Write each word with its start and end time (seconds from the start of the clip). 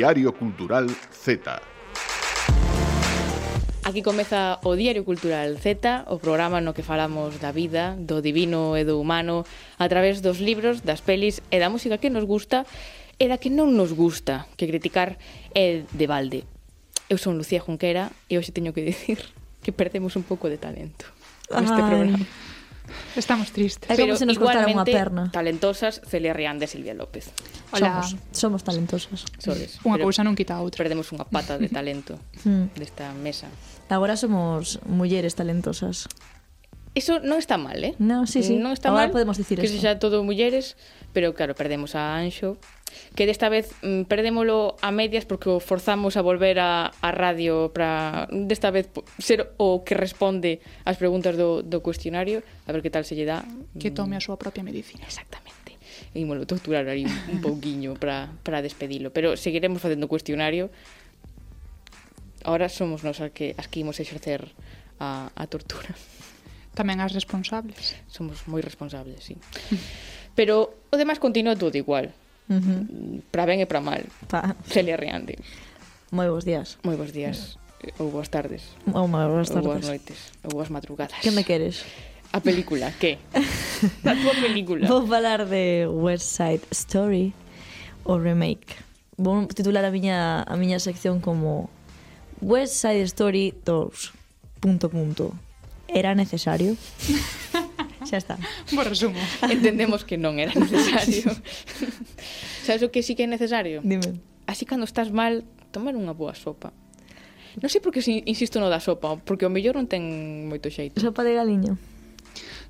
Diario 0.00 0.32
Cultural 0.32 0.88
Z. 1.12 1.60
Aquí 3.84 4.00
comeza 4.00 4.56
o 4.64 4.72
Diario 4.72 5.04
Cultural 5.04 5.60
Z, 5.60 6.08
o 6.08 6.16
programa 6.16 6.64
no 6.64 6.72
que 6.72 6.80
falamos 6.80 7.36
da 7.36 7.52
vida, 7.52 8.00
do 8.00 8.24
divino 8.24 8.80
e 8.80 8.88
do 8.88 8.96
humano, 8.96 9.44
a 9.76 9.86
través 9.92 10.24
dos 10.24 10.40
libros, 10.40 10.80
das 10.80 11.04
pelis 11.04 11.44
e 11.52 11.60
da 11.60 11.68
música 11.68 12.00
que 12.00 12.08
nos 12.08 12.24
gusta 12.24 12.64
e 13.20 13.28
da 13.28 13.36
que 13.36 13.52
non 13.52 13.76
nos 13.76 13.92
gusta, 13.92 14.48
que 14.56 14.64
criticar 14.64 15.20
é 15.52 15.84
de 15.84 16.06
balde. 16.08 16.48
Eu 17.12 17.20
son 17.20 17.36
Lucía 17.36 17.60
Junquera 17.60 18.08
e 18.24 18.40
hoxe 18.40 18.56
teño 18.56 18.72
que 18.72 18.80
dicir 18.88 19.20
que 19.60 19.68
perdemos 19.68 20.16
un 20.16 20.24
pouco 20.24 20.48
de 20.48 20.56
talento 20.56 21.12
neste 21.52 21.76
programa. 21.76 22.24
Estamos 23.16 23.50
tristes. 23.50 23.88
É 23.88 23.94
como 23.94 24.12
Pero 24.12 24.18
se 24.18 24.26
nos 24.26 24.38
cortara 24.38 24.66
unha 24.66 24.86
perna. 24.86 25.30
talentosas 25.30 26.02
Celia 26.06 26.34
Riande 26.34 26.66
e 26.66 26.70
Silvia 26.70 26.94
López. 26.94 27.30
Hola. 27.72 28.02
Somos, 28.02 28.16
somos 28.32 28.60
talentosas. 28.66 29.26
Sodes. 29.38 29.78
Unha 29.86 29.98
Pero 30.00 30.06
cousa 30.06 30.22
non 30.26 30.34
quita 30.34 30.58
a 30.58 30.62
outra. 30.62 30.80
Perdemos 30.80 31.10
unha 31.14 31.26
pata 31.26 31.56
de 31.56 31.70
talento 31.76 32.18
hmm. 32.46 32.74
desta 32.74 33.10
mesa. 33.16 33.50
Agora 33.90 34.14
somos 34.14 34.78
mulleres 34.86 35.34
talentosas. 35.34 36.06
Eso 36.94 37.22
non 37.22 37.38
está 37.38 37.54
mal, 37.54 37.78
eh? 37.86 37.94
Non, 38.02 38.26
sí, 38.26 38.42
sí. 38.42 38.58
Non 38.58 38.74
está 38.74 38.90
Ahora 38.90 39.06
mal. 39.06 39.14
podemos 39.14 39.38
dicir 39.38 39.62
Que 39.62 39.70
eso. 39.70 39.78
xa 39.78 40.02
todo 40.02 40.26
mulleres, 40.26 40.74
pero 41.14 41.30
claro, 41.38 41.54
perdemos 41.54 41.94
a 41.94 42.18
Anxo, 42.18 42.58
que 43.14 43.30
desta 43.30 43.46
vez 43.46 43.70
mm, 43.86 44.10
perdémolo 44.10 44.74
a 44.82 44.90
medias 44.90 45.22
porque 45.22 45.46
o 45.46 45.62
forzamos 45.62 46.18
a 46.18 46.22
volver 46.26 46.58
a, 46.58 46.90
a 46.90 47.10
radio 47.14 47.70
para 47.70 48.26
desta 48.34 48.74
vez 48.74 48.90
ser 49.22 49.54
o 49.54 49.86
que 49.86 49.94
responde 49.94 50.58
ás 50.82 50.98
preguntas 50.98 51.38
do, 51.38 51.62
do 51.62 51.78
cuestionario, 51.78 52.42
a 52.66 52.74
ver 52.74 52.82
que 52.82 52.90
tal 52.90 53.06
se 53.06 53.14
lle 53.14 53.22
dá. 53.22 53.46
Que 53.78 53.90
mm. 53.90 53.96
tome 53.96 54.18
a 54.18 54.22
súa 54.22 54.34
propia 54.34 54.66
medicina. 54.66 55.06
Exactamente. 55.06 55.78
E 56.10 56.26
molo 56.26 56.42
torturar 56.42 56.90
ali 56.90 57.06
un 57.30 57.38
pouquiño 57.38 57.94
para, 57.94 58.34
para 58.42 58.66
despedilo. 58.66 59.14
Pero 59.14 59.38
seguiremos 59.38 59.78
facendo 59.78 60.10
cuestionario. 60.10 60.74
Ahora 62.42 62.66
somos 62.66 63.06
nos 63.06 63.22
as 63.22 63.30
que, 63.30 63.54
as 63.54 63.70
que 63.70 63.78
imos 63.78 64.02
exercer 64.02 64.50
a, 64.98 65.30
a 65.38 65.44
tortura. 65.46 65.94
Tamén 66.74 67.02
as 67.02 67.10
responsables. 67.12 67.98
Somos 68.06 68.46
moi 68.46 68.62
responsables, 68.62 69.26
sí. 69.26 69.34
Pero 70.38 70.78
o 70.90 70.96
demás 70.96 71.18
continua 71.18 71.58
todo 71.58 71.74
igual. 71.74 72.14
Uh 72.50 72.58
-huh. 72.58 72.80
Para 73.30 73.46
ben 73.46 73.62
e 73.62 73.66
para 73.66 73.82
mal. 73.82 74.02
Pa. 74.30 74.54
Celia 74.66 74.98
Reandi. 74.98 75.34
Moi 76.10 76.26
bons 76.30 76.46
días. 76.46 76.78
Moi 76.82 76.94
bons 76.98 77.14
días. 77.14 77.58
Ou 77.98 78.10
boas 78.10 78.28
tardes. 78.28 78.62
Ou 78.92 79.08
boas 79.08 79.48
tardes. 79.48 79.54
Ou 79.56 79.62
boas 79.62 79.86
noites. 79.86 80.18
Ou 80.44 80.50
boas 80.50 80.68
madrugadas. 80.68 81.18
Que 81.22 81.30
me 81.30 81.44
queres? 81.44 81.86
A 82.32 82.40
película, 82.40 82.92
que? 82.98 83.18
a 84.06 84.14
tua 84.14 84.34
película. 84.38 84.86
Vou 84.86 85.06
falar 85.06 85.46
de 85.46 85.86
West 85.90 86.30
Side 86.30 86.62
Story, 86.70 87.34
o 88.04 88.18
remake. 88.18 88.76
Vou 89.18 89.46
titular 89.46 89.84
a 89.84 89.90
miña, 89.90 90.46
a 90.46 90.54
miña 90.56 90.78
sección 90.78 91.20
como 91.20 91.70
West 92.40 92.74
Side 92.74 93.02
Story 93.02 93.54
2. 93.64 94.12
Punto, 94.60 94.88
punto 94.90 95.34
era 95.94 96.14
necesario? 96.14 96.76
Xa 98.08 98.16
está. 98.16 98.36
Bo 98.72 98.82
resumo. 98.82 99.20
Entendemos 99.44 100.08
que 100.08 100.16
non 100.16 100.40
era 100.40 100.56
necesario. 100.56 101.30
Sabes 102.66 102.82
o 102.82 102.88
que 102.88 103.04
sí 103.04 103.12
que 103.12 103.24
é 103.24 103.30
necesario? 103.30 103.84
Dime. 103.84 104.18
Así 104.48 104.64
cando 104.64 104.88
estás 104.88 105.12
mal, 105.12 105.44
tomar 105.70 105.92
unha 105.94 106.16
boa 106.16 106.32
sopa. 106.32 106.72
Non 107.60 107.68
sei 107.68 107.82
por 107.82 107.92
que 107.92 108.00
insisto 108.02 108.62
no 108.62 108.72
da 108.72 108.80
sopa, 108.80 109.20
porque 109.20 109.44
o 109.44 109.52
mellor 109.52 109.76
non 109.76 109.86
ten 109.90 110.02
moito 110.48 110.72
xeito. 110.72 110.96
Sopa 111.02 111.26
de 111.26 111.36
galiño. 111.36 111.76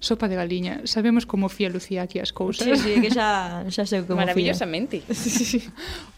Sopa 0.01 0.27
de 0.27 0.35
galiña. 0.35 0.81
Sabemos 0.89 1.29
como 1.29 1.53
fía 1.53 1.69
Lucía 1.69 2.03
aquí 2.03 2.19
as 2.19 2.33
cousas. 2.33 2.65
Sí, 2.65 2.97
sí, 2.97 3.05
que 3.05 3.13
xa, 3.13 3.63
xa 3.69 3.85
sei 3.85 4.03
como 4.03 4.19
Maravillosamente. 4.19 5.05
Fía. 5.05 5.15
Sí. 5.51 5.61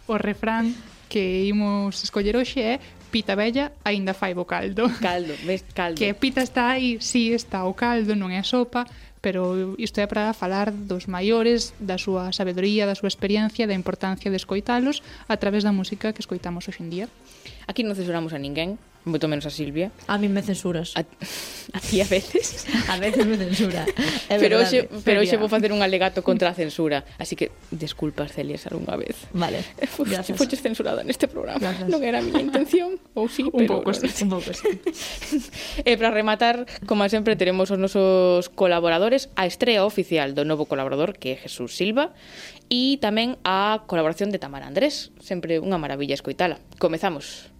O 0.06 0.18
refrán 0.18 0.74
que 1.12 1.44
imos 1.44 2.00
escoller 2.00 2.40
hoxe 2.40 2.64
é 2.64 2.74
Pita 3.12 3.36
Bella 3.36 3.68
aínda 3.84 4.16
fai 4.16 4.32
bo 4.32 4.48
caldo. 4.48 4.88
Caldo, 4.96 5.36
ves, 5.44 5.60
caldo. 5.76 6.00
Que 6.00 6.16
Pita 6.16 6.40
está 6.40 6.72
aí, 6.72 6.96
sí, 7.04 7.36
está 7.36 7.68
o 7.68 7.76
caldo, 7.76 8.16
non 8.16 8.32
é 8.32 8.40
a 8.40 8.48
sopa, 8.48 8.88
pero 9.20 9.76
isto 9.76 10.00
é 10.00 10.08
para 10.08 10.32
falar 10.32 10.72
dos 10.72 11.12
maiores, 11.12 11.76
da 11.76 12.00
súa 12.00 12.32
sabedoría, 12.32 12.88
da 12.88 12.96
súa 12.96 13.12
experiencia, 13.12 13.68
da 13.68 13.76
importancia 13.76 14.32
de 14.32 14.40
escoitalos 14.40 15.04
a 15.28 15.36
través 15.36 15.60
da 15.60 15.76
música 15.76 16.16
que 16.16 16.24
escoitamos 16.24 16.64
hoxe 16.64 16.80
en 16.80 16.88
día. 16.88 17.06
Aquí 17.68 17.84
non 17.84 17.92
censuramos 17.92 18.32
a 18.32 18.40
ninguén, 18.40 18.80
moito 19.04 19.26
menos 19.26 19.46
a 19.46 19.52
Silvia. 19.52 19.90
A 20.06 20.18
mí 20.18 20.30
me 20.30 20.42
censuras. 20.42 20.94
A, 20.94 21.02
a 21.76 21.80
ti 21.80 22.00
a 22.00 22.06
veces. 22.06 22.66
a 22.88 22.98
veces 22.98 23.26
me 23.26 23.36
censura. 23.36 23.86
É 24.32 24.38
pero 24.38 24.56
verdade, 24.56 24.88
hoxe, 24.88 25.02
pero 25.04 25.20
hoxe 25.20 25.36
vou 25.36 25.50
facer 25.50 25.72
un 25.74 25.82
alegato 25.82 26.24
contra 26.24 26.48
a 26.50 26.54
censura, 26.54 27.04
así 27.18 27.36
que 27.36 27.52
desculpas, 27.68 28.32
Celia, 28.32 28.56
algunha 28.70 28.96
vez. 28.96 29.28
Vale. 29.32 29.60
Gracias. 29.98 30.38
Foches 30.38 30.62
censurada 30.62 31.04
neste 31.04 31.28
programa. 31.28 31.60
Gracias. 31.60 31.88
Non 31.90 32.00
era 32.00 32.20
a 32.20 32.24
miña 32.24 32.40
intención, 32.40 32.96
ou 33.12 33.28
sí, 33.28 33.44
un 33.44 33.66
pero... 33.66 33.82
Pouco, 33.82 33.92
no, 33.92 33.98
sí. 33.98 34.24
Un 34.24 34.30
pouco, 34.32 34.50
sí. 34.56 34.68
e 35.84 35.92
para 36.00 36.14
rematar, 36.14 36.64
como 36.88 37.04
sempre, 37.12 37.36
teremos 37.36 37.68
os 37.68 37.78
nosos 37.78 38.48
colaboradores 38.48 39.28
a 39.36 39.44
estrea 39.44 39.84
oficial 39.84 40.32
do 40.32 40.48
novo 40.48 40.64
colaborador, 40.64 41.18
que 41.18 41.34
é 41.34 41.36
Jesús 41.36 41.76
Silva, 41.76 42.16
e 42.72 42.96
tamén 43.04 43.36
a 43.44 43.84
colaboración 43.84 44.32
de 44.32 44.40
Tamara 44.40 44.64
Andrés. 44.64 45.12
Sempre 45.20 45.60
unha 45.60 45.76
maravilla 45.76 46.16
escoitala. 46.16 46.56
Comezamos. 46.80 47.52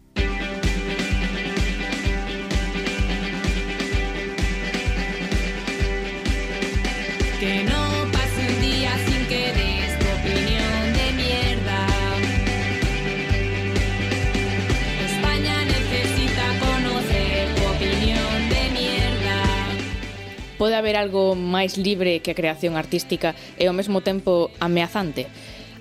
Que 7.42 7.64
no 7.64 8.06
pase 8.12 8.38
un 8.38 8.60
día 8.60 8.92
sin 9.04 9.26
que 9.26 9.50
des 9.50 9.98
tu 9.98 10.06
opinión 10.14 10.82
de 10.94 11.06
mierda. 11.20 11.86
España 15.04 15.64
necesita 15.64 16.44
conocer 16.60 17.48
tu 17.56 17.62
opinión 17.66 18.48
de 18.48 18.62
mierda. 18.78 19.42
Pode 20.56 20.76
haber 20.76 20.94
algo 20.94 21.34
máis 21.34 21.74
libre 21.82 22.22
que 22.22 22.30
a 22.30 22.38
creación 22.38 22.78
artística 22.78 23.34
e 23.58 23.66
ao 23.66 23.74
mesmo 23.74 24.06
tempo 24.06 24.54
ameazante. 24.62 25.26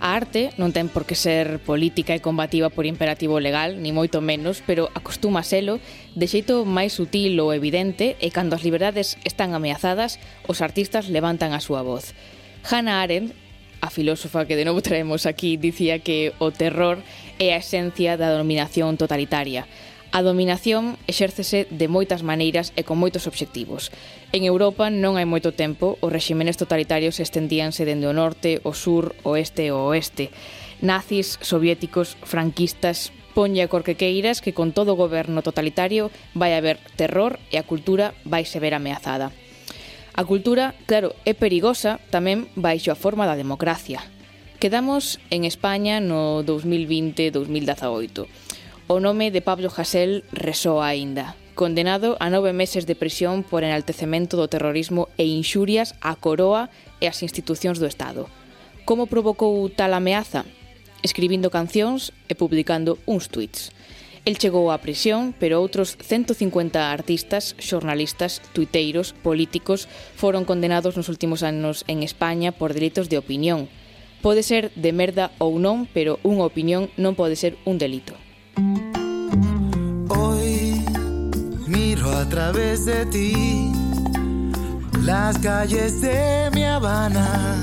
A 0.01 0.17
arte 0.17 0.49
non 0.57 0.73
ten 0.73 0.89
por 0.89 1.05
que 1.05 1.13
ser 1.13 1.61
política 1.61 2.17
e 2.17 2.25
combativa 2.25 2.73
por 2.73 2.89
imperativo 2.89 3.37
legal, 3.37 3.77
ni 3.77 3.93
moito 3.93 4.17
menos, 4.17 4.65
pero 4.65 4.89
acostuma 4.97 5.45
selo 5.45 5.77
de 6.17 6.25
xeito 6.25 6.65
máis 6.65 6.97
sutil 6.97 7.37
ou 7.37 7.53
evidente 7.53 8.17
e 8.17 8.33
cando 8.33 8.57
as 8.57 8.65
liberdades 8.65 9.21
están 9.21 9.53
ameazadas, 9.53 10.17
os 10.49 10.65
artistas 10.65 11.05
levantan 11.05 11.53
a 11.53 11.61
súa 11.61 11.85
voz. 11.85 12.17
Hannah 12.65 13.05
Arendt 13.05 13.37
a 13.77 13.93
filósofa 13.93 14.49
que 14.49 14.57
de 14.57 14.65
novo 14.65 14.81
traemos 14.81 15.29
aquí 15.29 15.57
dicía 15.57 16.01
que 16.01 16.33
o 16.41 16.49
terror 16.49 16.97
é 17.37 17.53
a 17.53 17.61
esencia 17.61 18.17
da 18.17 18.33
dominación 18.33 18.97
totalitaria. 18.97 19.69
A 20.11 20.27
dominación 20.27 20.99
exércese 21.07 21.71
de 21.71 21.87
moitas 21.87 22.19
maneiras 22.19 22.75
e 22.75 22.83
con 22.83 22.99
moitos 22.99 23.31
obxectivos. 23.31 23.95
En 24.35 24.43
Europa 24.43 24.91
non 24.91 25.15
hai 25.15 25.23
moito 25.23 25.55
tempo, 25.55 25.95
os 26.03 26.11
rexímenes 26.11 26.59
totalitarios 26.59 27.23
estendíanse 27.23 27.87
dende 27.87 28.11
o 28.11 28.13
norte, 28.15 28.59
o 28.67 28.75
sur, 28.75 29.15
oeste 29.23 29.67
e 29.67 29.71
o 29.71 29.79
oeste. 29.87 30.27
Nazis, 30.83 31.39
soviéticos, 31.39 32.19
franquistas, 32.27 33.15
ponlle 33.31 33.63
a 33.63 33.71
cor 33.71 33.87
que 33.87 33.95
queiras 33.95 34.43
que 34.43 34.51
con 34.51 34.75
todo 34.75 34.93
o 34.93 34.99
goberno 34.99 35.47
totalitario 35.47 36.11
vai 36.35 36.59
haber 36.59 36.75
terror 36.99 37.39
e 37.47 37.55
a 37.55 37.63
cultura 37.63 38.11
vai 38.27 38.43
se 38.43 38.59
ver 38.59 38.75
ameazada. 38.75 39.31
A 40.11 40.27
cultura, 40.27 40.75
claro, 40.91 41.15
é 41.23 41.31
perigosa 41.31 42.03
tamén 42.11 42.51
baixo 42.59 42.91
a 42.91 42.99
forma 42.99 43.23
da 43.23 43.39
democracia. 43.39 44.03
Quedamos 44.59 45.23
en 45.31 45.47
España 45.47 46.03
no 46.03 46.43
2020-2018 46.43 48.50
O 48.91 48.99
nome 48.99 49.31
de 49.31 49.39
Pablo 49.39 49.71
Hasél 49.71 50.27
resoa 50.33 50.91
aínda 50.91 51.39
condenado 51.55 52.19
a 52.19 52.27
nove 52.27 52.51
meses 52.51 52.83
de 52.83 52.99
prisión 52.99 53.39
por 53.39 53.63
enaltecemento 53.63 54.35
do 54.35 54.51
terrorismo 54.51 55.07
e 55.15 55.23
inxurias 55.23 55.95
á 56.03 56.11
coroa 56.19 56.67
e 56.99 57.07
ás 57.07 57.23
institucións 57.23 57.79
do 57.79 57.87
Estado. 57.87 58.27
Como 58.83 59.07
provocou 59.07 59.55
tal 59.71 59.95
ameaza? 59.95 60.43
Escribindo 61.07 61.47
cancións 61.47 62.11
e 62.27 62.35
publicando 62.35 62.99
uns 63.07 63.31
tweets. 63.31 63.71
El 64.27 64.35
chegou 64.35 64.67
á 64.75 64.83
prisión, 64.83 65.31
pero 65.39 65.63
outros 65.63 65.95
150 65.95 66.91
artistas, 66.91 67.55
xornalistas, 67.63 68.43
tuiteiros, 68.51 69.15
políticos 69.15 69.87
foron 70.19 70.43
condenados 70.43 70.99
nos 70.99 71.07
últimos 71.07 71.47
anos 71.47 71.87
en 71.87 72.03
España 72.03 72.51
por 72.51 72.75
delitos 72.75 73.07
de 73.07 73.23
opinión. 73.23 73.71
Pode 74.19 74.43
ser 74.43 74.67
de 74.75 74.91
merda 74.91 75.31
ou 75.39 75.63
non, 75.63 75.87
pero 75.95 76.19
unha 76.27 76.43
opinión 76.43 76.91
non 76.99 77.15
pode 77.15 77.39
ser 77.39 77.55
un 77.63 77.79
delito. 77.79 78.19
Hoy 80.09 80.83
miro 81.67 82.11
a 82.11 82.27
través 82.29 82.85
de 82.85 83.05
ti 83.07 83.71
las 85.03 85.37
calles 85.39 86.01
de 86.01 86.49
mi 86.53 86.63
Habana. 86.63 87.55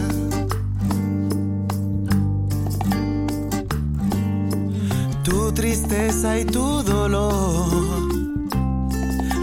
Tu 5.23 5.53
tristeza 5.53 6.39
y 6.39 6.45
tu 6.45 6.83
dolor 6.83 8.09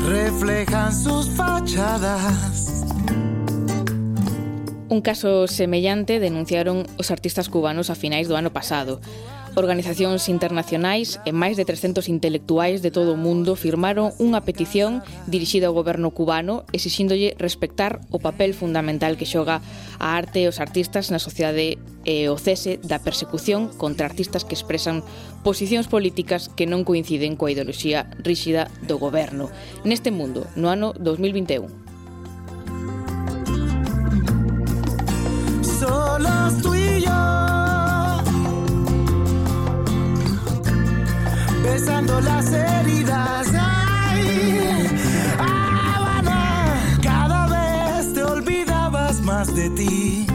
reflejan 0.07 0.93
sus 0.93 1.29
fachadas. 1.29 2.85
Un 4.87 5.01
caso 5.01 5.47
semellante 5.47 6.19
denunciaron 6.19 6.85
os 6.97 7.11
artistas 7.11 7.49
cubanos 7.49 7.89
a 7.89 7.95
finais 7.95 8.27
do 8.27 8.37
ano 8.37 8.53
pasado. 8.53 9.01
organizacións 9.55 10.27
internacionais 10.27 11.19
e 11.23 11.31
máis 11.31 11.55
de 11.55 11.63
300 11.63 12.11
intelectuais 12.11 12.83
de 12.83 12.91
todo 12.91 13.15
o 13.15 13.19
mundo 13.19 13.55
firmaron 13.55 14.11
unha 14.19 14.43
petición 14.43 15.01
dirixida 15.25 15.71
ao 15.71 15.77
goberno 15.77 16.11
cubano 16.11 16.67
exixíndolle 16.75 17.33
respectar 17.39 18.03
o 18.11 18.19
papel 18.19 18.51
fundamental 18.53 19.15
que 19.15 19.27
xoga 19.27 19.63
a 19.99 20.07
arte 20.15 20.43
e 20.43 20.49
os 20.51 20.59
artistas 20.59 21.09
na 21.09 21.23
sociedade 21.23 21.79
e 22.05 22.27
o 22.29 22.37
cese 22.37 22.77
da 22.83 23.01
persecución 23.01 23.71
contra 23.79 24.05
artistas 24.05 24.45
que 24.45 24.53
expresan 24.53 25.01
posicións 25.41 25.87
políticas 25.87 26.51
que 26.53 26.69
non 26.69 26.83
coinciden 26.83 27.39
coa 27.39 27.51
ideoloxía 27.55 28.11
ríxida 28.21 28.69
do 28.85 28.99
goberno. 28.99 29.49
Neste 29.87 30.11
mundo, 30.11 30.45
no 30.59 30.69
ano 30.69 30.93
2021. 30.99 31.67
Solos 35.63 36.61
tú 36.61 36.73
y 36.75 37.01
yo. 37.01 37.54
besando 41.65 42.21
las 42.21 42.51
heridas. 42.51 43.47
Ay, 43.53 44.87
ah, 45.39 45.95
Habana, 45.95 46.99
cada 47.01 47.47
vez 47.47 48.13
te 48.13 48.23
olvidabas 48.23 49.21
más 49.21 49.53
de 49.55 49.69
ti. 49.71 50.27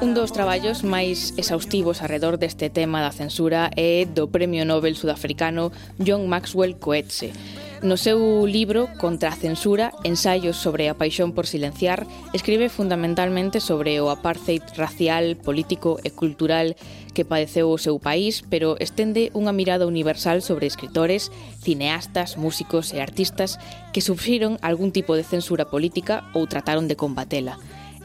Un 0.00 0.14
dos 0.14 0.32
traballos 0.32 0.80
máis 0.80 1.36
exhaustivos 1.36 2.00
arredor 2.00 2.40
deste 2.40 2.72
tema 2.72 3.04
da 3.04 3.12
censura 3.12 3.68
é 3.76 4.08
do 4.08 4.32
Premio 4.32 4.64
Nobel 4.64 4.96
sudafricano 4.96 5.72
John 6.00 6.24
Maxwell 6.24 6.80
Coetzee 6.80 7.36
No 7.82 7.96
seu 7.96 8.44
libro 8.44 8.92
Contra 9.00 9.30
a 9.30 9.32
censura, 9.32 9.90
ensaios 10.04 10.60
sobre 10.60 10.92
a 10.92 11.00
paixón 11.00 11.32
por 11.32 11.48
silenciar, 11.48 12.04
escribe 12.36 12.68
fundamentalmente 12.68 13.56
sobre 13.56 13.96
o 14.04 14.12
apartheid 14.12 14.60
racial, 14.76 15.40
político 15.40 15.96
e 16.04 16.12
cultural 16.12 16.76
que 17.16 17.24
padeceu 17.24 17.72
o 17.72 17.80
seu 17.80 17.96
país, 17.96 18.44
pero 18.52 18.76
estende 18.76 19.32
unha 19.32 19.56
mirada 19.56 19.88
universal 19.88 20.44
sobre 20.44 20.68
escritores, 20.68 21.32
cineastas, 21.64 22.36
músicos 22.36 22.92
e 22.92 23.00
artistas 23.00 23.56
que 23.96 24.04
sufriron 24.04 24.60
algún 24.60 24.92
tipo 24.92 25.16
de 25.16 25.24
censura 25.24 25.64
política 25.72 26.28
ou 26.36 26.44
trataron 26.44 26.84
de 26.84 27.00
combatela 27.00 27.56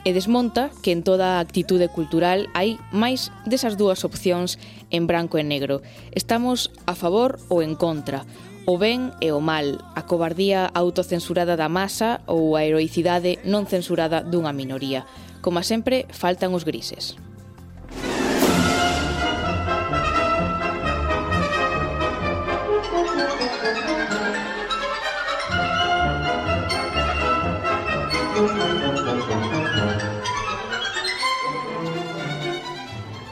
e 0.07 0.13
desmonta 0.15 0.69
que 0.85 0.93
en 0.93 1.01
toda 1.01 1.41
actitude 1.41 1.91
cultural 1.91 2.47
hai 2.55 2.79
máis 2.95 3.33
desas 3.43 3.75
dúas 3.75 4.07
opcións 4.07 4.55
en 4.93 5.03
branco 5.09 5.35
e 5.35 5.43
negro. 5.43 5.81
Estamos 6.13 6.71
a 6.85 6.93
favor 6.93 7.41
ou 7.49 7.65
en 7.65 7.73
contra, 7.73 8.21
o 8.65 8.77
ben 8.81 9.13
e 9.21 9.29
o 9.29 9.39
mal, 9.41 9.77
a 9.93 10.01
cobardía 10.09 10.73
autocensurada 10.73 11.53
da 11.53 11.69
masa 11.69 12.25
ou 12.25 12.57
a 12.57 12.65
heroicidade 12.65 13.37
non 13.45 13.69
censurada 13.69 14.25
dunha 14.25 14.53
minoría. 14.53 15.05
Como 15.45 15.61
sempre, 15.61 16.09
faltan 16.09 16.57
os 16.57 16.65
grises. 16.65 17.13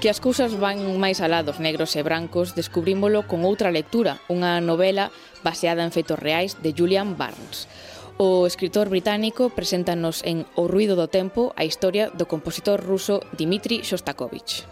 Que 0.04 0.12
as 0.12 0.20
cousas 0.20 0.52
van 0.60 1.00
máis 1.00 1.24
alá 1.24 1.48
dos 1.48 1.64
negros 1.64 1.96
e 1.96 2.04
brancos 2.04 2.60
descubrímolo 2.60 3.24
con 3.24 3.48
outra 3.48 3.72
lectura, 3.72 4.20
unha 4.28 4.60
novela 4.60 5.16
baseada 5.48 5.80
en 5.80 5.96
feitos 5.96 6.20
reais 6.20 6.60
de 6.60 6.76
Julian 6.76 7.16
Barnes. 7.16 7.72
O 8.20 8.44
escritor 8.44 8.92
británico 8.92 9.48
preséntanos 9.56 10.20
en 10.28 10.44
O 10.60 10.68
ruido 10.68 11.00
do 11.00 11.08
tempo 11.08 11.56
a 11.56 11.64
historia 11.64 12.12
do 12.12 12.28
compositor 12.28 12.84
ruso 12.84 13.24
Dmitri 13.32 13.80
Shostakovich. 13.80 14.68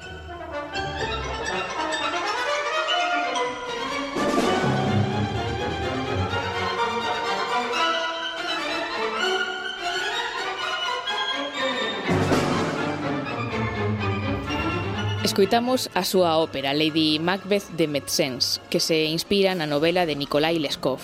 Escoitamos 15.21 15.94
a 15.94 16.01
súa 16.01 16.41
ópera 16.41 16.73
Lady 16.73 17.21
Macbeth 17.21 17.69
de 17.77 17.85
Metzens, 17.85 18.57
que 18.73 18.81
se 18.81 19.06
inspira 19.06 19.53
na 19.53 19.69
novela 19.69 20.09
de 20.09 20.18
Nikolai 20.18 20.57
Leskov, 20.57 20.97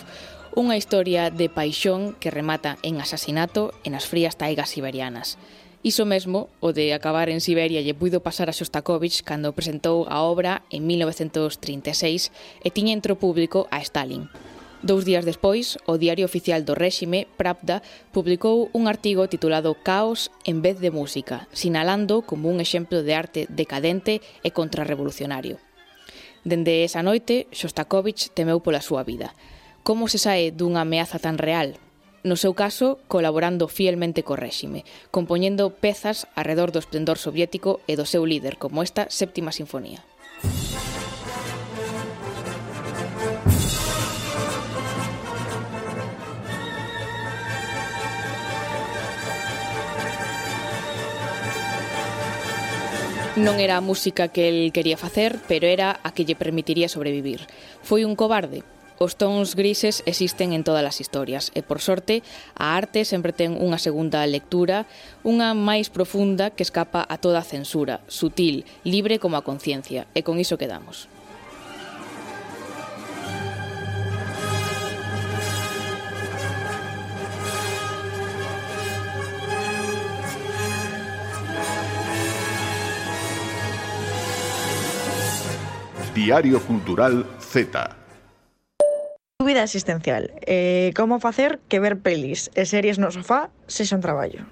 unha 0.58 0.74
historia 0.74 1.30
de 1.30 1.54
paixón 1.54 2.18
que 2.18 2.34
remata 2.34 2.82
en 2.82 2.98
asasinato 2.98 3.78
en 3.86 3.94
as 3.94 4.10
frías 4.10 4.34
taigas 4.34 4.74
siberianas. 4.74 5.38
Iso 5.86 6.10
mesmo, 6.10 6.50
o 6.66 6.74
de 6.74 6.98
acabar 6.98 7.30
en 7.30 7.46
Siberia 7.46 7.86
lle 7.86 7.94
puido 7.94 8.26
pasar 8.26 8.50
a 8.50 8.58
Shostakovich 8.58 9.22
cando 9.22 9.54
presentou 9.54 10.10
a 10.10 10.26
obra 10.26 10.66
en 10.74 10.90
1936 10.90 12.34
e 12.66 12.74
tiña 12.74 12.98
entre 12.98 13.14
o 13.14 13.22
público 13.22 13.70
a 13.70 13.86
Stalin. 13.86 14.34
Dous 14.88 15.04
días 15.04 15.28
despois, 15.28 15.76
o 15.84 16.00
Diario 16.00 16.24
Oficial 16.24 16.64
do 16.64 16.72
Réxime, 16.72 17.28
Pravda, 17.36 17.84
publicou 18.16 18.72
un 18.72 18.88
artigo 18.88 19.28
titulado 19.28 19.76
Caos 19.76 20.32
en 20.48 20.64
vez 20.64 20.80
de 20.80 20.96
música, 20.96 21.52
sinalando 21.52 22.24
como 22.24 22.48
un 22.48 22.64
exemplo 22.64 23.04
de 23.04 23.12
arte 23.12 23.52
decadente 23.52 24.24
e 24.48 24.56
contrarrevolucionario. 24.56 25.60
Dende 26.48 26.88
esa 26.88 27.04
noite, 27.04 27.52
Shostakovich 27.52 28.32
temeu 28.32 28.64
pola 28.64 28.80
súa 28.80 29.04
vida. 29.04 29.36
Como 29.84 30.08
se 30.08 30.24
sae 30.24 30.56
dunha 30.56 30.88
ameaza 30.88 31.20
tan 31.20 31.36
real? 31.36 31.76
No 32.24 32.40
seu 32.40 32.56
caso, 32.56 33.04
colaborando 33.12 33.68
fielmente 33.68 34.24
co 34.24 34.40
réxime, 34.40 34.88
compoñendo 35.12 35.68
pezas 35.68 36.32
arredor 36.32 36.72
do 36.72 36.80
esplendor 36.80 37.20
soviético 37.20 37.84
e 37.92 38.00
do 38.00 38.08
seu 38.08 38.24
líder, 38.24 38.56
como 38.56 38.88
esta 38.88 39.12
séptima 39.12 39.52
sinfonía. 39.52 40.00
Non 53.38 53.62
era 53.62 53.78
a 53.78 53.86
música 53.86 54.34
que 54.34 54.50
el 54.50 54.74
quería 54.74 54.98
facer, 54.98 55.38
pero 55.46 55.70
era 55.70 56.02
a 56.02 56.10
que 56.10 56.26
lle 56.26 56.34
permitiría 56.34 56.90
sobrevivir. 56.90 57.46
Foi 57.86 58.02
un 58.02 58.18
cobarde, 58.18 58.66
Os 58.98 59.14
tons 59.14 59.54
grises 59.54 60.02
existen 60.10 60.58
en 60.58 60.66
todas 60.66 60.82
as 60.82 60.98
historias 60.98 61.54
e, 61.54 61.62
por 61.62 61.86
sorte, 61.86 62.26
a 62.58 62.74
arte 62.74 63.06
sempre 63.06 63.30
ten 63.30 63.54
unha 63.54 63.78
segunda 63.78 64.26
lectura, 64.26 64.90
unha 65.22 65.54
máis 65.54 65.94
profunda 65.94 66.50
que 66.50 66.66
escapa 66.66 67.06
a 67.06 67.22
toda 67.22 67.46
censura, 67.46 68.02
sutil, 68.10 68.66
libre 68.82 69.22
como 69.22 69.38
a 69.38 69.46
conciencia, 69.46 70.10
e 70.18 70.26
con 70.26 70.42
iso 70.42 70.58
quedamos. 70.58 71.06
Diario 86.18 86.60
Cultural 86.60 87.28
Z. 87.40 87.96
Dúbida 89.40 89.62
existencial. 89.62 90.32
Eh, 90.48 90.92
como 90.96 91.20
facer 91.20 91.60
que 91.70 91.78
ver 91.78 92.02
pelis 92.02 92.50
e 92.58 92.66
series 92.66 92.98
no 92.98 93.14
sofá 93.14 93.54
sexan 93.70 94.02
traballo? 94.02 94.50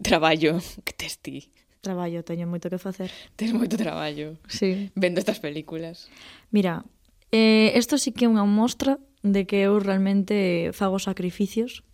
Traballo, 0.00 0.64
que 0.88 0.96
tes 0.96 1.20
ti? 1.20 1.52
Traballo, 1.84 2.24
teño 2.24 2.48
moito 2.48 2.72
que 2.72 2.80
facer. 2.80 3.12
Tes 3.36 3.52
moito 3.52 3.76
traballo. 3.76 4.40
Sí. 4.48 4.88
Vendo 4.96 5.20
estas 5.20 5.44
películas. 5.44 6.08
Mira, 6.48 6.88
eh, 7.28 7.76
esto 7.76 8.00
sí 8.00 8.16
que 8.16 8.24
é 8.24 8.32
unha 8.32 8.48
mostra 8.48 8.96
de 9.20 9.44
que 9.44 9.60
eu 9.60 9.76
realmente 9.76 10.72
fago 10.72 10.96
sacrificios 10.96 11.84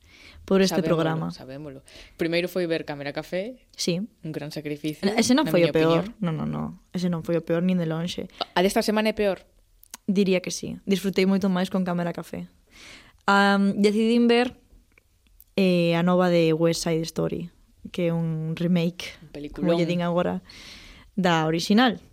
por 0.45 0.61
este 0.61 0.77
sabémolo, 0.77 0.97
programa. 0.97 1.31
Sabémolo. 1.31 1.83
Primeiro 2.17 2.49
foi 2.49 2.67
ver 2.67 2.85
Cámara 2.85 3.13
Café. 3.13 3.57
Sí. 3.77 4.01
Un 4.23 4.33
gran 4.33 4.53
sacrificio. 4.53 5.09
Ese 5.17 5.33
non 5.33 5.49
foi 5.49 5.65
o 5.65 5.73
peor. 5.73 6.05
Opinión. 6.05 6.21
Non, 6.21 6.37
non, 6.37 6.49
non. 6.53 6.67
Ese 6.93 7.09
non 7.09 7.25
foi 7.25 7.41
o 7.41 7.43
peor 7.45 7.65
nin 7.65 7.81
de 7.81 7.89
lonxe. 7.89 8.29
A 8.53 8.61
desta 8.61 8.85
semana 8.85 9.09
é 9.09 9.17
peor? 9.17 9.49
Diría 10.05 10.45
que 10.45 10.53
sí. 10.53 10.77
Disfrutei 10.85 11.25
moito 11.25 11.49
máis 11.49 11.73
con 11.73 11.89
Cámara 11.89 12.13
Café. 12.13 12.45
Um, 13.25 13.81
decidín 13.81 14.29
ver 14.29 14.53
eh, 15.57 15.97
a 15.97 16.05
nova 16.05 16.29
de 16.29 16.53
West 16.53 16.85
Side 16.85 17.09
Story, 17.09 17.49
que 17.89 18.09
é 18.09 18.13
un 18.13 18.53
remake, 18.53 19.17
un 19.25 19.29
peliculón. 19.33 19.73
como 19.73 19.79
lle 19.81 19.89
din 19.89 20.05
agora, 20.05 20.45
da 21.17 21.49
original. 21.49 22.05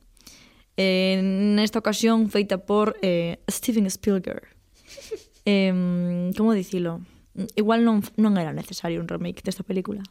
Eh, 0.80 1.20
nesta 1.20 1.84
ocasión 1.84 2.32
feita 2.32 2.64
por 2.64 2.96
eh, 3.04 3.44
Steven 3.52 3.92
Spielberg. 3.92 4.48
eh, 5.46 6.32
como 6.40 6.56
dicilo? 6.56 7.04
igual 7.56 7.84
non, 7.84 8.04
non 8.20 8.36
era 8.36 8.52
necesario 8.52 9.00
un 9.00 9.08
remake 9.08 9.44
desta 9.44 9.64
película. 9.64 10.04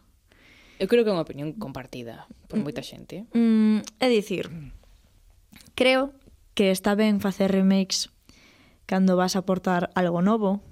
Eu 0.81 0.89
creo 0.89 1.05
que 1.05 1.13
é 1.13 1.17
unha 1.17 1.27
opinión 1.27 1.53
compartida 1.61 2.25
por 2.49 2.57
moita 2.61 2.81
xente. 2.81 3.29
Mm, 3.37 3.85
é 4.01 4.09
dicir, 4.09 4.49
creo 5.77 6.17
que 6.57 6.73
está 6.73 6.97
ben 6.97 7.21
facer 7.21 7.53
remakes 7.53 8.09
cando 8.89 9.15
vas 9.15 9.37
a 9.37 9.47
aportar 9.47 9.95
algo 9.95 10.19
novo, 10.19 10.65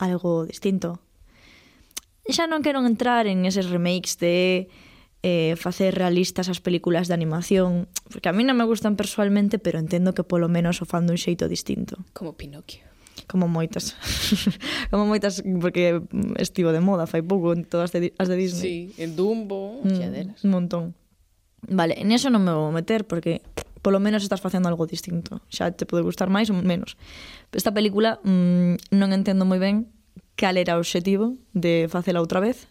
algo 0.00 0.42
distinto. 0.48 0.98
Xa 2.26 2.50
non 2.50 2.66
quero 2.66 2.82
entrar 2.82 3.30
en 3.30 3.46
eses 3.46 3.70
remakes 3.70 4.18
de 4.18 4.66
eh, 5.22 5.54
facer 5.54 5.94
realistas 5.94 6.50
as 6.50 6.58
películas 6.58 7.06
de 7.06 7.14
animación, 7.14 7.86
porque 8.10 8.26
a 8.26 8.34
mí 8.34 8.42
non 8.42 8.58
me 8.58 8.66
gustan 8.66 8.98
persoalmente, 8.98 9.62
pero 9.62 9.78
entendo 9.78 10.18
que 10.18 10.26
polo 10.26 10.50
menos 10.50 10.82
o 10.82 10.88
fan 10.88 11.06
dun 11.06 11.20
xeito 11.20 11.46
distinto. 11.46 12.02
Como 12.10 12.34
Pinocchio 12.34 12.89
como 13.26 13.48
moitas. 13.48 13.96
como 14.90 15.06
moitas 15.06 15.42
porque 15.60 16.00
estivo 16.36 16.72
de 16.72 16.80
moda 16.80 17.08
fai 17.10 17.20
pouco 17.20 17.52
en 17.52 17.64
todas 17.64 17.92
as 17.92 18.28
de 18.28 18.36
Disney. 18.36 18.94
Sí, 18.94 19.02
en 19.02 19.16
Dumbo, 19.16 19.80
mm, 19.82 20.44
un 20.44 20.50
montón. 20.50 20.84
Vale, 21.68 22.00
en 22.00 22.12
eso 22.12 22.32
non 22.32 22.40
me 22.40 22.54
vou 22.56 22.72
meter 22.72 23.04
porque 23.04 23.44
polo 23.82 24.00
menos 24.00 24.22
estás 24.22 24.40
facendo 24.40 24.68
algo 24.68 24.86
distinto. 24.86 25.40
Xa 25.52 25.72
te 25.72 25.84
pode 25.84 26.04
gustar 26.04 26.32
máis 26.32 26.48
ou 26.48 26.56
menos. 26.56 26.96
Esta 27.52 27.72
película 27.72 28.20
mmm, 28.24 28.80
non 28.94 29.10
entendo 29.12 29.44
moi 29.44 29.60
ben 29.60 29.90
cal 30.36 30.56
era 30.56 30.76
o 30.76 30.80
obxectivo 30.80 31.36
de 31.52 31.88
facela 31.92 32.24
outra 32.24 32.40
vez. 32.40 32.68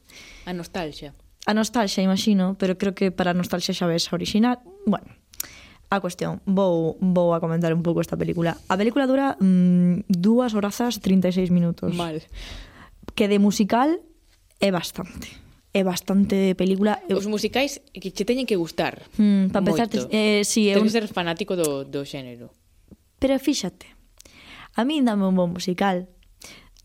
A 0.49 0.53
nostalgia. 0.53 1.13
A 1.45 1.53
nostalgia, 1.53 2.01
imagino, 2.01 2.57
pero 2.57 2.77
creo 2.77 2.93
que 2.93 3.13
para 3.13 3.31
a 3.31 3.37
nostalgia 3.37 3.77
xa 3.77 3.85
ves 3.85 4.09
a 4.09 4.17
original. 4.17 4.57
Bueno, 4.85 5.18
A 5.89 5.99
cuestión, 5.99 6.37
vou, 6.45 7.01
vou 7.01 7.33
a 7.33 7.41
comentar 7.41 7.73
un 7.73 7.81
pouco 7.81 7.97
esta 7.97 8.13
película. 8.13 8.53
A 8.69 8.77
película 8.77 9.09
dura 9.09 9.33
mm, 9.41 10.05
dúas 10.05 10.53
horazas 10.53 11.01
36 11.01 11.49
minutos. 11.49 11.97
Vale. 11.97 12.21
Que 13.17 13.25
de 13.25 13.41
musical 13.41 13.97
é 14.61 14.69
bastante. 14.69 15.33
É 15.73 15.81
bastante 15.81 16.53
película. 16.53 17.01
Os 17.09 17.25
musicais 17.25 17.81
que 17.89 18.13
che 18.13 18.21
teñen 18.21 18.45
que 18.45 18.53
gustar. 18.53 19.01
Mm, 19.17 19.49
para 19.49 19.65
empezar, 19.65 19.89
eh, 20.13 20.45
si, 20.45 20.69
sí, 20.69 20.69
é 20.69 20.77
un... 20.77 20.89
ser 20.93 21.09
fanático 21.09 21.57
do, 21.57 21.81
do 21.85 22.05
xénero. 22.05 22.53
Pero 23.17 23.41
fíxate, 23.41 23.89
a 24.77 24.85
mí 24.85 25.01
dame 25.01 25.25
un 25.25 25.33
bon 25.33 25.49
musical, 25.57 26.05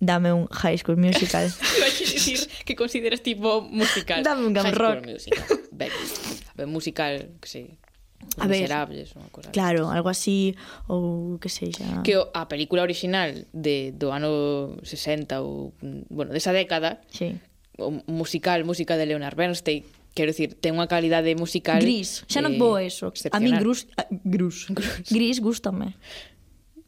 dame 0.01 0.33
un 0.33 0.49
High 0.49 0.81
School 0.81 0.97
Musical. 0.97 1.53
Iba 1.77 1.87
a 1.87 1.93
dicir 1.93 2.41
que 2.65 2.73
consideras 2.73 3.21
tipo 3.21 3.61
musical. 3.61 4.25
Dame 4.25 4.49
un 4.49 4.57
glam 4.57 4.73
rock. 4.73 5.13
Musical. 5.13 5.45
Ben, 6.57 6.69
musical, 6.69 7.37
que 7.41 7.49
sí. 7.49 7.77
A 8.39 8.49
miserables, 8.49 9.15
ver, 9.15 9.21
unha 9.21 9.31
cosa. 9.31 9.49
Claro, 9.55 9.89
algo 9.91 10.09
así 10.11 10.57
ou 10.91 11.37
que 11.39 11.49
sei 11.49 11.71
xa. 11.71 12.03
Que 12.03 12.19
a 12.19 12.45
película 12.51 12.83
original 12.83 13.47
de 13.53 13.95
do 13.95 14.11
ano 14.11 14.75
60 14.83 15.41
ou 15.41 15.73
bueno, 16.09 16.33
desa 16.33 16.53
década, 16.53 17.05
sí. 17.13 17.37
o 17.79 18.03
musical, 18.11 18.65
música 18.65 18.97
de 18.99 19.07
Leonard 19.07 19.37
Bernstein, 19.37 19.85
Quero 20.15 20.31
dicir, 20.31 20.55
ten 20.63 20.79
unha 20.79 20.87
calidade 20.87 21.35
musical 21.35 21.83
Gris, 21.83 22.23
xa 22.31 22.39
non 22.39 22.55
eh, 22.55 22.61
vou 22.63 22.79
eso 22.79 23.11
A 23.35 23.43
mí 23.43 23.51
ah, 23.51 23.59
grus, 23.59 23.91
a, 23.99 24.07
grus. 24.23 24.71
Gris 25.11 25.43
gústame 25.43 25.99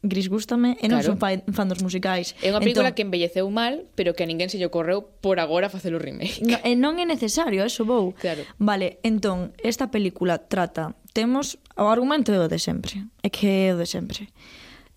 Gris 0.07 0.31
gústame 0.31 0.79
e 0.79 0.87
non 0.87 1.03
claro. 1.03 1.11
son 1.11 1.19
fan, 1.19 1.43
fan 1.51 1.67
dos 1.67 1.83
musicais. 1.83 2.39
É 2.39 2.55
unha 2.55 2.63
película 2.63 2.95
entón, 2.95 2.97
que 2.97 3.03
embelleceu 3.03 3.51
mal, 3.51 3.91
pero 3.99 4.15
que 4.15 4.23
a 4.23 4.29
ninguén 4.31 4.47
se 4.47 4.63
lle 4.63 4.71
ocorreu 4.71 5.03
por 5.19 5.43
agora 5.43 5.67
facelo 5.67 5.99
remake. 5.99 6.39
No, 6.47 6.55
e 6.63 6.79
non 6.79 7.03
é 7.03 7.05
necesario, 7.09 7.67
eso 7.67 7.83
vou. 7.83 8.15
Claro. 8.15 8.47
Vale, 8.63 9.03
entón, 9.03 9.51
esta 9.59 9.91
película 9.91 10.47
trata 10.47 10.95
temos 11.17 11.57
o 11.81 11.89
argumento 11.89 12.29
é 12.29 12.37
o 12.37 12.45
de 12.45 12.61
sempre, 12.61 13.09
é 13.25 13.33
que 13.33 13.49
é 13.49 13.73
o 13.73 13.81
de 13.81 13.89
sempre. 13.89 14.29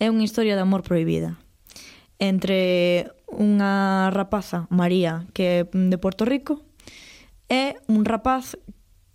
É 0.03 0.11
unha 0.11 0.27
historia 0.27 0.59
de 0.59 0.63
amor 0.67 0.83
proibida 0.83 1.39
entre 2.19 3.07
unha 3.31 4.11
rapaza, 4.11 4.67
María, 4.67 5.23
que 5.31 5.43
é 5.43 5.57
de 5.63 5.95
Puerto 5.95 6.27
Rico, 6.27 6.59
e 7.47 7.79
un 7.87 8.03
rapaz 8.03 8.59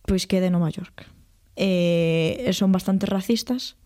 pois 0.08 0.25
que 0.25 0.40
é 0.40 0.44
de 0.44 0.49
Nova 0.49 0.73
York. 0.73 1.04
E 1.61 2.49
son 2.56 2.73
bastante 2.73 3.04
racistas. 3.04 3.76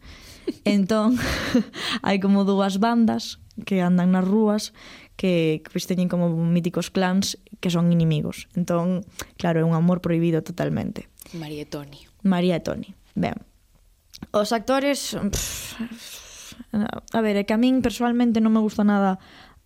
Entón, 0.62 1.18
hai 2.06 2.22
como 2.22 2.46
dúas 2.46 2.78
bandas 2.78 3.42
que 3.66 3.82
andan 3.82 4.14
nas 4.14 4.22
rúas 4.22 4.70
que 5.18 5.66
pois, 5.66 5.90
teñen 5.90 6.06
como 6.06 6.30
míticos 6.30 6.94
clans 6.94 7.34
que 7.58 7.74
son 7.74 7.90
inimigos. 7.90 8.46
Entón, 8.54 9.02
claro, 9.34 9.58
é 9.58 9.66
un 9.66 9.74
amor 9.74 9.98
prohibido 9.98 10.46
totalmente. 10.46 11.10
María 11.34 11.66
e 11.66 11.68
Toni. 11.68 12.06
María 12.22 12.54
e 12.56 12.62
Toni. 12.62 12.97
Ben. 13.18 13.36
Os 14.32 14.54
actores... 14.54 15.14
Pff, 15.18 16.54
a 17.12 17.20
ver, 17.20 17.36
é 17.36 17.44
que 17.44 17.54
a 17.54 17.60
min 17.60 17.82
personalmente 17.82 18.42
non 18.42 18.54
me 18.54 18.62
gusta 18.62 18.82
nada 18.82 19.18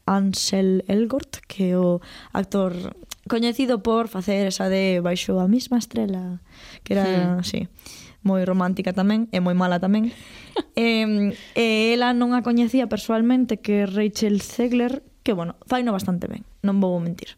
Ansel 0.04 0.82
Elgort, 0.90 1.44
que 1.46 1.72
é 1.72 1.78
o 1.78 2.02
actor 2.34 2.96
coñecido 3.30 3.80
por 3.80 4.10
facer 4.10 4.50
esa 4.50 4.66
de 4.66 5.00
baixo 5.00 5.38
a 5.38 5.46
mesma 5.46 5.78
estrela, 5.78 6.42
que 6.82 6.98
era, 6.98 7.40
sí, 7.46 7.64
sí 7.64 8.00
moi 8.22 8.46
romántica 8.46 8.94
tamén 8.94 9.26
e 9.34 9.42
moi 9.42 9.54
mala 9.54 9.82
tamén. 9.82 10.14
e, 10.78 11.34
e 11.58 11.66
ela 11.94 12.14
non 12.14 12.32
a 12.38 12.46
coñecía 12.46 12.86
persoalmente 12.86 13.58
que 13.58 13.84
Rachel 13.86 14.40
Zegler, 14.40 15.02
que 15.26 15.34
bueno, 15.34 15.58
faino 15.66 15.90
bastante 15.90 16.30
ben, 16.30 16.46
non 16.62 16.78
vou 16.78 16.94
mentir. 17.02 17.34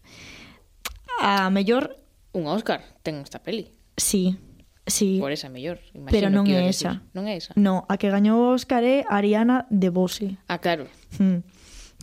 A 1.25 1.49
mellor 1.49 1.97
un 2.37 2.47
Oscar 2.52 2.85
ten 3.00 3.25
esta 3.25 3.40
peli. 3.40 3.73
Sí, 3.97 4.37
Sí. 4.87 5.19
Por 5.19 5.33
esa 5.33 5.49
mellor, 5.49 5.81
imagino 5.97 6.12
Pero 6.12 6.29
non 6.29 6.45
é 6.45 6.69
esa. 6.69 7.00
Decir. 7.00 7.17
Non 7.17 7.25
é 7.25 7.35
esa. 7.41 7.53
No, 7.57 7.88
a 7.88 7.97
que 7.97 8.12
gañou 8.12 8.37
o 8.37 8.53
Oscar 8.53 8.85
é 8.85 9.09
Ariana 9.09 9.64
de 9.73 9.88
Bose. 9.88 10.37
Ah, 10.45 10.61
claro. 10.61 10.85
Mm. 11.17 11.41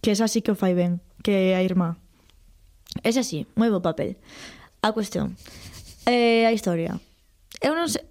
Que 0.02 0.18
esa 0.18 0.26
sí 0.26 0.42
que 0.42 0.50
o 0.50 0.58
fai 0.58 0.74
ben, 0.74 0.98
que 1.22 1.54
é 1.54 1.58
a 1.58 1.62
irmá. 1.62 2.02
Esa 3.06 3.22
sí, 3.22 3.46
moi 3.54 3.70
bo 3.70 3.86
papel. 3.86 4.18
A 4.82 4.98
cuestión. 4.98 5.38
Eh, 6.10 6.50
a 6.50 6.52
historia. 6.52 6.98
Eu 7.62 7.78
non 7.78 7.86
sei... 7.86 8.02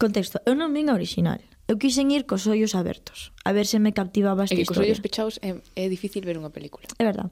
Contexto. 0.00 0.40
Eu 0.48 0.56
non 0.56 0.72
vin 0.72 0.88
a 0.88 0.96
original. 0.96 1.38
Eu 1.68 1.76
quixen 1.76 2.08
ir 2.08 2.24
cos 2.24 2.48
ollos 2.48 2.72
abertos. 2.72 3.36
A 3.44 3.52
ver 3.52 3.68
se 3.68 3.76
me 3.76 3.92
captivaba 3.92 4.48
esta 4.48 4.56
e 4.56 4.64
historia. 4.64 4.72
E 4.72 4.72
cos 4.72 4.88
ollos 4.88 5.00
pechados 5.04 5.34
é, 5.44 5.60
é 5.76 5.86
difícil 5.92 6.24
ver 6.24 6.40
unha 6.40 6.48
película. 6.48 6.88
É 6.96 7.04
verdad. 7.04 7.28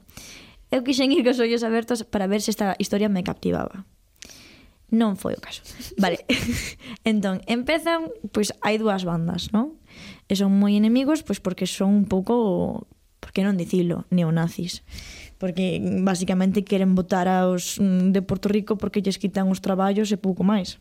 Eu 0.69 0.85
quixen 0.85 1.09
ir 1.09 1.25
cos 1.25 1.41
ollos 1.41 1.65
abertos 1.65 2.05
para 2.05 2.29
ver 2.29 2.45
se 2.45 2.53
esta 2.53 2.77
historia 2.77 3.09
me 3.09 3.25
captivaba. 3.25 3.85
Non 4.93 5.17
foi 5.17 5.33
o 5.33 5.41
caso. 5.41 5.65
Vale. 6.03 6.21
entón, 7.09 7.41
empezan, 7.49 8.13
pois 8.29 8.53
hai 8.61 8.77
dúas 8.77 9.01
bandas, 9.01 9.49
non? 9.49 9.81
E 10.29 10.37
son 10.37 10.53
moi 10.53 10.77
enemigos, 10.77 11.25
pois 11.25 11.41
porque 11.41 11.65
son 11.65 12.05
un 12.05 12.05
pouco, 12.05 12.85
por 13.17 13.33
que 13.33 13.41
non 13.41 13.57
dicilo, 13.57 14.05
neonazis 14.13 14.85
porque 15.43 15.83
basicamente 15.83 16.63
queren 16.63 16.95
votar 16.95 17.27
aos 17.27 17.75
mm, 17.75 18.15
de 18.15 18.21
Porto 18.23 18.47
Rico 18.47 18.79
porque 18.79 19.03
lles 19.03 19.19
quitan 19.19 19.51
os 19.51 19.59
traballos 19.59 20.07
e 20.07 20.15
pouco 20.15 20.47
máis. 20.47 20.79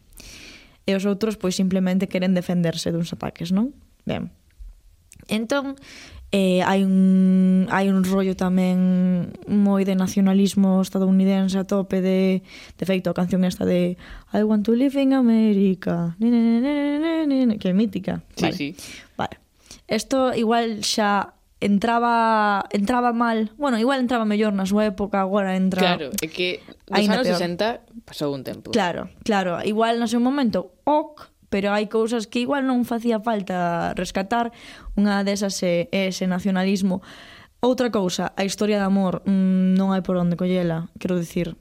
E 0.86 0.94
os 0.94 1.02
outros 1.02 1.34
pois 1.34 1.58
simplemente 1.58 2.06
queren 2.06 2.30
defenderse 2.30 2.94
duns 2.94 3.10
ataques, 3.10 3.50
non? 3.50 3.74
Ben. 4.06 4.30
Entón, 5.26 5.74
eh, 6.32 6.64
hai 6.64 6.80
un 6.82 7.68
hai 7.68 7.92
un 7.92 8.00
rollo 8.08 8.32
tamén 8.32 9.30
moi 9.46 9.84
de 9.84 9.92
nacionalismo 9.92 10.80
estadounidense 10.80 11.60
a 11.60 11.68
tope 11.68 12.00
de 12.00 12.40
de 12.80 12.84
feito 12.88 13.12
a 13.12 13.14
canción 13.14 13.44
esta 13.44 13.68
de 13.68 14.00
I 14.32 14.40
want 14.42 14.64
to 14.64 14.72
live 14.72 14.96
in 14.96 15.12
America 15.12 16.16
ne, 16.16 16.32
ne, 16.32 16.40
ne, 16.40 16.72
ne, 16.98 17.12
ne, 17.28 17.38
ne, 17.46 17.54
que 17.60 17.68
é 17.68 17.76
mítica 17.76 18.24
sí, 18.34 18.48
vale. 18.48 18.56
sí. 18.56 18.68
vale 19.20 19.36
esto 19.86 20.32
igual 20.32 20.80
xa 20.80 21.36
entraba 21.62 22.64
entraba 22.70 23.12
mal, 23.12 23.52
bueno, 23.56 23.78
igual 23.78 24.00
entraba 24.00 24.24
mellor 24.24 24.50
na 24.52 24.66
súa 24.66 24.90
época, 24.90 25.22
agora 25.22 25.54
entra 25.54 25.94
Claro, 25.94 26.10
é 26.18 26.26
que 26.26 26.58
dos 26.90 27.06
anos 27.06 27.28
60 27.28 28.02
pasou 28.02 28.34
un 28.34 28.42
tempo. 28.42 28.74
Claro, 28.74 29.08
claro, 29.22 29.62
igual 29.62 30.02
no 30.02 30.10
seu 30.10 30.18
momento 30.18 30.74
ok, 30.82 31.30
pero 31.52 31.76
hai 31.76 31.92
cousas 31.92 32.24
que 32.24 32.40
igual 32.40 32.64
non 32.64 32.88
facía 32.88 33.20
falta 33.20 33.92
rescatar. 33.92 34.56
Unha 34.96 35.20
desas 35.20 35.60
é, 35.60 35.92
é 35.92 36.08
ese 36.08 36.24
nacionalismo. 36.24 37.04
Outra 37.60 37.92
cousa, 37.92 38.32
a 38.32 38.42
historia 38.48 38.80
de 38.80 38.88
amor 38.88 39.20
mmm, 39.28 39.76
non 39.76 39.92
hai 39.92 40.00
por 40.00 40.16
onde 40.16 40.40
collela, 40.40 40.88
quero 40.96 41.20
dicir. 41.20 41.60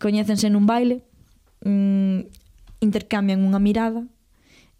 Coñécense 0.00 0.48
nun 0.48 0.64
baile, 0.64 1.04
mmm, 1.60 2.24
intercambian 2.80 3.44
unha 3.44 3.60
mirada, 3.60 4.08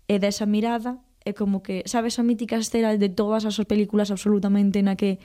e 0.08 0.16
desa 0.16 0.49
mirada 0.49 0.96
é 1.26 1.37
como 1.37 1.61
que, 1.61 1.85
sabes 1.85 2.16
a 2.16 2.25
mítica 2.25 2.56
escena 2.56 2.96
de 2.96 3.11
todas 3.12 3.44
as 3.44 3.61
películas 3.68 4.08
absolutamente 4.08 4.80
na 4.80 4.96
que 4.96 5.20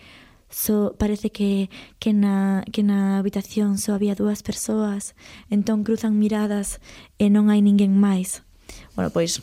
so, 0.52 1.00
parece 1.00 1.32
que, 1.32 1.70
que, 2.02 2.12
na, 2.12 2.68
que 2.74 2.84
na 2.84 3.22
habitación 3.22 3.78
só 3.78 3.96
había 3.96 4.20
dúas 4.20 4.44
persoas, 4.44 5.16
entón 5.48 5.88
cruzan 5.88 6.20
miradas 6.20 6.84
e 7.22 7.32
non 7.32 7.48
hai 7.48 7.64
ninguén 7.64 7.96
máis. 7.96 8.44
Bueno, 8.96 9.10
pois... 9.10 9.40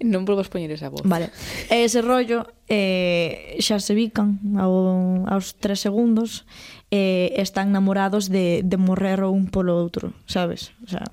Non 0.00 0.24
volvas 0.24 0.48
poñer 0.48 0.72
esa 0.72 0.88
voz. 0.88 1.04
Vale. 1.04 1.28
E 1.68 1.84
ese 1.84 2.00
rollo 2.00 2.48
eh, 2.68 3.60
xa 3.60 3.76
se 3.78 3.92
bican 3.92 4.40
ao, 4.56 5.28
aos 5.28 5.56
tres 5.60 5.84
segundos 5.84 6.48
e 6.88 7.34
eh, 7.36 7.42
están 7.42 7.72
namorados 7.74 8.32
de, 8.32 8.64
de 8.64 8.76
morrer 8.80 9.20
o 9.20 9.34
un 9.34 9.52
polo 9.52 9.76
outro, 9.76 10.16
sabes? 10.24 10.72
O 10.86 10.88
sea, 10.88 11.04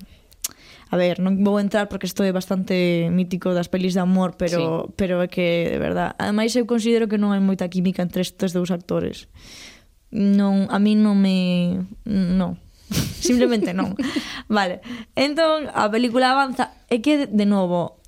a 0.93 0.96
ver, 0.96 1.17
non 1.17 1.41
vou 1.41 1.58
entrar 1.58 1.89
porque 1.89 2.05
isto 2.05 2.22
é 2.22 2.29
bastante 2.29 3.10
mítico 3.10 3.50
das 3.51 3.65
pelis 3.65 3.98
de 3.98 4.05
amor, 4.05 4.38
pero 4.38 4.86
sí. 4.88 4.93
pero 4.93 5.25
é 5.25 5.27
que, 5.27 5.65
de 5.74 5.79
verdad, 5.82 6.13
ademais 6.22 6.53
eu 6.53 6.70
considero 6.70 7.10
que 7.10 7.17
non 7.17 7.34
hai 7.34 7.41
moita 7.41 7.65
química 7.65 8.05
entre 8.05 8.22
estes 8.22 8.53
dous 8.53 8.70
actores. 8.70 9.25
Non, 10.13 10.70
a 10.70 10.77
mí 10.77 10.93
non 10.93 11.17
me 11.17 11.82
non 12.05 12.62
simplemente 13.29 13.71
non. 13.71 13.95
Vale. 14.51 14.83
Entón, 15.15 15.71
a 15.71 15.87
película 15.87 16.35
avanza 16.35 16.75
e 16.91 16.99
que, 16.99 17.25
de 17.25 17.45
novo, 17.47 18.03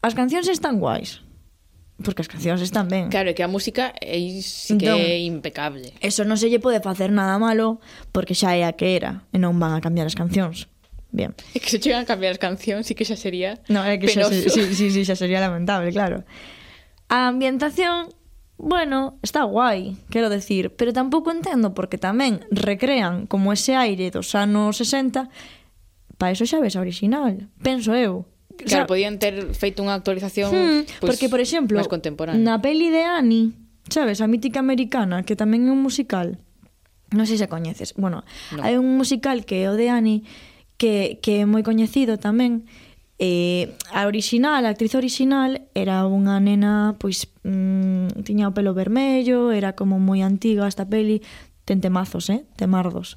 as 0.00 0.16
cancións 0.16 0.48
están 0.48 0.80
guais. 0.80 1.20
Porque 2.02 2.26
as 2.26 2.28
cancións 2.28 2.58
están 2.58 2.90
ben. 2.90 3.06
Claro, 3.06 3.30
que 3.38 3.46
a 3.46 3.48
música 3.48 3.94
é 4.02 4.18
sí 4.42 4.74
que 4.74 4.90
entón, 4.90 4.98
é 4.98 5.22
impecable. 5.22 5.94
Eso 6.02 6.26
non 6.26 6.34
se 6.34 6.50
lle 6.50 6.58
pode 6.58 6.82
facer 6.82 7.14
nada 7.14 7.38
malo 7.38 7.78
porque 8.10 8.34
xa 8.34 8.58
é 8.58 8.66
a 8.66 8.74
que 8.74 8.98
era 8.98 9.22
e 9.30 9.38
non 9.38 9.54
van 9.62 9.78
a 9.78 9.80
cambiar 9.80 10.10
as 10.10 10.18
cancións. 10.18 10.66
Bien. 11.14 11.30
É 11.54 11.62
que 11.62 11.70
se 11.70 11.78
chegan 11.78 12.02
a 12.02 12.08
cambiar 12.10 12.34
as 12.34 12.42
cancións 12.42 12.90
sí 12.90 12.98
que 12.98 13.06
xa 13.06 13.14
sería 13.14 13.62
No, 13.70 13.86
é 13.86 13.94
que 14.02 14.10
penoso. 14.10 14.34
xa, 14.34 14.50
sí, 14.50 14.74
sí, 14.74 14.86
sí, 14.90 15.00
xa 15.06 15.14
sería 15.14 15.38
lamentable, 15.38 15.94
claro. 15.94 16.26
A 17.06 17.30
ambientación 17.30 18.10
bueno, 18.56 19.18
está 19.22 19.42
guai, 19.42 19.96
quero 20.10 20.30
decir, 20.30 20.70
pero 20.76 20.92
tampouco 20.92 21.30
entendo 21.34 21.74
porque 21.74 21.98
tamén 21.98 22.46
recrean 22.54 23.26
como 23.26 23.50
ese 23.50 23.74
aire 23.74 24.14
dos 24.14 24.34
anos 24.38 24.78
60, 24.78 25.28
pa 26.16 26.30
eso 26.30 26.46
xa 26.46 26.62
ves 26.62 26.78
a 26.78 26.80
original, 26.80 27.50
penso 27.60 27.92
eu. 27.92 28.30
Claro, 28.54 28.66
o 28.66 28.70
sea, 28.70 28.86
podían 28.86 29.18
ter 29.18 29.50
feito 29.58 29.82
unha 29.82 29.98
actualización 29.98 30.54
hmm, 30.54 31.02
pues, 31.02 31.18
porque, 31.18 31.26
por 31.26 31.42
exemplo, 31.42 31.82
na 32.38 32.62
peli 32.62 32.94
de 32.94 33.02
Annie, 33.02 33.50
sabes, 33.90 34.22
a 34.22 34.30
mítica 34.30 34.62
americana, 34.62 35.26
que 35.26 35.34
tamén 35.34 35.66
é 35.66 35.72
un 35.74 35.82
musical, 35.82 36.38
non 37.10 37.26
sei 37.26 37.34
se 37.34 37.50
coñeces, 37.50 37.98
bueno, 37.98 38.22
no. 38.54 38.62
hai 38.62 38.78
un 38.78 38.94
musical 38.94 39.42
que 39.42 39.66
é 39.66 39.68
o 39.68 39.74
de 39.74 39.90
Annie, 39.90 40.22
que, 40.78 41.18
que 41.18 41.42
é 41.42 41.44
moi 41.50 41.66
coñecido 41.66 42.22
tamén, 42.22 42.70
Eh, 43.18 43.76
a 43.92 44.06
original, 44.06 44.66
a 44.66 44.74
actriz 44.74 44.94
original 44.98 45.70
era 45.78 46.02
unha 46.02 46.42
nena, 46.42 46.98
pois, 46.98 47.30
mm, 47.46 48.26
tiña 48.26 48.50
o 48.50 48.56
pelo 48.56 48.74
vermello, 48.74 49.54
era 49.54 49.78
como 49.78 50.02
moi 50.02 50.26
antiga 50.26 50.66
esta 50.66 50.90
peli, 50.90 51.22
ten 51.62 51.78
temazos, 51.78 52.26
eh? 52.26 52.42
Temardos. 52.58 53.16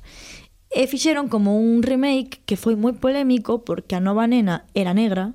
E 0.69 0.85
fixeron 0.85 1.33
como 1.33 1.57
un 1.57 1.81
remake 1.81 2.45
que 2.45 2.59
foi 2.59 2.77
moi 2.77 2.93
polémico 2.93 3.65
porque 3.65 3.97
a 3.97 4.03
nova 4.03 4.29
nena 4.29 4.69
era 4.77 4.93
negra, 4.93 5.33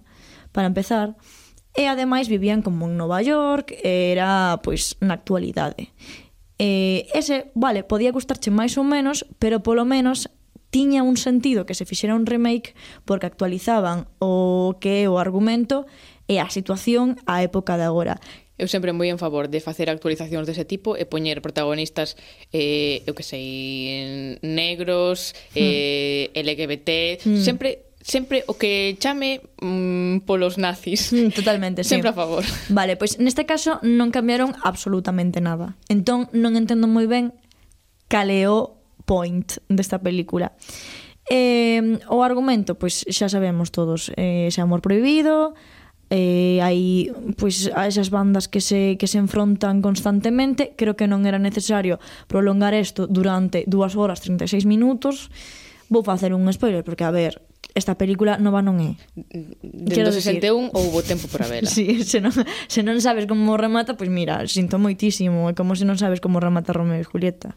para 0.54 0.70
empezar, 0.70 1.18
e 1.74 1.88
ademais 1.88 2.28
vivían 2.28 2.62
como 2.62 2.86
en 2.86 2.94
Nova 3.00 3.18
York, 3.24 3.74
era 3.82 4.60
pois 4.62 4.94
na 5.02 5.18
actualidade. 5.18 5.90
E 6.60 7.10
ese, 7.16 7.50
vale, 7.58 7.82
podía 7.82 8.14
gustarche 8.14 8.54
máis 8.54 8.78
ou 8.78 8.86
menos, 8.86 9.26
pero 9.42 9.64
polo 9.64 9.82
menos 9.82 10.30
tiña 10.72 11.04
un 11.04 11.20
sentido 11.20 11.68
que 11.68 11.76
se 11.76 11.84
fixera 11.84 12.16
un 12.16 12.24
remake 12.24 12.74
porque 13.04 13.28
actualizaban 13.28 14.08
o 14.18 14.80
que 14.80 15.04
é 15.04 15.12
o 15.12 15.20
argumento 15.20 15.84
e 16.26 16.40
a 16.40 16.48
situación 16.48 17.20
á 17.28 17.44
época 17.44 17.76
de 17.76 17.84
agora. 17.84 18.16
Eu 18.56 18.66
sempre 18.72 18.96
moi 18.96 19.12
en 19.12 19.20
favor 19.20 19.52
de 19.52 19.60
facer 19.60 19.92
actualizacións 19.92 20.48
dese 20.48 20.64
tipo 20.64 20.96
e 20.96 21.04
poñer 21.04 21.44
protagonistas, 21.44 22.16
eh, 22.56 23.04
eu 23.04 23.12
que 23.12 23.22
sei, 23.22 24.40
negros, 24.40 25.36
mm. 25.52 25.60
eh, 25.60 26.24
LGBT, 26.32 27.20
mm. 27.20 27.42
sempre 27.44 27.92
sempre 28.02 28.42
o 28.50 28.58
que 28.58 28.98
chame 28.98 29.44
mmm, 29.62 30.26
polos 30.26 30.58
nazis. 30.58 31.12
Hmm, 31.14 31.30
totalmente, 31.30 31.84
Sempre 31.84 32.10
sí. 32.10 32.12
a 32.12 32.16
favor. 32.16 32.42
Vale, 32.68 32.98
pois 32.98 33.20
neste 33.22 33.46
caso 33.46 33.78
non 33.84 34.10
cambiaron 34.10 34.56
absolutamente 34.64 35.38
nada. 35.38 35.78
Entón 35.86 36.26
non 36.34 36.58
entendo 36.58 36.90
moi 36.90 37.06
ben 37.06 37.30
caleo 38.10 38.81
point 39.04 39.58
desta 39.68 40.00
película. 40.00 40.52
Eh, 41.30 41.98
o 42.10 42.26
argumento, 42.26 42.74
pois 42.74 43.06
xa 43.06 43.30
sabemos 43.30 43.70
todos, 43.70 44.10
eh, 44.18 44.50
ese 44.50 44.60
amor 44.60 44.82
prohibido, 44.82 45.54
eh, 46.10 46.60
hai 46.60 47.08
pois 47.40 47.72
a 47.72 47.88
esas 47.88 48.12
bandas 48.12 48.50
que 48.50 48.60
se 48.60 49.00
que 49.00 49.08
se 49.08 49.16
enfrontan 49.16 49.80
constantemente, 49.80 50.74
creo 50.76 50.92
que 50.92 51.08
non 51.08 51.24
era 51.24 51.40
necesario 51.40 52.02
prolongar 52.28 52.76
isto 52.76 53.08
durante 53.08 53.64
2 53.64 53.96
horas 53.96 54.20
36 54.20 54.68
minutos. 54.68 55.32
Vou 55.88 56.04
facer 56.04 56.36
un 56.36 56.44
spoiler 56.52 56.84
porque 56.84 57.04
a 57.06 57.12
ver, 57.14 57.40
esta 57.72 57.96
película 57.96 58.36
nova 58.36 58.60
non 58.60 58.76
é. 58.82 59.00
Dendo 59.62 60.12
61 60.12 60.74
houbo 60.76 61.00
tempo 61.00 61.30
para 61.32 61.48
vela. 61.48 61.70
sí, 61.72 62.04
se 62.04 62.20
non, 62.20 62.34
se 62.68 62.84
non 62.84 63.00
sabes 63.00 63.24
como 63.24 63.56
remata, 63.56 63.96
pois 63.96 64.12
mira, 64.12 64.44
sinto 64.44 64.76
moitísimo, 64.76 65.48
é 65.48 65.56
como 65.56 65.72
se 65.78 65.88
non 65.88 65.96
sabes 65.96 66.20
como 66.20 66.42
remata 66.44 66.76
Romeo 66.76 67.00
e 67.00 67.08
Julieta. 67.08 67.56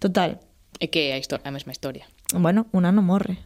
Total, 0.00 0.40
É 0.80 0.90
que 0.90 1.10
é 1.10 1.18
a, 1.18 1.20
a 1.20 1.50
mesma 1.54 1.72
historia. 1.72 2.06
Bueno, 2.34 2.66
unha 2.74 2.90
non 2.90 3.06
morre. 3.06 3.38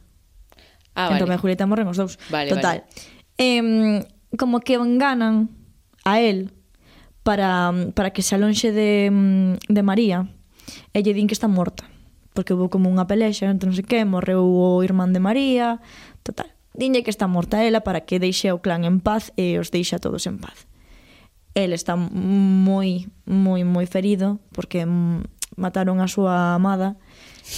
Ah, 0.97 1.12
entón, 1.12 1.29
vale. 1.29 1.37
Romeo 1.37 1.38
e 1.38 1.43
Julieta 1.43 1.69
morren 1.69 1.88
os 1.88 1.99
dous. 2.01 2.17
Vale, 2.33 2.51
Total. 2.51 2.83
Vale. 2.83 3.38
Eh, 3.38 4.03
como 4.37 4.61
que 4.61 4.81
enganan 4.81 5.51
a 6.05 6.21
él 6.21 6.53
para, 7.23 7.71
para 7.95 8.11
que 8.11 8.23
se 8.23 8.35
alonxe 8.35 8.73
de, 8.73 9.12
de 9.69 9.83
María 9.83 10.27
e 10.97 11.05
lle 11.05 11.12
din 11.12 11.29
que 11.29 11.37
está 11.37 11.47
morta 11.47 11.85
porque 12.38 12.55
houve 12.55 12.71
como 12.71 12.87
unha 12.87 13.11
pelexa, 13.11 13.51
entre 13.51 13.67
non 13.67 13.75
sei 13.75 13.83
que, 13.83 14.07
morreu 14.07 14.47
o 14.47 14.79
irmán 14.87 15.11
de 15.11 15.19
María, 15.19 15.83
total. 16.23 16.55
Dinlle 16.71 17.03
que 17.03 17.11
está 17.11 17.27
morta 17.27 17.67
ela 17.67 17.83
para 17.83 18.07
que 18.07 18.23
deixe 18.23 18.55
o 18.55 18.62
clan 18.62 18.87
en 18.87 19.03
paz 19.03 19.35
e 19.35 19.59
os 19.59 19.75
deixe 19.75 19.99
a 19.99 20.03
todos 20.03 20.23
en 20.31 20.38
paz. 20.38 20.71
El 21.59 21.75
está 21.75 21.99
moi, 21.99 23.11
moi, 23.27 23.67
moi 23.67 23.87
ferido 23.91 24.38
porque 24.55 24.87
mataron 25.59 25.99
a 25.99 26.07
súa 26.07 26.55
amada 26.55 26.95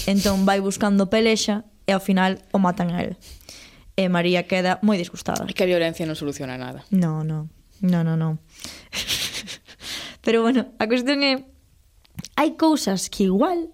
Entón 0.07 0.47
vai 0.47 0.61
buscando 0.61 1.11
pelexa 1.11 1.65
e 1.87 1.93
ao 1.93 2.01
final 2.01 2.43
o 2.55 2.59
matan 2.63 2.95
a 2.95 3.03
él. 3.03 3.19
E 3.99 4.09
María 4.09 4.47
queda 4.47 4.79
moi 4.81 4.97
disgustada. 4.97 5.45
É 5.45 5.53
que 5.53 5.67
a 5.67 5.71
violencia 5.71 6.07
non 6.07 6.17
soluciona 6.17 6.57
nada. 6.57 6.87
No, 6.95 7.27
no. 7.27 7.51
No, 7.81 8.05
no, 8.05 8.17
no. 8.17 8.39
Pero 10.25 10.43
bueno, 10.43 10.73
a 10.79 10.85
cuestión 10.87 11.25
é 11.25 11.45
hai 12.37 12.57
cousas 12.57 13.09
que 13.09 13.29
igual 13.29 13.73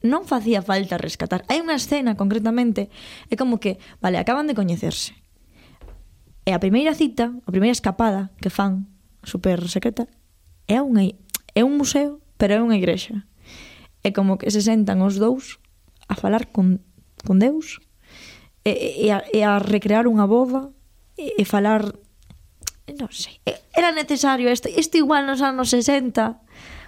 non 0.00 0.24
facía 0.24 0.64
falta 0.64 0.96
rescatar. 0.96 1.44
Hai 1.52 1.60
unha 1.60 1.76
escena 1.76 2.16
concretamente, 2.16 2.88
é 3.28 3.34
como 3.36 3.60
que, 3.60 3.76
vale, 4.00 4.16
acaban 4.16 4.48
de 4.48 4.56
coñecerse. 4.56 5.12
E 6.48 6.56
a 6.56 6.62
primeira 6.62 6.96
cita, 6.96 7.36
a 7.44 7.50
primeira 7.52 7.76
escapada 7.76 8.32
que 8.40 8.48
fan, 8.48 8.88
super 9.22 9.60
secreta, 9.68 10.08
é 10.64 10.80
unha 10.80 11.12
é 11.52 11.62
un 11.66 11.76
museo, 11.76 12.24
pero 12.40 12.56
é 12.56 12.60
unha 12.64 12.78
igrexa 12.80 13.28
é 14.02 14.10
como 14.12 14.40
que 14.40 14.48
se 14.50 14.64
sentan 14.64 15.04
os 15.04 15.20
dous 15.20 15.60
a 16.08 16.16
falar 16.16 16.48
con, 16.50 16.80
con 17.24 17.38
Deus 17.38 17.80
e, 18.64 19.06
e, 19.06 19.12
a, 19.12 19.24
e 19.30 19.40
a 19.44 19.60
recrear 19.60 20.08
unha 20.08 20.24
boda 20.24 20.72
e, 21.16 21.36
e 21.36 21.44
falar 21.44 21.92
non 22.90 23.10
sei, 23.14 23.38
era 23.70 23.94
necesario 23.94 24.50
isto, 24.50 24.66
isto 24.66 24.98
igual 24.98 25.22
nos 25.26 25.44
anos 25.44 25.70
60 25.70 26.42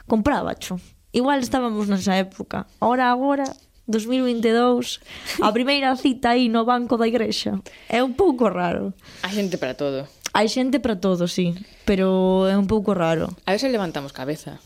compraba 0.06 0.54
cho. 0.58 0.80
Igual 1.12 1.40
estábamos 1.44 1.86
nesa 1.88 2.16
época. 2.16 2.66
ahora 2.80 3.12
agora, 3.12 3.44
2022, 3.86 5.00
a 5.44 5.52
primeira 5.52 5.92
cita 5.96 6.32
aí 6.32 6.48
no 6.48 6.64
banco 6.64 6.96
da 6.96 7.06
igrexa. 7.06 7.60
É 7.88 8.00
un 8.00 8.16
pouco 8.16 8.48
raro. 8.48 8.96
Hai 9.20 9.36
xente 9.36 9.60
para 9.60 9.76
todo. 9.76 10.08
Hai 10.32 10.48
xente 10.48 10.80
para 10.80 10.96
todo, 10.96 11.28
sí, 11.28 11.52
pero 11.84 12.48
é 12.48 12.56
un 12.56 12.64
pouco 12.64 12.96
raro. 12.96 13.28
A 13.44 13.52
ver 13.52 13.60
se 13.60 13.68
levantamos 13.68 14.16
cabeza 14.16 14.58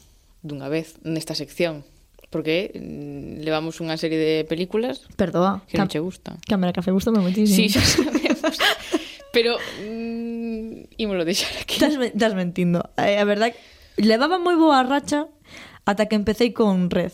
dunha 0.46 0.70
vez 0.70 1.02
nesta 1.02 1.34
sección 1.34 1.82
porque 2.30 2.72
mm, 2.74 3.42
levamos 3.46 3.78
unha 3.78 3.94
serie 3.96 4.18
de 4.18 4.32
películas 4.44 5.06
Perdoa, 5.14 5.62
que 5.70 5.78
non 5.78 5.90
che 5.90 6.02
gusta. 6.02 6.36
Cámara 6.44 6.74
Café 6.74 6.90
gustame 6.90 7.22
moitísimo. 7.22 7.56
Sí, 7.56 7.70
xa 7.70 7.82
sabemos. 8.02 8.56
pero 9.30 9.60
mm, 9.84 10.96
ímolo 10.96 11.24
deixar 11.24 11.52
aquí. 11.60 11.76
Estás, 11.76 11.96
me, 11.98 12.08
estás 12.10 12.34
mentindo. 12.34 12.90
Eh, 12.96 13.20
a 13.20 13.24
verdad, 13.24 13.52
levaba 13.96 14.40
moi 14.40 14.56
boa 14.56 14.82
racha 14.82 15.28
ata 15.86 16.10
que 16.10 16.16
empecei 16.18 16.50
con 16.52 16.90
Red. 16.90 17.12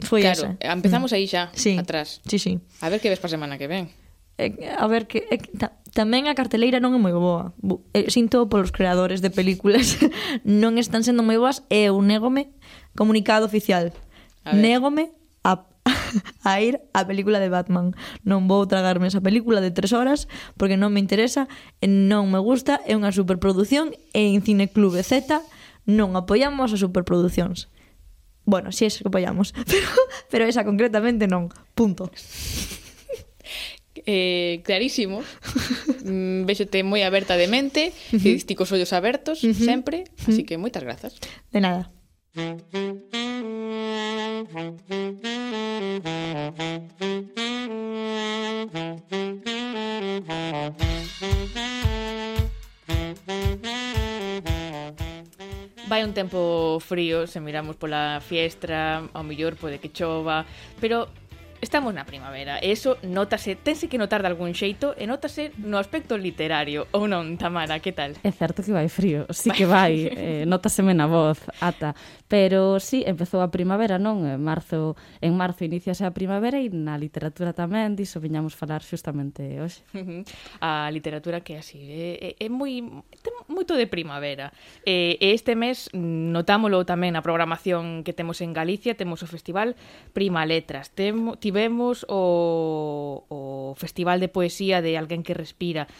Foi 0.00 0.24
claro, 0.24 0.56
esa. 0.56 0.72
empezamos 0.72 1.12
mm. 1.12 1.16
aí 1.16 1.26
xa, 1.28 1.52
sí. 1.52 1.76
atrás. 1.76 2.20
Sí, 2.26 2.38
sí. 2.40 2.60
A 2.80 2.88
ver 2.88 3.00
que 3.00 3.12
ves 3.12 3.20
para 3.20 3.36
semana 3.36 3.58
que 3.60 3.68
ven. 3.68 3.92
Eh, 4.40 4.72
a 4.72 4.86
ver 4.88 5.06
que 5.06 5.28
eh, 5.28 5.38
ta, 5.60 5.76
tamén 5.92 6.24
a 6.30 6.34
carteleira 6.38 6.80
non 6.80 6.96
é 6.96 7.00
moi 7.00 7.12
boa. 7.12 7.52
Bu, 7.60 7.84
eh, 7.92 8.08
sinto 8.08 8.48
polos 8.48 8.72
creadores 8.72 9.20
de 9.20 9.28
películas 9.28 10.00
non 10.46 10.80
están 10.80 11.04
sendo 11.04 11.20
moi 11.20 11.36
boas 11.36 11.68
e 11.68 11.92
eu 11.92 12.00
négome 12.00 12.48
Comunicado 12.96 13.46
oficial. 13.46 13.92
A 14.44 14.52
ver. 14.52 14.60
Négome 14.60 15.12
a, 15.44 15.66
a 16.44 16.52
ir 16.60 16.80
á 16.92 17.06
película 17.06 17.38
de 17.38 17.48
Batman. 17.48 17.94
Non 18.26 18.48
vou 18.50 18.66
tragarme 18.66 19.08
esa 19.08 19.22
película 19.22 19.60
de 19.62 19.70
tres 19.70 19.92
horas 19.92 20.26
porque 20.56 20.80
non 20.80 20.92
me 20.92 21.00
interesa 21.00 21.46
e 21.80 21.86
non 21.86 22.28
me 22.32 22.40
gusta. 22.40 22.80
É 22.86 22.96
unha 22.96 23.14
superproducción 23.14 23.94
e 24.14 24.34
en 24.34 24.42
Cineclube 24.42 25.02
Z 25.04 25.40
non 25.88 26.14
apoiamos 26.14 26.70
as 26.74 26.80
superproduccións. 26.82 27.70
Bueno, 28.44 28.72
si 28.72 28.78
sí, 28.78 28.84
es 28.86 28.98
que 28.98 29.08
apoiamos, 29.08 29.52
pero, 29.70 29.90
pero 30.30 30.42
esa 30.44 30.64
concretamente 30.64 31.26
non. 31.26 31.48
Punto. 31.74 32.10
Eh, 34.06 34.62
clarísimo. 34.64 35.20
mm, 35.20 36.48
Véxote 36.48 36.80
moi 36.80 37.04
aberta 37.04 37.36
de 37.36 37.52
mente, 37.52 37.92
uh 37.92 38.16
eh, 38.16 38.40
-huh. 38.40 38.46
ti 38.48 38.56
cos 38.56 38.72
ollos 38.72 38.96
abertos 38.96 39.44
uh 39.44 39.52
-huh. 39.52 39.60
sempre, 39.60 40.08
así 40.24 40.48
que 40.48 40.56
moitas 40.56 40.82
grazas. 40.88 41.20
De 41.52 41.60
nada. 41.60 41.92
Vai 42.30 42.44
un 56.04 56.14
tempo 56.14 56.78
frío, 56.78 57.26
se 57.26 57.40
miramos 57.40 57.74
pola 57.74 58.22
fiestra, 58.22 59.02
ao 59.10 59.26
mellor 59.26 59.58
pode 59.58 59.82
que 59.82 59.90
chova, 59.90 60.46
pero 60.78 61.10
estamos 61.60 61.92
na 61.92 62.06
primavera 62.06 62.58
e 62.62 62.72
eso 62.72 62.96
notase, 63.04 63.54
tense 63.54 63.88
que 63.88 64.00
notar 64.00 64.24
de 64.24 64.28
algún 64.32 64.56
xeito 64.56 64.96
e 64.96 65.04
notase 65.04 65.52
no 65.60 65.76
aspecto 65.76 66.16
literario 66.16 66.88
ou 66.96 67.04
non, 67.04 67.36
Tamara, 67.36 67.82
que 67.84 67.92
tal? 67.92 68.16
É 68.24 68.32
certo 68.32 68.64
que 68.64 68.72
vai 68.72 68.88
frío, 68.88 69.28
sí 69.28 69.52
que 69.52 69.68
vai, 69.68 70.08
eh, 70.08 70.44
notaseme 70.48 70.96
na 70.96 71.04
voz, 71.04 71.42
ata 71.60 71.92
Pero 72.30 72.78
sí, 72.78 73.02
empezou 73.10 73.42
a 73.42 73.50
primavera, 73.50 73.98
non? 73.98 74.22
En 74.22 74.38
marzo, 74.38 74.94
en 75.18 75.34
marzo 75.34 75.66
iniciase 75.66 76.06
a 76.06 76.14
primavera 76.14 76.62
e 76.62 76.70
na 76.70 76.94
literatura 76.94 77.50
tamén, 77.50 77.98
diso 77.98 78.22
viñamos 78.22 78.54
falar 78.54 78.86
xustamente 78.86 79.58
hoxe. 79.58 79.82
A 80.62 80.86
literatura 80.94 81.42
que 81.42 81.58
así 81.58 81.82
é, 81.90 82.38
é, 82.38 82.46
é 82.46 82.46
moi 82.46 82.86
ten 83.18 83.34
moito 83.50 83.74
de 83.74 83.90
primavera. 83.90 84.54
E 84.86 85.18
este 85.18 85.58
mes 85.58 85.90
notámolo 85.90 86.86
tamén 86.86 87.18
na 87.18 87.26
programación 87.26 88.06
que 88.06 88.14
temos 88.14 88.38
en 88.38 88.54
Galicia, 88.54 88.94
temos 88.94 89.26
o 89.26 89.28
festival 89.28 89.74
Prima 90.14 90.46
Letras, 90.46 90.94
temo, 90.94 91.34
tivemos 91.34 92.06
o, 92.06 93.26
o 93.26 93.74
festival 93.74 94.22
de 94.22 94.30
poesía 94.30 94.78
de 94.78 94.94
Alguén 94.94 95.26
que 95.26 95.34
respira, 95.34 95.90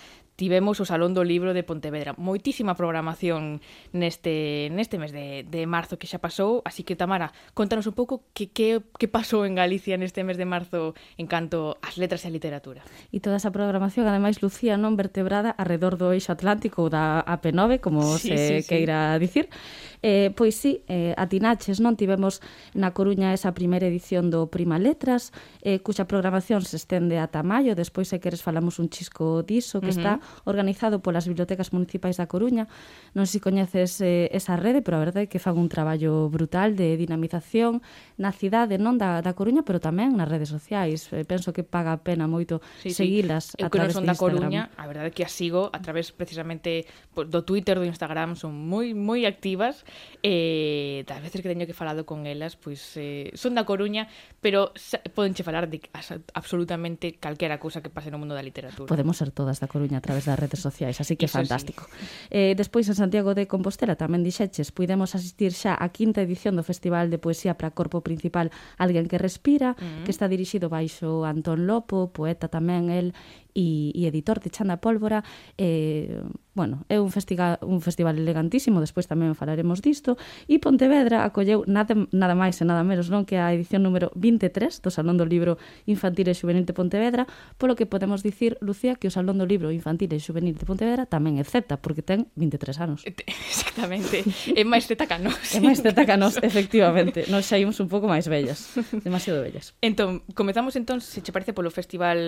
tivemos 0.40 0.80
o 0.80 0.88
Salón 0.88 1.12
do 1.12 1.20
Libro 1.20 1.52
de 1.52 1.60
Pontevedra. 1.60 2.16
Moitísima 2.16 2.72
programación 2.72 3.60
neste 3.92 4.72
neste 4.72 4.96
mes 4.96 5.12
de, 5.12 5.44
de 5.44 5.68
marzo 5.68 6.00
que 6.00 6.08
xa 6.08 6.16
pasou, 6.16 6.64
así 6.64 6.80
que 6.80 6.96
Tamara, 6.96 7.36
contanos 7.52 7.84
un 7.84 7.92
pouco 7.92 8.24
que, 8.32 8.48
que, 8.48 8.80
que 8.96 9.04
pasou 9.04 9.44
en 9.44 9.52
Galicia 9.52 10.00
neste 10.00 10.24
mes 10.24 10.40
de 10.40 10.48
marzo 10.48 10.96
en 11.20 11.28
canto 11.28 11.76
ás 11.84 12.00
letras 12.00 12.24
e 12.24 12.32
a 12.32 12.34
literatura. 12.34 12.80
E 13.12 13.20
toda 13.20 13.36
esa 13.36 13.52
programación, 13.52 14.08
ademais, 14.08 14.40
Lucía, 14.40 14.80
non 14.80 14.96
vertebrada 14.96 15.52
arredor 15.60 16.00
do 16.00 16.08
eixo 16.16 16.32
atlántico 16.32 16.88
ou 16.88 16.88
da 16.88 17.20
AP9, 17.28 17.84
como 17.84 18.00
sí, 18.16 18.32
se 18.32 18.64
sí, 18.64 18.64
queira 18.64 19.20
sí. 19.20 19.28
dicir, 19.28 19.46
Eh, 20.02 20.32
pois 20.34 20.56
sí, 20.56 20.80
eh, 20.88 21.12
atinaches, 21.16 21.80
non? 21.80 21.92
Tivemos 21.92 22.40
na 22.72 22.96
Coruña 22.96 23.36
esa 23.36 23.52
primeira 23.52 23.84
edición 23.84 24.32
do 24.32 24.48
Prima 24.48 24.80
Letras, 24.80 25.32
eh, 25.60 25.84
cuxa 25.84 26.08
programación 26.08 26.64
se 26.64 26.80
estende 26.80 27.20
ata 27.20 27.44
maio, 27.44 27.76
despois 27.76 28.08
se 28.08 28.16
queres 28.16 28.40
falamos 28.40 28.80
un 28.80 28.88
chisco 28.88 29.44
diso, 29.44 29.84
que 29.84 29.92
uh 29.92 30.00
-huh. 30.00 30.00
está 30.00 30.12
organizado 30.48 31.04
polas 31.04 31.28
bibliotecas 31.28 31.76
municipais 31.76 32.16
da 32.16 32.24
Coruña. 32.24 32.64
Non 33.12 33.28
sei 33.28 33.40
se 33.40 33.44
coñeces 33.44 34.00
eh, 34.00 34.32
esa 34.32 34.56
rede, 34.56 34.80
pero 34.80 34.96
a 34.96 35.04
verdade 35.04 35.28
é 35.28 35.30
que 35.30 35.36
fan 35.36 35.60
un 35.60 35.68
traballo 35.68 36.32
brutal 36.32 36.80
de 36.80 36.96
dinamización 36.96 37.84
na 38.16 38.32
cidade, 38.32 38.80
non 38.80 38.96
da, 38.96 39.20
da 39.20 39.36
Coruña, 39.36 39.68
pero 39.68 39.84
tamén 39.84 40.16
nas 40.16 40.32
redes 40.32 40.48
sociais. 40.48 41.12
Eh, 41.12 41.28
penso 41.28 41.52
que 41.52 41.60
paga 41.60 41.92
a 41.92 42.00
pena 42.00 42.24
moito 42.24 42.64
sí, 42.80 42.88
seguilas 42.88 43.52
sí. 43.52 43.60
Eu 43.60 43.68
a 43.68 43.70
través 43.70 43.92
non 43.92 44.04
son 44.04 44.08
da 44.08 44.16
Coruña, 44.16 44.72
a 44.80 44.88
verdade 44.88 45.12
é 45.12 45.14
que 45.14 45.28
as 45.28 45.32
sigo 45.36 45.68
a 45.68 45.78
través 45.84 46.08
precisamente 46.16 46.88
do 47.12 47.44
Twitter, 47.44 47.76
do 47.76 47.84
Instagram, 47.84 48.32
son 48.32 48.56
moi 48.56 48.96
moi 48.96 49.28
activas 49.28 49.84
e 50.20 51.02
das 51.08 51.20
veces 51.24 51.40
que 51.40 51.48
teño 51.48 51.64
que 51.64 51.72
falado 51.72 52.04
con 52.04 52.28
elas, 52.28 52.56
pois 52.56 52.80
eh, 53.00 53.32
son 53.32 53.56
da 53.56 53.64
Coruña, 53.64 54.08
pero 54.44 54.72
podenche 55.16 55.40
falar 55.40 55.68
de 55.68 55.80
absolutamente 56.36 57.16
calquera 57.16 57.56
cousa 57.56 57.80
que 57.80 57.88
pase 57.88 58.12
no 58.12 58.20
mundo 58.20 58.36
da 58.36 58.44
literatura. 58.44 58.88
Podemos 58.88 59.16
ser 59.16 59.32
todas 59.32 59.58
da 59.58 59.68
Coruña 59.68 59.98
a 59.98 60.04
través 60.04 60.28
das 60.28 60.36
redes 60.36 60.60
sociais, 60.60 61.00
así 61.00 61.16
que 61.16 61.26
Eso 61.26 61.40
fantástico. 61.40 61.88
Sí. 61.88 62.36
Eh, 62.36 62.52
despois 62.54 62.84
en 62.88 62.96
Santiago 62.96 63.32
de 63.32 63.48
Compostela 63.48 63.96
tamén 63.96 64.20
dixeches, 64.20 64.70
puidemos 64.76 65.16
asistir 65.16 65.56
xa 65.56 65.72
á 65.72 65.86
quinta 65.88 66.20
edición 66.20 66.54
do 66.54 66.64
Festival 66.64 67.08
de 67.08 67.16
Poesía 67.16 67.56
para 67.56 67.72
Corpo 67.72 68.04
Principal 68.04 68.52
Alguén 68.76 69.08
que 69.08 69.16
Respira, 69.16 69.72
mm. 69.74 70.04
que 70.04 70.12
está 70.12 70.28
dirixido 70.28 70.68
baixo 70.68 71.24
Antón 71.24 71.64
Lopo, 71.64 72.12
poeta 72.12 72.52
tamén 72.52 72.92
el, 72.92 73.16
e, 73.54 73.92
e 73.94 74.06
editor 74.06 74.40
de 74.40 74.50
Chanda 74.50 74.78
Pólvora. 74.78 75.22
Eh, 75.58 76.22
bueno, 76.54 76.84
é 76.88 76.98
un, 77.00 77.10
festival, 77.10 77.58
un 77.62 77.80
festival 77.80 78.18
elegantísimo, 78.18 78.82
despois 78.82 79.06
tamén 79.06 79.38
falaremos 79.38 79.80
disto, 79.80 80.18
e 80.50 80.58
Pontevedra 80.58 81.22
acolleu 81.22 81.62
nada, 81.64 81.94
nada 82.10 82.34
máis 82.34 82.58
e 82.60 82.66
nada 82.66 82.82
menos 82.82 83.08
non 83.08 83.24
que 83.24 83.38
a 83.38 83.54
edición 83.54 83.86
número 83.86 84.10
23 84.18 84.82
do 84.82 84.90
Salón 84.90 85.16
do 85.16 85.24
Libro 85.24 85.56
Infantil 85.86 86.28
e 86.28 86.34
Juvenil 86.34 86.66
de 86.66 86.74
Pontevedra, 86.74 87.24
polo 87.56 87.78
que 87.78 87.86
podemos 87.86 88.26
dicir, 88.26 88.58
Lucía, 88.60 88.98
que 88.98 89.08
o 89.08 89.12
Salón 89.14 89.38
do 89.38 89.46
Libro 89.46 89.70
Infantil 89.70 90.10
e 90.10 90.18
Juvenil 90.20 90.58
de 90.58 90.66
Pontevedra 90.66 91.06
tamén 91.06 91.38
é 91.38 91.46
Z, 91.46 91.80
porque 91.80 92.02
ten 92.02 92.28
23 92.34 92.76
anos. 92.82 93.06
Exactamente, 93.06 94.26
é 94.52 94.62
máis 94.66 94.84
Z 94.90 94.98
que 95.00 95.16
nós. 95.22 95.54
É 95.56 95.62
máis 95.62 95.80
Z 95.80 95.94
que 95.94 96.16
nós, 96.18 96.36
efectivamente. 96.42 97.30
Nos 97.30 97.46
saímos 97.46 97.78
un 97.78 97.88
pouco 97.88 98.10
máis 98.10 98.26
bellas, 98.26 98.74
demasiado 99.06 99.40
bellas. 99.40 99.72
Entón, 99.80 100.26
comezamos 100.34 100.76
entón, 100.76 101.00
se 101.00 101.22
che 101.22 101.32
parece, 101.32 101.54
polo 101.54 101.70
Festival 101.70 102.18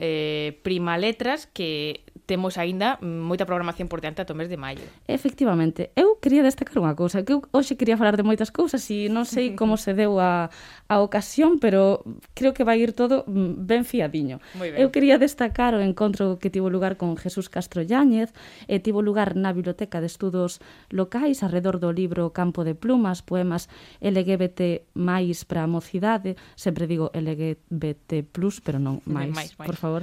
eh, 0.00 0.56
Primaletras, 0.64 1.46
que 1.46 2.03
temos 2.26 2.56
aínda 2.56 2.96
moita 3.04 3.44
programación 3.44 3.88
por 3.88 4.00
diante 4.00 4.24
ata 4.24 4.32
o 4.32 4.38
mes 4.38 4.48
de 4.48 4.56
maio. 4.56 4.84
Efectivamente. 5.04 5.92
Eu 5.92 6.16
quería 6.16 6.40
destacar 6.40 6.80
unha 6.80 6.96
cousa, 6.96 7.20
que 7.20 7.36
eu 7.36 7.44
hoxe 7.52 7.76
quería 7.76 8.00
falar 8.00 8.16
de 8.16 8.24
moitas 8.24 8.48
cousas 8.48 8.80
e 8.88 9.12
non 9.12 9.28
sei 9.28 9.52
como 9.60 9.76
se 9.76 9.92
deu 9.92 10.16
a, 10.16 10.48
a 10.88 10.96
ocasión, 11.04 11.60
pero 11.60 12.00
creo 12.32 12.56
que 12.56 12.64
vai 12.64 12.80
ir 12.80 12.96
todo 12.96 13.28
mm, 13.28 13.68
ben 13.68 13.84
fiadiño. 13.84 14.40
Eu 14.56 14.88
quería 14.88 15.20
destacar 15.20 15.76
o 15.76 15.84
encontro 15.84 16.40
que 16.40 16.48
tivo 16.48 16.72
lugar 16.72 16.96
con 16.96 17.16
Jesús 17.20 17.52
Castro 17.52 17.84
Yáñez, 17.84 18.32
e 18.68 18.80
tivo 18.80 19.04
lugar 19.04 19.36
na 19.36 19.52
Biblioteca 19.52 20.00
de 20.00 20.08
Estudos 20.08 20.64
Locais 20.88 21.44
alrededor 21.44 21.76
do 21.76 21.92
libro 21.92 22.32
Campo 22.32 22.64
de 22.64 22.72
Plumas, 22.72 23.20
poemas 23.20 23.68
LGBT 24.00 24.88
máis 24.96 25.44
para 25.44 25.64
a 25.64 25.68
mocidade, 25.68 26.40
sempre 26.56 26.88
digo 26.88 27.12
LGBT 27.12 28.24
plus, 28.32 28.64
pero 28.64 28.80
non 28.80 29.04
máis, 29.04 29.52
por 29.60 29.76
favor. 29.76 30.02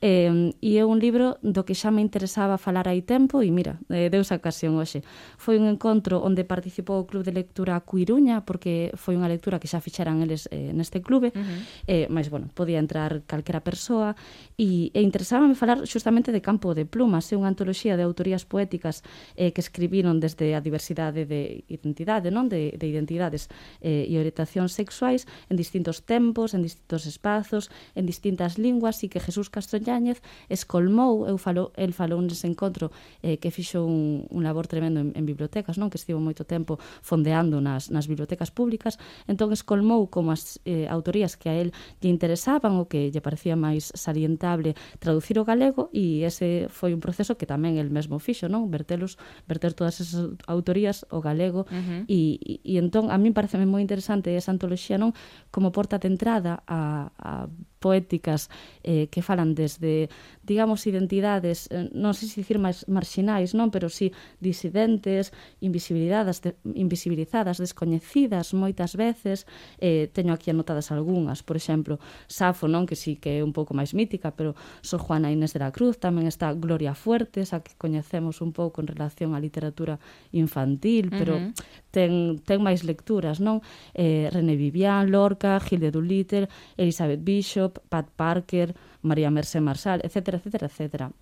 Eh, 0.00 0.52
e 0.64 0.80
é 0.80 0.84
un 0.84 0.96
libro 0.96 1.36
do 1.58 1.66
que 1.66 1.74
xa 1.74 1.90
me 1.90 1.98
interesaba 1.98 2.54
falar 2.54 2.86
hai 2.86 3.02
tempo 3.02 3.42
e 3.42 3.50
mira, 3.50 3.82
eh, 3.90 4.06
deus 4.06 4.30
a 4.30 4.38
ocasión 4.38 4.78
hoxe. 4.78 5.02
Foi 5.34 5.58
un 5.58 5.66
encontro 5.66 6.22
onde 6.22 6.46
participou 6.46 7.02
o 7.02 7.06
Club 7.10 7.26
de 7.26 7.34
Lectura 7.34 7.82
Cuiruña 7.82 8.46
porque 8.46 8.94
foi 8.94 9.18
unha 9.18 9.26
lectura 9.26 9.58
que 9.58 9.66
xa 9.66 9.82
fixeran 9.82 10.22
eles 10.22 10.46
eh, 10.54 10.70
neste 10.70 11.02
clube, 11.02 11.34
uh 11.34 11.42
-huh. 11.42 11.58
eh, 11.90 12.06
mas 12.06 12.30
bueno, 12.30 12.46
podía 12.54 12.78
entrar 12.78 13.26
calquera 13.26 13.58
persoa 13.66 14.14
e, 14.54 14.94
e 14.94 15.00
interesábame 15.02 15.58
falar 15.58 15.82
xustamente 15.82 16.30
de 16.30 16.38
Campo 16.38 16.78
de 16.78 16.86
Plumas, 16.86 17.26
é 17.32 17.34
unha 17.34 17.50
antoloxía 17.50 17.98
de 17.98 18.06
autorías 18.06 18.46
poéticas 18.46 19.02
eh, 19.34 19.50
que 19.50 19.60
escribiron 19.60 20.22
desde 20.22 20.54
a 20.54 20.62
diversidade 20.62 21.26
de 21.26 21.66
identidade, 21.66 22.30
non? 22.30 22.46
De, 22.46 22.78
de 22.78 22.86
identidades 22.86 23.50
eh, 23.82 24.06
e 24.06 24.14
orientacións 24.14 24.70
sexuais 24.70 25.26
en 25.50 25.58
distintos 25.58 26.06
tempos, 26.06 26.54
en 26.54 26.62
distintos 26.62 27.02
espazos, 27.10 27.72
en 27.98 28.06
distintas 28.06 28.62
linguas 28.62 29.02
e 29.02 29.10
que 29.10 29.18
Jesús 29.18 29.50
Castro 29.50 29.82
Yáñez 29.82 30.22
escolmou, 30.46 31.26
eu 31.26 31.36
falou, 31.48 31.72
el 31.80 31.96
falou 31.96 32.20
nese 32.20 32.44
encontro 32.44 32.92
eh, 33.24 33.40
que 33.40 33.48
fixo 33.48 33.88
un, 33.88 34.28
un 34.28 34.42
labor 34.44 34.68
tremendo 34.68 35.00
en, 35.00 35.16
en 35.16 35.24
bibliotecas, 35.24 35.80
non 35.80 35.88
que 35.88 35.96
estivo 35.96 36.20
moito 36.20 36.44
tempo 36.44 36.76
fondeando 37.00 37.64
nas, 37.64 37.88
nas 37.88 38.04
bibliotecas 38.04 38.52
públicas, 38.52 39.00
entón 39.24 39.50
escolmou 39.56 40.12
como 40.12 40.30
as 40.36 40.60
eh, 40.68 40.84
autorías 40.92 41.40
que 41.40 41.48
a 41.48 41.56
el 41.56 41.72
lle 42.04 42.12
interesaban 42.12 42.76
ou 42.76 42.84
que 42.84 43.08
lle 43.08 43.24
parecía 43.24 43.56
máis 43.56 43.88
salientable 43.96 44.76
traducir 45.00 45.40
o 45.40 45.48
galego 45.48 45.88
e 45.96 46.28
ese 46.28 46.68
foi 46.68 46.92
un 46.92 47.00
proceso 47.00 47.40
que 47.40 47.48
tamén 47.48 47.80
el 47.80 47.88
mesmo 47.88 48.20
fixo, 48.20 48.52
non? 48.52 48.68
Vertelos, 48.68 49.16
verter 49.48 49.72
todas 49.72 50.04
esas 50.04 50.36
autorías 50.44 51.08
o 51.08 51.24
galego 51.24 51.64
uh 51.64 51.72
-huh. 51.72 52.02
e, 52.10 52.36
e, 52.44 52.54
e 52.62 52.72
entón 52.76 53.08
a 53.08 53.16
min 53.16 53.32
pareceme 53.32 53.64
moi 53.64 53.80
interesante 53.80 54.36
esa 54.36 54.52
antoloxía, 54.52 55.00
non? 55.00 55.16
Como 55.48 55.72
porta 55.72 55.96
de 55.96 56.12
entrada 56.12 56.60
a, 56.68 57.08
a 57.16 57.48
poéticas 57.78 58.50
eh, 58.82 59.08
que 59.08 59.22
falan 59.22 59.54
desde, 59.54 60.10
digamos, 60.42 60.86
identidades, 60.86 61.70
eh, 61.70 61.88
non 61.94 62.12
sei 62.14 62.28
se 62.28 62.42
dicir 62.42 62.58
máis 62.58 62.84
marxinais, 62.90 63.54
non, 63.54 63.70
pero 63.70 63.86
si 63.86 64.10
sí, 64.10 64.16
disidentes, 64.42 65.30
invisibilizadas, 65.62 66.42
de, 66.42 66.58
invisibilizadas, 66.74 67.62
descoñecidas 67.62 68.54
moitas 68.54 68.98
veces, 68.98 69.46
eh, 69.78 70.10
teño 70.10 70.34
aquí 70.34 70.50
anotadas 70.50 70.90
algunhas, 70.90 71.42
por 71.42 71.56
exemplo, 71.56 72.02
Safo, 72.26 72.66
non, 72.66 72.86
que 72.86 72.96
sí 72.98 73.16
que 73.16 73.38
é 73.38 73.44
un 73.44 73.54
pouco 73.54 73.74
máis 73.74 73.94
mítica, 73.94 74.34
pero 74.34 74.58
Sor 74.82 75.00
Juana 75.00 75.30
Inés 75.30 75.54
de 75.54 75.60
la 75.62 75.70
Cruz, 75.70 75.98
tamén 76.02 76.26
está 76.26 76.50
Gloria 76.54 76.94
Fuertes, 76.98 77.54
a 77.54 77.62
que 77.62 77.76
coñecemos 77.78 78.40
un 78.40 78.50
pouco 78.50 78.80
en 78.82 78.90
relación 78.90 79.34
á 79.34 79.38
literatura 79.38 80.00
infantil, 80.32 81.10
pero 81.12 81.38
uh 81.38 81.50
-huh. 81.50 81.52
ten, 81.94 82.40
ten 82.42 82.58
máis 82.64 82.82
lecturas, 82.82 83.38
non? 83.38 83.60
Eh, 83.94 84.32
René 84.32 84.56
Vivian, 84.56 85.10
Lorca, 85.10 85.60
Gil 85.60 85.80
de 85.84 85.90
Doolittle, 85.92 86.48
Elizabeth 86.76 87.22
Bishop, 87.22 87.67
Bishop, 87.68 87.80
Pat 87.88 88.08
Parker, 88.16 88.74
María 89.02 89.30
Mercé 89.30 89.60
Marsal, 89.60 90.00
etc, 90.04 90.40
etc, 90.44 90.62
etc. 90.62 91.12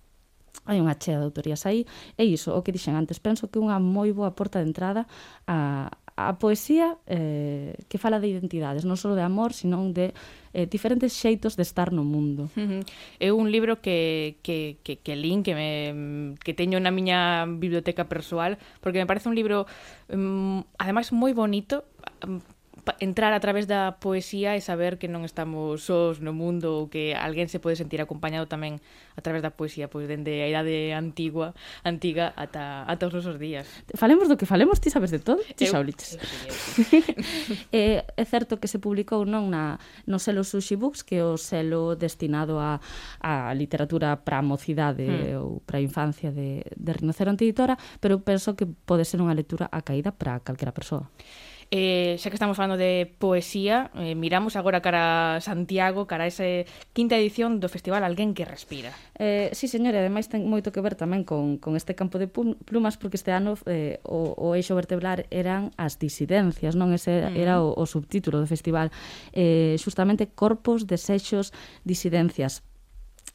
Hai 0.65 0.81
unha 0.81 0.97
chea 0.99 1.19
de 1.19 1.27
autorías 1.27 1.63
aí, 1.63 1.87
e 2.17 2.23
iso, 2.27 2.51
o 2.51 2.63
que 2.63 2.75
dixen 2.75 2.97
antes, 2.97 3.21
penso 3.23 3.47
que 3.47 3.59
unha 3.61 3.79
moi 3.79 4.11
boa 4.11 4.35
porta 4.35 4.59
de 4.59 4.67
entrada 4.67 5.07
a, 5.47 5.87
a 6.17 6.35
poesía 6.41 6.97
eh, 7.07 7.77
que 7.87 8.01
fala 8.01 8.19
de 8.19 8.27
identidades, 8.27 8.83
non 8.83 8.99
só 8.99 9.15
de 9.15 9.23
amor, 9.23 9.55
senón 9.55 9.95
de 9.95 10.11
eh, 10.51 10.67
diferentes 10.67 11.15
xeitos 11.15 11.55
de 11.55 11.63
estar 11.63 11.95
no 11.95 12.03
mundo. 12.03 12.51
Uh 12.57 12.67
-huh. 12.67 12.81
É 13.21 13.29
un 13.31 13.47
libro 13.47 13.79
que, 13.79 14.41
que, 14.43 14.81
que, 14.83 14.99
que 14.99 15.13
lin, 15.15 15.39
que, 15.45 15.53
me, 15.55 15.71
que 16.43 16.51
teño 16.51 16.81
na 16.83 16.91
miña 16.91 17.47
biblioteca 17.47 18.09
persoal, 18.11 18.59
porque 18.83 18.99
me 18.99 19.07
parece 19.07 19.29
un 19.29 19.37
libro, 19.37 19.69
um, 20.11 20.67
ademais, 20.81 21.15
moi 21.15 21.31
bonito, 21.31 21.87
entrar 22.99 23.33
a 23.33 23.39
través 23.39 23.67
da 23.67 23.99
poesía 23.99 24.55
e 24.55 24.61
saber 24.61 24.97
que 24.97 25.11
non 25.11 25.25
estamos 25.27 25.83
sós 25.83 26.23
no 26.23 26.31
mundo 26.31 26.79
ou 26.79 26.87
que 26.87 27.11
alguén 27.17 27.51
se 27.51 27.59
pode 27.59 27.75
sentir 27.75 27.99
acompañado 27.99 28.47
tamén 28.47 28.79
a 29.17 29.21
través 29.21 29.41
da 29.41 29.51
poesía, 29.51 29.89
pois 29.89 30.07
dende 30.07 30.43
a 30.43 30.47
idade 30.47 30.93
antigua, 30.93 31.57
antiga 31.83 32.31
ata 32.37 32.85
ata 32.85 33.09
os 33.09 33.13
nosos 33.17 33.41
días. 33.41 33.65
Falemos 33.97 34.29
do 34.29 34.37
que 34.37 34.45
falemos, 34.45 34.79
ti 34.79 34.93
sabes 34.93 35.11
de 35.11 35.19
todo, 35.19 35.41
ti 35.57 35.65
xa 35.65 35.81
eh, 37.71 38.05
é 38.05 38.25
certo 38.25 38.59
que 38.61 38.67
se 38.67 38.77
publicou 38.77 39.25
non 39.25 39.49
na 39.49 39.81
no 40.05 40.21
selo 40.21 40.45
Sushi 40.45 40.77
Books, 40.77 41.01
que 41.01 41.19
é 41.19 41.25
o 41.25 41.37
selo 41.37 41.97
destinado 41.97 42.59
a 42.61 42.79
a 43.19 43.51
literatura 43.57 44.21
para 44.21 44.39
a 44.39 44.45
mocidade 44.45 45.05
mm. 45.07 45.41
ou 45.41 45.59
para 45.65 45.79
a 45.79 45.83
infancia 45.83 46.31
de 46.31 46.61
de 46.75 46.91
Rinoceronte 46.93 47.43
Editora, 47.43 47.77
pero 47.99 48.19
penso 48.21 48.55
que 48.55 48.65
pode 48.65 49.03
ser 49.03 49.19
unha 49.19 49.33
lectura 49.33 49.67
a 49.71 49.81
caída 49.81 50.13
para 50.13 50.39
calquera 50.43 50.75
persoa. 50.75 51.09
Eh, 51.69 52.15
xa 52.15 52.31
que 52.31 52.39
estamos 52.39 52.55
falando 52.55 52.79
de 52.79 53.11
poesía, 53.19 53.91
eh, 53.99 54.15
miramos 54.15 54.55
agora 54.55 54.79
cara 54.79 55.35
a 55.35 55.43
Santiago, 55.43 56.07
cara 56.07 56.23
a 56.23 56.31
ese 56.31 56.63
quinta 56.95 57.19
edición 57.19 57.59
do 57.59 57.67
Festival 57.67 58.07
Alguén 58.07 58.31
que 58.31 58.47
Respira. 58.47 58.95
Eh, 59.19 59.51
sí, 59.51 59.67
señora, 59.67 59.99
ademais 59.99 60.31
ten 60.31 60.47
moito 60.47 60.71
que 60.71 60.79
ver 60.79 60.95
tamén 60.95 61.27
con, 61.27 61.59
con 61.59 61.75
este 61.75 61.91
campo 61.91 62.23
de 62.23 62.31
plumas, 62.31 62.95
porque 62.95 63.19
este 63.19 63.35
ano 63.35 63.59
eh, 63.67 63.99
o, 64.07 64.31
o 64.39 64.55
eixo 64.55 64.79
vertebral 64.79 65.27
eran 65.27 65.75
as 65.75 65.99
disidencias, 65.99 66.79
non? 66.79 66.95
Ese 66.95 67.35
era 67.35 67.59
mm. 67.59 67.67
o, 67.67 67.67
o 67.75 67.83
subtítulo 67.83 68.39
do 68.39 68.47
festival. 68.47 68.87
Eh, 69.35 69.75
justamente 69.75 70.31
Corpos, 70.31 70.87
Desexos, 70.87 71.51
Disidencias 71.83 72.63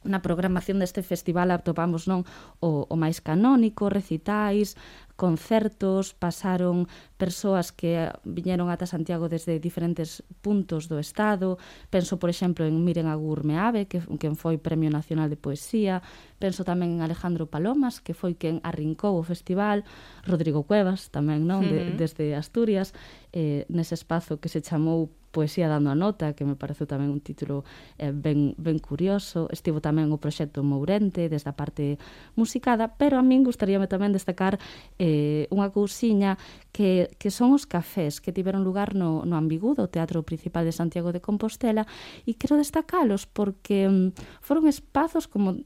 na 0.03 0.23
programación 0.23 0.79
deste 0.79 1.01
festival 1.03 1.51
atopamos 1.51 2.07
non 2.07 2.27
o, 2.59 2.87
o 2.87 2.95
máis 2.95 3.19
canónico, 3.19 3.91
recitais, 3.91 4.75
concertos, 5.15 6.13
pasaron 6.13 6.87
persoas 7.17 7.71
que 7.71 8.09
viñeron 8.25 8.73
ata 8.73 8.89
Santiago 8.89 9.29
desde 9.29 9.61
diferentes 9.61 10.25
puntos 10.41 10.89
do 10.89 10.97
Estado. 10.97 11.61
Penso, 11.93 12.17
por 12.17 12.33
exemplo, 12.33 12.65
en 12.65 12.81
Miren 12.83 13.07
Agur 13.07 13.45
Meave, 13.45 13.85
que, 13.85 14.01
quen 14.17 14.33
foi 14.33 14.57
Premio 14.57 14.89
Nacional 14.89 15.29
de 15.29 15.37
Poesía. 15.37 16.01
Penso 16.41 16.65
tamén 16.65 16.97
en 16.97 17.05
Alejandro 17.05 17.45
Palomas, 17.45 18.01
que 18.01 18.17
foi 18.17 18.33
quen 18.33 18.57
arrincou 18.65 19.15
o 19.15 19.23
festival. 19.23 19.85
Rodrigo 20.25 20.65
Cuevas, 20.65 21.13
tamén, 21.13 21.45
non? 21.45 21.61
De, 21.61 21.93
desde 21.93 22.33
Asturias, 22.33 22.91
eh, 23.31 23.69
nese 23.69 23.93
espazo 23.93 24.41
que 24.41 24.49
se 24.49 24.65
chamou 24.65 25.13
Poesía 25.33 25.65
dando 25.65 25.89
a 25.89 25.97
nota, 25.97 26.37
que 26.37 26.45
me 26.45 26.53
pareceu 26.53 26.85
tamén 26.85 27.09
un 27.09 27.17
título 27.17 27.65
eh, 27.97 28.13
ben, 28.13 28.53
ben 28.61 28.77
curioso. 28.77 29.49
Estivo 29.49 29.81
tamén 29.81 30.13
o 30.13 30.21
proxecto 30.21 30.61
Mourente, 30.61 31.25
desde 31.25 31.49
a 31.49 31.57
parte 31.57 31.97
musicada, 32.37 32.93
pero 32.93 33.17
a 33.17 33.25
min 33.25 33.41
gustaríame 33.41 33.89
tamén 33.89 34.13
destacar 34.13 34.61
eh, 35.01 35.49
unha 35.49 35.73
cousiña 35.73 36.37
que, 36.69 37.09
que 37.17 37.33
son 37.33 37.57
os 37.57 37.65
cafés 37.65 38.21
que 38.21 38.29
tiveron 38.29 38.61
lugar 38.61 38.93
no, 38.93 39.25
no 39.25 39.33
Ambigudo, 39.33 39.89
o 39.89 39.91
Teatro 39.91 40.21
Principal 40.21 40.69
de 40.69 40.77
Santiago 40.77 41.09
de 41.09 41.25
Compostela, 41.25 41.89
e 42.29 42.37
quero 42.37 42.61
destacalos 42.61 43.25
porque 43.25 43.89
mm, 43.89 44.13
foron 44.45 44.69
espazos 44.69 45.25
como 45.25 45.57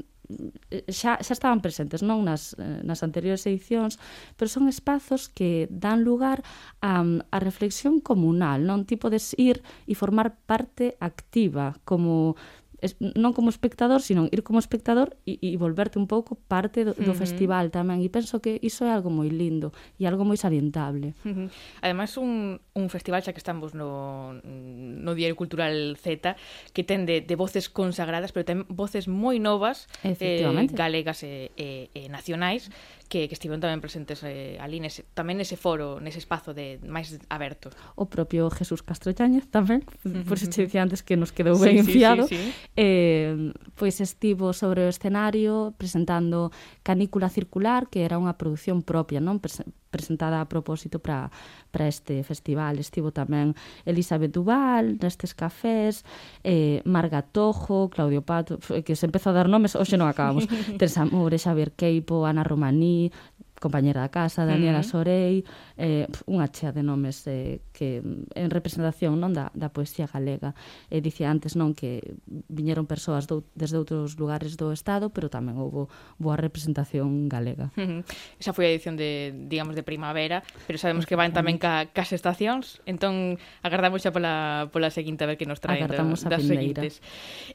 xa, 0.92 1.24
xa 1.24 1.34
estaban 1.34 1.64
presentes 1.64 2.04
non 2.04 2.28
nas, 2.28 2.56
eh, 2.60 2.84
nas 2.84 3.00
anteriores 3.02 3.48
edicións, 3.48 3.96
pero 4.36 4.52
son 4.52 4.68
espazos 4.68 5.32
que 5.32 5.72
dan 5.72 6.04
lugar 6.04 6.44
a, 6.84 7.04
a 7.04 7.38
reflexión 7.40 8.04
comunal, 8.04 8.68
non 8.68 8.84
tipo 8.84 9.08
de 9.08 9.20
ir 9.40 9.64
e 9.88 9.96
formar 9.96 10.36
parte 10.44 11.00
activa, 11.00 11.80
como 11.88 12.36
es, 12.80 12.96
non 13.00 13.34
como 13.34 13.50
espectador, 13.50 14.06
sino 14.06 14.30
ir 14.30 14.46
como 14.46 14.62
espectador 14.62 15.18
e, 15.26 15.42
e 15.42 15.58
volverte 15.58 15.98
un 15.98 16.06
pouco 16.06 16.38
parte 16.38 16.86
do, 16.86 16.94
do 16.94 17.12
uh 17.12 17.14
-huh. 17.14 17.18
festival 17.18 17.74
tamén. 17.74 18.06
E 18.06 18.10
penso 18.14 18.38
que 18.38 18.62
iso 18.62 18.86
é 18.86 18.92
algo 18.94 19.10
moi 19.10 19.34
lindo 19.34 19.74
e 19.98 20.06
algo 20.06 20.22
moi 20.22 20.38
salientable. 20.38 21.18
Uh 21.26 21.34
-huh. 21.34 21.48
Ademais, 21.82 22.14
un, 22.22 22.62
un 22.78 22.88
festival, 22.94 23.26
xa 23.26 23.34
que 23.34 23.42
estamos 23.42 23.74
no, 23.74 24.38
no 24.46 25.12
Diario 25.18 25.34
Cultural 25.34 25.98
Z, 25.98 26.38
que 26.74 26.86
ten 26.86 27.10
de, 27.10 27.26
de 27.26 27.36
voces 27.36 27.70
consagradas, 27.74 28.30
pero 28.30 28.46
ten 28.46 28.70
voces 28.70 29.10
moi 29.10 29.42
novas, 29.42 29.90
eh, 30.06 30.46
galegas 30.74 31.26
e, 31.26 31.50
e, 31.58 31.90
e 31.98 32.10
nacionais, 32.14 32.70
que, 33.08 33.28
que 33.28 33.36
estiveron 33.36 33.64
tamén 33.64 33.80
presentes 33.80 34.22
eh, 34.28 34.60
ali 34.60 34.84
nese, 34.84 35.08
tamén 35.16 35.40
nese 35.40 35.56
foro, 35.56 36.04
nese 36.04 36.20
espazo 36.20 36.52
de 36.52 36.78
máis 36.84 37.16
aberto. 37.32 37.72
O 37.96 38.12
propio 38.12 38.52
Jesús 38.52 38.84
Castro 38.84 39.16
Llañez 39.16 39.48
tamén, 39.48 39.88
por 40.28 40.38
se 40.38 40.52
dicía 40.52 40.84
antes 40.84 41.02
que 41.02 41.16
nos 41.16 41.32
quedou 41.32 41.56
ben 41.56 41.80
sí, 41.80 41.84
enfiado, 41.88 42.28
sí, 42.28 42.36
sí, 42.36 42.52
sí. 42.52 42.72
eh, 42.76 43.56
pois 43.80 44.04
estivo 44.04 44.52
sobre 44.52 44.84
o 44.86 44.92
escenario 44.92 45.74
presentando 45.80 46.52
Canícula 46.84 47.32
Circular, 47.32 47.88
que 47.88 48.04
era 48.04 48.20
unha 48.20 48.36
produción 48.36 48.84
propia, 48.84 49.24
non? 49.24 49.40
Pre 49.40 49.64
presentada 49.98 50.38
a 50.38 50.46
propósito 50.46 51.02
para 51.02 51.34
para 51.74 51.90
este 51.90 52.22
festival. 52.24 52.78
Estivo 52.78 53.10
tamén 53.10 53.58
Elizabeth 53.84 54.32
Duval 54.32 55.02
nestes 55.02 55.34
cafés, 55.34 56.06
eh, 56.46 56.86
Marga 56.86 57.26
Tojo, 57.26 57.90
Claudio 57.90 58.22
Pato, 58.22 58.62
que 58.62 58.94
se 58.94 59.10
empezou 59.10 59.34
a 59.34 59.44
dar 59.44 59.50
nomes, 59.50 59.74
hoxe 59.74 59.98
non 59.98 60.08
acabamos. 60.08 60.46
Teresa 60.80 61.04
Moure, 61.04 61.42
Xavier 61.42 61.74
Queipo, 61.74 62.24
Ana 62.30 62.46
Romaní, 62.46 63.10
compañera 63.60 64.02
da 64.02 64.10
casa, 64.10 64.46
Daniela 64.46 64.80
mm. 64.80 64.82
uh 64.82 64.86
-huh. 64.86 64.92
Sorei, 64.92 65.36
eh, 65.78 66.06
unha 66.30 66.48
chea 66.50 66.72
de 66.72 66.86
nomes 66.86 67.26
eh, 67.26 67.60
que 67.74 68.02
en 68.34 68.50
representación 68.54 69.18
non 69.18 69.34
da, 69.34 69.50
da 69.58 69.74
poesía 69.74 70.06
galega. 70.06 70.54
E 70.90 70.98
eh, 70.98 71.02
dicía 71.02 71.34
antes 71.34 71.58
non 71.58 71.74
que 71.74 72.02
viñeron 72.50 72.86
persoas 72.86 73.26
do, 73.26 73.44
desde 73.58 73.78
outros 73.78 74.18
lugares 74.22 74.58
do 74.58 74.70
Estado, 74.70 75.10
pero 75.10 75.30
tamén 75.34 75.58
houbo 75.58 75.90
boa 76.22 76.38
representación 76.38 77.30
galega. 77.30 77.74
Uh 77.74 78.02
-huh. 78.02 78.02
Esa 78.38 78.54
foi 78.54 78.70
a 78.70 78.72
edición 78.74 78.96
de, 78.96 79.34
digamos, 79.50 79.74
de 79.74 79.82
primavera, 79.82 80.46
pero 80.70 80.78
sabemos 80.78 81.10
que 81.10 81.18
van 81.18 81.34
tamén 81.34 81.58
ca, 81.58 81.90
cas 81.90 82.14
estacións, 82.14 82.82
entón 82.86 83.42
agardamos 83.66 84.06
xa 84.06 84.14
pola, 84.14 84.70
pola 84.70 84.94
seguinte 84.94 85.26
a 85.26 85.28
ver 85.34 85.38
que 85.42 85.50
nos 85.50 85.60
traen 85.60 85.82
agardamos 85.82 86.22
do, 86.22 86.30
das 86.30 86.46
seguintes. 86.46 87.02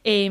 Eh, 0.02 0.26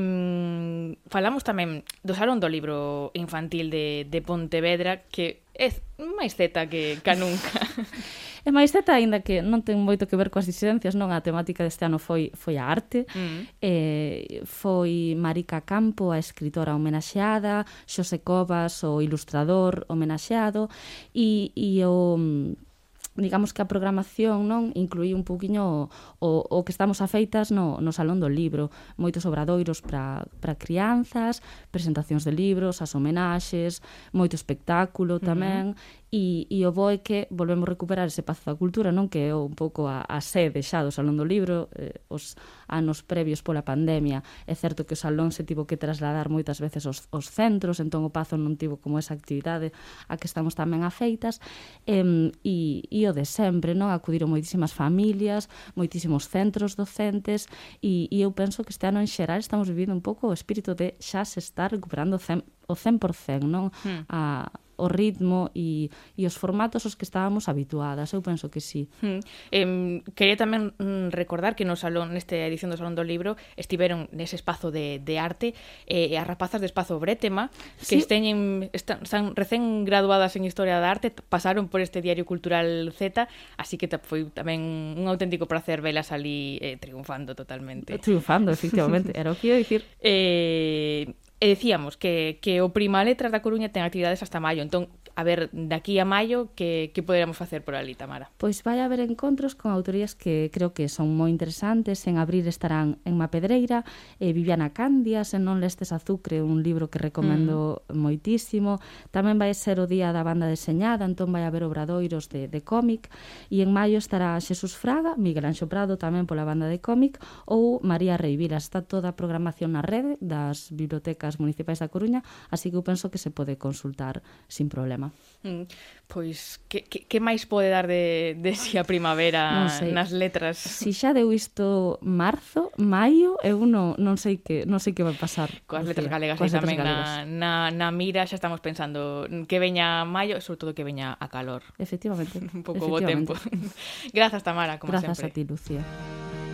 falamos 1.07 1.47
tamén 1.47 1.87
do 2.03 2.11
Salón 2.11 2.43
do 2.43 2.51
Libro 2.51 3.09
Infantil 3.15 3.71
de, 3.71 4.03
de 4.11 4.19
Pontevedra, 4.19 5.07
que 5.07 5.40
é 5.55 5.69
máis 6.17 6.33
zeta 6.33 6.65
que, 6.67 6.97
que 7.03 7.15
nunca. 7.15 7.59
É 8.41 8.49
máis 8.49 8.73
zeta, 8.73 8.97
aínda 8.97 9.21
que 9.21 9.45
non 9.45 9.61
ten 9.61 9.77
moito 9.77 10.09
que 10.09 10.17
ver 10.17 10.33
coas 10.33 10.49
disidencias, 10.49 10.97
non? 10.97 11.13
A 11.13 11.21
temática 11.21 11.61
deste 11.61 11.85
ano 11.85 12.01
foi 12.01 12.33
foi 12.33 12.57
a 12.57 12.65
arte, 12.65 13.05
mm. 13.05 13.61
eh, 13.61 14.41
foi 14.49 15.13
Marica 15.13 15.61
Campo, 15.61 16.09
a 16.09 16.17
escritora 16.17 16.73
homenaxeada, 16.73 17.69
Xosé 17.85 18.25
Covas, 18.25 18.81
o 18.81 18.97
ilustrador 18.97 19.85
homenaxeado, 19.93 20.73
e, 21.13 21.53
e 21.53 21.85
o 21.85 22.17
mm, 22.17 22.70
digamos 23.15 23.51
que 23.51 23.61
a 23.61 23.67
programación 23.67 24.47
non 24.47 24.71
incluí 24.71 25.11
un 25.11 25.27
poquinho 25.27 25.67
o, 25.67 25.79
o, 26.23 26.29
o 26.47 26.57
que 26.63 26.71
estamos 26.71 27.03
afeitas 27.03 27.51
no, 27.51 27.83
no 27.83 27.91
Salón 27.91 28.23
do 28.23 28.31
Libro, 28.31 28.71
moitos 28.95 29.27
obradoiros 29.27 29.83
para 29.83 30.55
crianzas, 30.55 31.43
presentacións 31.75 32.23
de 32.23 32.31
libros, 32.31 32.79
as 32.79 32.95
homenaxes, 32.95 33.83
moito 34.15 34.39
espectáculo 34.39 35.19
tamén, 35.19 35.71
uh 35.71 35.75
-huh 35.75 36.00
e, 36.11 36.45
e 36.51 36.67
o 36.67 36.75
bo 36.75 36.91
é 36.91 36.99
que 36.99 37.31
volvemos 37.31 37.63
recuperar 37.63 38.11
ese 38.11 38.19
pazo 38.19 38.51
da 38.51 38.59
cultura, 38.59 38.91
non? 38.91 39.07
Que 39.07 39.31
é 39.31 39.33
un 39.33 39.55
pouco 39.55 39.87
a, 39.87 40.03
a 40.03 40.19
sede 40.19 40.59
xa 40.59 40.83
do 40.83 40.91
Salón 40.91 41.15
do 41.15 41.23
Libro, 41.23 41.71
eh, 41.71 42.03
os 42.11 42.35
anos 42.67 42.99
previos 42.99 43.39
pola 43.39 43.63
pandemia, 43.63 44.19
é 44.43 44.51
certo 44.51 44.83
que 44.83 44.93
o 44.93 44.99
Salón 44.99 45.31
se 45.31 45.47
tivo 45.47 45.63
que 45.63 45.79
trasladar 45.79 46.27
moitas 46.27 46.59
veces 46.59 46.83
aos, 46.83 47.07
aos 47.15 47.31
centros, 47.31 47.79
entón 47.79 48.03
o 48.03 48.11
pazo 48.11 48.35
non 48.35 48.59
tivo 48.59 48.75
como 48.75 48.99
esa 48.99 49.15
actividade 49.15 49.71
a 50.11 50.19
que 50.19 50.27
estamos 50.27 50.51
tamén 50.51 50.83
afeitas, 50.83 51.39
em, 51.87 52.35
e, 52.43 52.83
e 52.91 53.07
o 53.07 53.15
de 53.15 53.23
sempre, 53.23 53.71
non? 53.71 53.87
Acudiron 53.87 54.27
moitísimas 54.27 54.75
familias, 54.75 55.47
moitísimos 55.79 56.27
centros 56.27 56.75
docentes, 56.75 57.47
e, 57.79 58.11
e 58.11 58.19
eu 58.19 58.35
penso 58.35 58.67
que 58.67 58.75
este 58.75 58.83
ano 58.83 58.99
en 58.99 59.07
xeral 59.07 59.39
estamos 59.39 59.71
vivindo 59.71 59.95
un 59.95 60.03
pouco 60.03 60.27
o 60.27 60.35
espírito 60.35 60.75
de 60.75 60.99
xa 60.99 61.23
se 61.23 61.39
está 61.39 61.71
recuperando 61.71 62.19
100%, 62.19 62.43
o 62.71 62.75
100%, 62.79 63.43
non? 63.43 63.69
Hmm. 63.83 64.07
A, 64.07 64.47
o 64.81 64.87
ritmo 64.89 65.51
e, 65.53 65.93
e 66.17 66.25
os 66.25 66.33
formatos 66.33 66.89
os 66.89 66.97
que 66.97 67.05
estábamos 67.05 67.45
habituadas, 67.45 68.09
eu 68.17 68.25
penso 68.25 68.49
que 68.49 68.59
sí. 68.59 68.89
Hmm. 69.05 69.21
Eh, 69.53 70.01
quería 70.17 70.35
tamén 70.35 70.73
mm, 70.81 71.13
recordar 71.13 71.53
que 71.53 71.69
no 71.69 71.77
salón, 71.77 72.17
neste 72.17 72.41
edición 72.41 72.73
do 72.73 72.81
Salón 72.81 72.97
do 72.97 73.05
Libro, 73.05 73.37
estiveron 73.53 74.09
nese 74.09 74.33
espazo 74.33 74.73
de, 74.73 74.97
de 74.97 75.21
arte 75.21 75.53
eh, 75.85 76.17
as 76.17 76.25
rapazas 76.25 76.59
de 76.59 76.67
Espazo 76.67 76.97
Bretema, 76.97 77.53
que 77.77 78.01
sí. 78.01 78.01
esteñen, 78.01 78.73
están, 78.73 79.05
están 79.05 79.37
recén 79.37 79.85
graduadas 79.85 80.33
en 80.33 80.49
Historia 80.49 80.81
da 80.81 80.89
Arte, 80.89 81.13
pasaron 81.13 81.69
por 81.69 81.85
este 81.85 82.01
Diario 82.01 82.25
Cultural 82.25 82.89
Z, 82.97 83.29
así 83.61 83.77
que 83.77 83.85
foi 84.01 84.33
tamén 84.33 84.97
un 84.97 85.05
auténtico 85.05 85.45
placer 85.45 85.85
velas 85.85 86.09
ali 86.09 86.57
eh, 86.57 86.81
triunfando 86.81 87.37
totalmente. 87.37 88.01
Triunfando, 88.01 88.49
efectivamente, 88.49 89.13
era 89.13 89.29
o 89.29 89.37
que 89.37 89.53
ia 89.53 89.57
dicir. 89.61 89.85
Eh, 90.01 91.13
E 91.41 91.49
decíamos 91.49 91.97
que, 91.97 92.37
que 92.37 92.61
o 92.61 92.69
Prima 92.69 93.01
Letras 93.01 93.33
da 93.33 93.41
Coruña 93.41 93.73
ten 93.73 93.81
actividades 93.81 94.21
hasta 94.21 94.37
maio, 94.37 94.61
entón 94.61 94.93
a 95.15 95.23
ver, 95.23 95.49
de 95.51 95.75
aquí 95.75 95.99
a 95.99 96.05
maio, 96.05 96.49
que, 96.55 96.91
que 96.93 97.03
poderemos 97.03 97.37
facer 97.37 97.63
por 97.63 97.75
ali, 97.75 97.95
Tamara? 97.95 98.31
Pois 98.37 98.63
vai 98.63 98.79
haber 98.79 98.99
encontros 98.99 99.55
con 99.55 99.71
autorías 99.71 100.15
que 100.15 100.49
creo 100.53 100.73
que 100.73 100.87
son 100.87 101.11
moi 101.13 101.29
interesantes. 101.29 102.07
En 102.07 102.17
abril 102.17 102.47
estarán 102.47 102.99
en 103.03 103.17
Mapedreira, 103.17 103.83
eh, 104.19 104.33
Viviana 104.33 104.71
Candias, 104.71 105.33
en 105.35 105.45
Non 105.45 105.59
Lestes 105.59 105.91
Azucre, 105.91 106.41
un 106.41 106.63
libro 106.63 106.89
que 106.89 106.99
recomendo 107.01 107.83
mm. 107.89 107.97
moitísimo. 107.97 108.79
Tamén 109.11 109.37
vai 109.37 109.51
ser 109.53 109.77
o 109.83 109.85
día 109.85 110.15
da 110.15 110.23
banda 110.23 110.47
deseñada, 110.47 111.03
entón 111.05 111.33
vai 111.33 111.43
haber 111.43 111.67
obradoiros 111.67 112.31
de, 112.31 112.47
de 112.47 112.61
cómic. 112.63 113.11
E 113.51 113.61
en 113.61 113.69
maio 113.73 113.99
estará 113.99 114.37
Xesús 114.39 114.77
Fraga, 114.77 115.17
Miguel 115.19 115.45
Anxo 115.45 115.67
Prado 115.67 115.99
tamén 115.99 116.25
pola 116.25 116.47
banda 116.47 116.71
de 116.71 116.79
cómic, 116.79 117.19
ou 117.45 117.83
María 117.83 118.15
Reivilas. 118.15 118.65
Está 118.65 118.85
toda 118.85 119.11
a 119.11 119.17
programación 119.17 119.75
na 119.75 119.83
rede 119.83 120.15
das 120.23 120.71
bibliotecas 120.71 121.30
municipais 121.37 121.79
da 121.79 121.87
Coruña, 121.87 122.25
así 122.49 122.73
que 122.73 122.77
eu 122.79 122.83
penso 122.83 123.13
que 123.13 123.21
se 123.21 123.29
pode 123.29 123.55
consultar 123.55 124.25
sin 124.49 124.67
problema. 124.67 125.13
Mm, 125.45 125.69
pois, 126.07 126.59
que, 126.67 126.83
que, 126.83 127.05
que 127.05 127.19
máis 127.21 127.45
pode 127.45 127.69
dar 127.69 127.85
de, 127.87 128.35
de 128.39 128.51
si 128.57 128.75
a 128.75 128.83
primavera 128.83 129.67
non 129.67 129.69
sei. 129.69 129.93
nas 129.93 130.11
letras? 130.11 130.57
Si 130.59 130.91
xa 130.91 131.15
deu 131.15 131.31
isto 131.31 132.01
marzo, 132.01 132.73
maio, 132.81 133.37
eu 133.45 133.63
non, 133.63 133.95
non 134.01 134.17
sei 134.17 134.41
que 134.41 134.65
non 134.67 134.81
sei 134.81 134.91
que 134.97 135.05
vai 135.05 135.15
pasar. 135.15 135.49
Coas 135.69 135.87
letras 135.87 136.09
galegas 136.09 136.37
coas 136.41 136.51
tamén 136.51 136.81
galegas. 136.81 137.29
Na, 137.29 137.69
na, 137.71 137.87
na 137.87 137.87
mira 137.93 138.25
xa 138.27 138.35
estamos 138.35 138.59
pensando 138.59 139.29
que 139.47 139.57
veña 139.61 140.03
maio 140.03 140.37
e 140.37 140.41
sobre 140.41 140.59
todo 140.59 140.71
que 140.75 140.83
veña 140.83 141.15
a 141.15 141.27
calor. 141.29 141.61
Efectivamente. 141.77 142.41
Un 142.57 142.63
pouco 142.65 142.89
bo 142.89 142.99
tempo. 142.99 143.33
Grazas 144.17 144.43
Tamara, 144.43 144.79
como 144.79 144.91
Grazas 144.91 145.17
sempre. 145.17 145.31
Grazas 145.31 145.31
a 145.31 145.35
ti, 145.35 145.43
Lucía. 145.45 146.50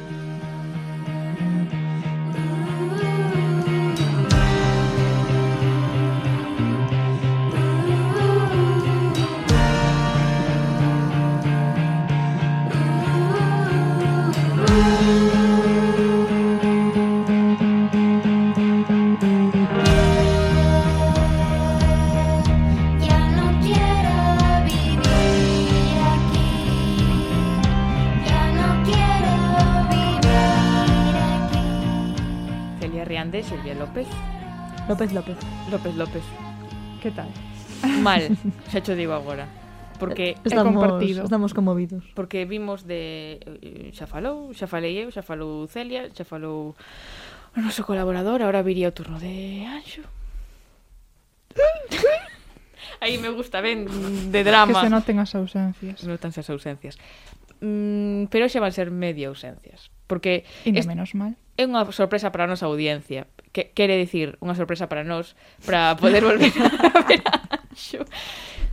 López 34.97 35.13
López. 35.13 35.37
López 35.69 35.95
López. 35.95 36.23
Que 37.03 37.11
tal? 37.11 37.29
Mal, 38.01 38.33
xa 38.73 38.81
cho 38.81 38.97
digo 38.97 39.13
agora. 39.13 39.45
Porque 40.01 40.33
estamos, 40.41 40.73
compartido. 40.73 41.21
estamos 41.21 41.53
conmovidos. 41.53 42.01
Porque 42.17 42.49
vimos 42.49 42.81
de 42.89 43.37
eh, 43.45 43.93
xa 43.93 44.09
falou, 44.09 44.49
xa 44.57 44.65
falei 44.65 44.97
eu, 44.97 45.13
xa 45.13 45.21
falou 45.21 45.69
Celia, 45.69 46.09
xa 46.09 46.25
falou 46.25 46.73
o 46.73 47.59
noso 47.61 47.85
colaborador, 47.85 48.41
agora 48.41 48.65
viría 48.65 48.89
o 48.89 48.97
turno 48.97 49.21
de 49.21 49.69
Anxo. 49.69 50.01
Aí 52.97 53.17
me 53.21 53.29
gusta, 53.29 53.61
ben, 53.61 53.85
de 54.33 54.41
drama. 54.41 54.81
Que 54.81 54.89
se 54.89 54.89
noten 54.89 55.21
as 55.21 55.29
ausencias. 55.37 56.01
Notanse 56.09 56.41
as 56.41 56.49
ausencias. 56.49 56.97
Mm, 57.61 58.33
pero 58.33 58.49
xa 58.49 58.57
van 58.57 58.73
ser 58.73 58.89
media 58.89 59.29
ausencias. 59.29 59.93
Porque... 60.09 60.41
Inda 60.65 60.81
menos 60.89 61.13
mal. 61.13 61.37
É 61.53 61.69
unha 61.69 61.85
sorpresa 61.93 62.33
para 62.33 62.45
a 62.45 62.49
nosa 62.49 62.65
audiencia 62.65 63.29
que 63.57 63.73
quere 63.73 63.97
dicir 63.97 64.37
unha 64.37 64.53
sorpresa 64.53 64.85
para 64.85 65.01
nós 65.01 65.33
para 65.65 65.97
poder 65.97 66.21
volver 66.21 66.53
a 66.53 67.01
ver 67.09 67.25
a 67.25 67.57
Anxo 67.57 68.05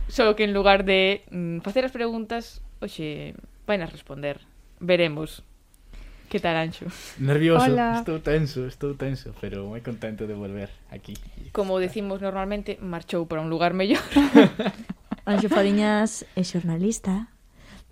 só 0.05 0.37
que 0.37 0.45
en 0.45 0.53
lugar 0.53 0.85
de 0.85 1.25
mm, 1.33 1.65
facer 1.65 1.81
as 1.81 1.89
preguntas 1.89 2.61
oxe, 2.77 3.33
vai 3.65 3.81
a 3.81 3.89
responder 3.89 4.45
veremos 4.77 5.41
Que 6.29 6.41
tal, 6.41 6.57
Anxo? 6.57 6.89
Nervioso, 7.21 7.69
Hola. 7.69 8.01
estou 8.01 8.17
tenso, 8.19 8.65
estou 8.65 8.97
tenso, 8.97 9.31
pero 9.37 9.69
moi 9.69 9.85
contento 9.85 10.25
de 10.25 10.33
volver 10.33 10.73
aquí. 10.89 11.13
Como 11.53 11.77
decimos 11.77 12.17
normalmente, 12.17 12.81
marchou 12.81 13.29
para 13.29 13.45
un 13.45 13.53
lugar 13.53 13.77
mellor. 13.77 14.01
Anxo 15.29 15.53
Fariñas 15.53 16.25
é 16.33 16.41
xornalista, 16.41 17.29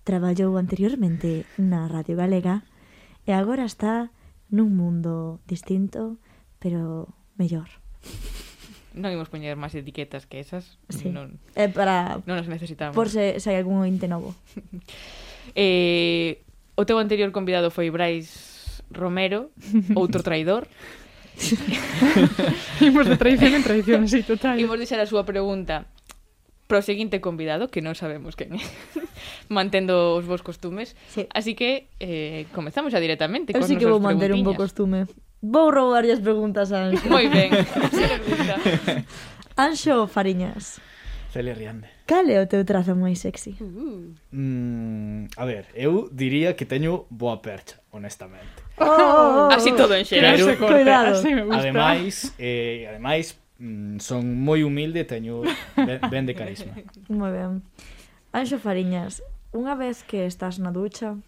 traballou 0.02 0.58
anteriormente 0.58 1.46
na 1.62 1.86
Radio 1.86 2.18
Galega 2.18 2.66
e 3.24 3.32
agora 3.38 3.70
está 3.70 4.10
nun 4.50 4.74
mundo 4.76 5.40
distinto 5.46 6.18
pero 6.64 7.12
mellor. 7.36 7.68
Non 8.96 9.12
imos 9.12 9.28
poñer 9.28 9.60
máis 9.60 9.76
etiquetas 9.76 10.24
que 10.24 10.40
esas. 10.40 10.80
Sí. 10.88 11.12
Non, 11.12 11.36
eh, 11.60 11.68
para... 11.68 12.24
non 12.24 12.40
as 12.40 12.48
necesitamos. 12.48 12.96
Por 12.96 13.12
se, 13.12 13.44
se 13.44 13.52
hai 13.52 13.60
algún 13.60 13.84
ointe 13.84 14.08
novo. 14.08 14.32
eh, 15.60 16.40
o 16.80 16.88
teu 16.88 16.96
anterior 17.04 17.28
convidado 17.36 17.68
foi 17.68 17.92
Brais 17.92 18.80
Romero, 18.88 19.52
outro 20.00 20.24
traidor. 20.24 20.72
Imos 22.88 23.10
de 23.10 23.18
traición 23.20 23.52
en 23.60 23.64
traición, 23.66 24.08
sí, 24.08 24.24
total. 24.24 24.56
Imos 24.56 24.80
deixar 24.80 25.04
a 25.04 25.10
súa 25.10 25.28
pregunta 25.28 25.92
pro 26.72 26.80
seguinte 26.80 27.20
convidado, 27.20 27.68
que 27.68 27.84
non 27.84 27.98
sabemos 27.98 28.40
quen 28.40 28.56
é, 28.56 28.64
mantendo 29.52 30.16
os 30.16 30.24
vos 30.24 30.46
costumes. 30.46 30.96
Sí. 31.12 31.28
Así 31.34 31.60
que 31.60 31.92
eh, 32.00 32.48
comezamos 32.56 32.96
xa 32.96 33.04
directamente. 33.04 33.52
Eu 33.52 33.66
sí 33.68 33.76
que 33.76 33.90
vou 33.90 34.00
manter 34.00 34.32
un 34.32 34.48
bo 34.48 34.56
costume. 34.56 35.10
Vou 35.44 35.72
roubar 35.76 36.06
as 36.08 36.24
preguntas 36.24 36.72
a 36.72 36.88
Anxo. 36.88 37.04
Moi 37.12 37.28
ben. 37.28 37.52
Anxo 39.60 40.08
Fariñas. 40.08 40.80
Celia 41.36 41.54
Riande. 41.54 41.92
Cal 42.08 42.32
é 42.32 42.40
o 42.40 42.48
teu 42.48 42.64
trazo 42.64 42.96
moi 42.96 43.12
sexy? 43.20 43.60
Uh. 43.60 44.16
Mm, 44.32 45.28
a 45.36 45.44
ver, 45.44 45.68
eu 45.76 46.08
diría 46.08 46.56
que 46.56 46.64
teño 46.64 47.12
boa 47.12 47.44
percha, 47.44 47.84
honestamente. 47.92 48.64
Oh, 48.80 49.52
Así 49.52 49.76
todo 49.76 49.92
en 50.00 50.08
xeral. 50.08 50.40
Pero, 50.40 50.56
cuidado. 50.64 51.20
Ademais, 51.52 52.32
eh, 52.40 52.88
ademais 52.88 53.36
mm, 53.60 54.00
son 54.00 54.24
moi 54.40 54.64
humilde 54.64 55.04
e 55.04 55.08
teño 55.10 55.44
ben, 55.76 56.00
ben 56.08 56.24
de 56.24 56.40
carisma. 56.40 56.72
Moi 57.12 57.36
ben. 57.36 57.60
Anxo 58.32 58.64
Fariñas, 58.64 59.20
unha 59.52 59.76
vez 59.76 60.08
que 60.08 60.24
estás 60.24 60.56
na 60.56 60.72
ducha, 60.72 61.20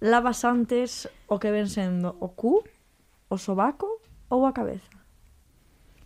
lavas 0.00 0.48
antes 0.48 1.12
o 1.28 1.36
que 1.36 1.52
ven 1.52 1.68
sendo 1.68 2.16
o 2.24 2.32
cu 2.32 2.64
o 3.28 3.36
sobaco 3.36 4.00
ou 4.28 4.44
a 4.44 4.52
cabeza? 4.52 4.88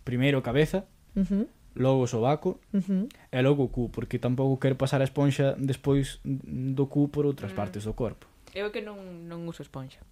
Primeiro 0.03 0.43
cabeza, 0.43 0.85
uh 1.15 1.23
-huh. 1.23 1.45
logo 1.75 2.07
sobaco 2.07 2.59
uh 2.73 2.79
-huh. 2.79 3.03
e 3.31 3.39
logo 3.41 3.63
o 3.63 3.71
cu, 3.71 3.89
porque 3.89 4.19
tampouco 4.19 4.59
quero 4.59 4.75
pasar 4.75 5.01
a 5.01 5.07
esponxa 5.07 5.55
despois 5.57 6.19
do 6.23 6.85
cu 6.87 7.07
por 7.07 7.25
outras 7.25 7.51
mm. 7.51 7.57
partes 7.57 7.83
do 7.87 7.93
corpo. 7.95 8.27
Eu 8.53 8.69
que 8.69 8.83
non, 8.85 9.25
non 9.25 9.47
uso 9.49 9.63
esponxa. 9.63 10.03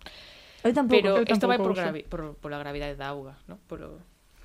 Eu 0.63 0.74
tampouco, 0.74 0.97
Pero 0.97 1.10
eu 1.21 1.26
isto 1.28 1.45
vai 1.45 1.58
por, 1.58 1.74
gravi, 1.74 2.04
por, 2.08 2.38
por 2.39 2.50
la 2.50 2.58
gravidade 2.58 2.95
da 2.95 3.13
auga, 3.13 3.38
non? 3.45 3.60
Por 3.67 3.82
o... 3.82 4.00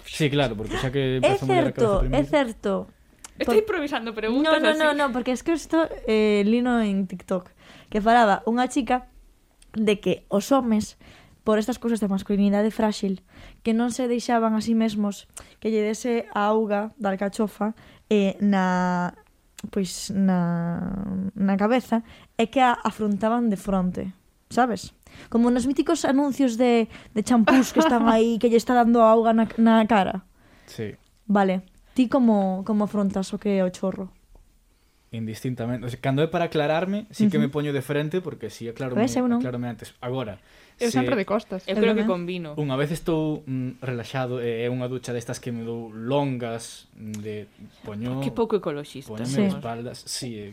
Sí, 0.04 0.28
claro, 0.28 0.56
porque 0.56 0.76
xa 0.76 0.90
que... 0.90 1.20
É 1.22 1.36
certo, 1.36 2.04
é 2.08 2.22
certo. 2.24 2.88
Estoy 3.38 3.58
improvisando 3.58 4.14
preguntas 4.14 4.60
no, 4.60 4.60
no, 4.60 4.70
así. 4.70 4.78
No, 4.78 4.94
no, 4.94 5.12
porque 5.12 5.32
es 5.32 5.42
que 5.42 5.52
isto 5.52 5.88
eh, 6.06 6.42
lino 6.46 6.80
en 6.80 7.06
TikTok 7.06 7.50
que 7.90 8.00
falaba 8.00 8.40
unha 8.48 8.66
chica 8.68 9.08
de 9.76 10.00
que 10.00 10.24
os 10.32 10.48
homes 10.50 10.96
por 11.46 11.62
estas 11.62 11.78
cousas 11.78 12.02
de 12.02 12.10
masculinidade 12.10 12.74
fráxil 12.74 13.22
que 13.62 13.70
non 13.70 13.94
se 13.94 14.10
deixaban 14.10 14.58
a 14.58 14.60
sí 14.60 14.74
mesmos 14.74 15.30
que 15.62 15.70
lle 15.70 15.78
dese 15.78 16.26
a 16.34 16.50
auga 16.50 16.90
da 16.98 17.14
alcachofa 17.14 17.78
eh, 18.10 18.34
na 18.42 19.14
pois 19.70 20.10
na, 20.10 21.30
na 21.38 21.54
cabeza 21.54 22.02
e 22.34 22.50
que 22.50 22.58
a 22.58 22.74
afrontaban 22.74 23.46
de 23.46 23.54
fronte 23.54 24.10
sabes? 24.50 24.90
Como 25.30 25.54
nos 25.54 25.70
míticos 25.70 26.02
anuncios 26.02 26.58
de, 26.58 26.90
de 27.14 27.22
champús 27.22 27.70
que 27.70 27.78
están 27.78 28.10
aí 28.10 28.42
que 28.42 28.50
lle 28.50 28.58
está 28.58 28.74
dando 28.74 28.98
auga 29.06 29.30
na, 29.30 29.46
na 29.62 29.86
cara. 29.86 30.26
Sí. 30.66 30.98
Vale. 31.30 31.62
Ti 31.94 32.10
como 32.10 32.66
como 32.66 32.90
afrontas 32.90 33.30
o 33.30 33.38
que 33.38 33.54
é 33.54 33.62
o 33.62 33.70
chorro? 33.70 34.10
indistintamente. 35.16 35.86
O 35.86 35.88
sea, 35.88 35.98
cando 35.98 36.20
é 36.22 36.28
para 36.28 36.46
aclararme, 36.52 37.08
sí 37.10 37.26
que 37.32 37.40
me 37.40 37.48
poño 37.48 37.72
de 37.72 37.80
frente 37.82 38.20
porque 38.20 38.52
si 38.52 38.64
sí, 38.64 38.68
aclaro, 38.68 38.94
Ves, 38.94 39.16
eu 39.16 39.24
non. 39.26 39.40
aclarome 39.40 39.66
antes. 39.72 39.96
Agora, 40.04 40.38
Eu 40.76 40.92
se- 40.92 41.00
sempre 41.00 41.16
de 41.16 41.24
costas. 41.24 41.64
Eu 41.64 41.72
creo 41.80 41.96
que 41.96 42.04
combino. 42.04 42.52
Unha 42.60 42.76
vez 42.76 42.92
estou 42.92 43.40
mm, 43.48 43.80
relaxado 43.80 44.44
e 44.44 44.60
é 44.60 44.68
unha 44.68 44.84
ducha 44.92 45.16
destas 45.16 45.40
que 45.40 45.48
me 45.48 45.64
dou 45.64 45.88
longas 45.88 46.84
mm, 46.92 47.16
de 47.24 47.48
poño 47.80 48.20
Que 48.20 48.28
pouco 48.28 48.60
ecoloxista. 48.60 49.08
poñeme 49.08 49.32
de 49.32 49.48
Sí. 49.48 49.56
espaldas. 49.56 49.96
Sí, 50.04 50.28
eh, 50.36 50.52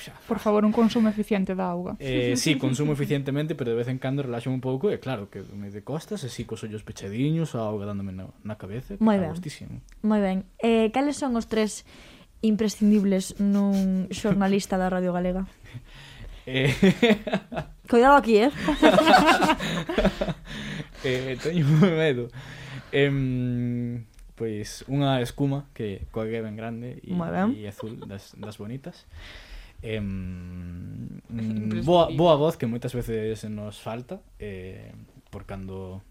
xa. 0.00 0.16
Por 0.24 0.40
favor, 0.40 0.64
un 0.64 0.72
consumo 0.72 1.12
eficiente 1.12 1.52
da 1.52 1.68
auga. 1.68 2.00
Eh, 2.00 2.32
sí, 2.40 2.56
consumo 2.56 2.96
eficientemente, 2.96 3.52
pero 3.52 3.70
de 3.72 3.76
vez 3.76 3.88
en 3.92 4.00
cando 4.00 4.24
relaxo 4.24 4.48
un 4.48 4.64
pouco 4.64 4.88
e 4.88 4.96
claro, 4.96 5.28
que 5.28 5.44
me 5.52 5.68
de 5.68 5.84
costas 5.84 6.24
e 6.24 6.32
sí, 6.32 6.48
cos 6.48 6.64
ollos 6.64 6.80
pechadiños, 6.80 7.52
a 7.52 7.60
auga 7.68 7.84
dándome 7.84 8.16
na, 8.16 8.32
na 8.40 8.56
cabeza, 8.56 8.96
que 8.96 9.04
Moi 9.04 9.20
está 9.20 9.28
ben. 9.28 9.36
gustísimo. 9.36 9.74
Moi 10.00 10.20
ben. 10.24 10.48
Eh, 10.64 10.88
cales 10.96 11.20
son 11.20 11.36
os 11.36 11.44
tres 11.44 11.84
imprescindibles 12.42 13.38
nun 13.38 14.10
xornalista 14.10 14.74
da 14.76 14.90
Radio 14.90 15.14
Galega. 15.14 15.46
Eh... 16.46 16.74
Cuidado 17.88 18.16
aquí, 18.16 18.38
eh? 18.38 18.50
eh 21.04 21.38
teño 21.38 21.66
medo. 21.78 22.34
Em, 22.90 24.02
pois 24.34 24.82
unha 24.90 25.22
escuma 25.22 25.70
que 25.70 26.02
coa 26.10 26.26
que 26.26 26.42
ben 26.42 26.58
grande 26.58 26.98
e, 26.98 27.14
Moi 27.14 27.30
ben. 27.30 27.54
e 27.54 27.70
azul 27.70 27.94
das, 28.10 28.34
das 28.34 28.58
bonitas. 28.58 29.06
Em, 29.86 30.02
mm, 30.02 31.86
boa, 31.86 32.10
boa 32.10 32.34
voz 32.34 32.58
que 32.58 32.66
moitas 32.66 32.90
veces 32.90 33.46
nos 33.46 33.78
falta 33.78 34.18
eh, 34.42 34.90
por 35.30 35.46
cando 35.46 36.02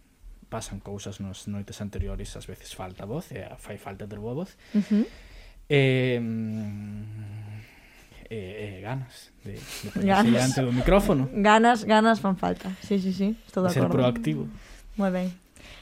pasan 0.47 0.79
cousas 0.79 1.19
nos 1.19 1.51
noites 1.51 1.84
anteriores 1.84 2.39
ás 2.39 2.47
veces 2.47 2.71
falta 2.71 3.03
voz 3.03 3.36
e 3.36 3.43
eh, 3.43 3.51
fai 3.59 3.75
falta 3.75 4.07
ter 4.07 4.19
boa 4.23 4.47
voz. 4.47 4.55
Uh 4.71 4.79
-huh 4.79 5.05
E, 5.72 6.19
e, 8.28 8.36
eh, 8.36 8.36
e 8.36 8.76
eh, 8.76 8.82
ganas 8.84 9.32
de, 9.43 9.55
de 9.55 9.88
ponerse 9.95 10.28
ganas. 10.28 10.55
do 10.59 10.72
micrófono. 10.76 11.32
Ganas, 11.32 11.88
ganas 11.88 12.19
fan 12.19 12.36
falta. 12.36 12.76
Sí, 12.84 12.99
sí, 12.99 13.15
sí, 13.15 13.39
estou 13.47 13.63
de 13.63 13.72
acordo. 13.72 13.88
Ser 13.88 13.95
proactivo. 13.95 14.51
Moi 14.99 15.07
ben. 15.15 15.32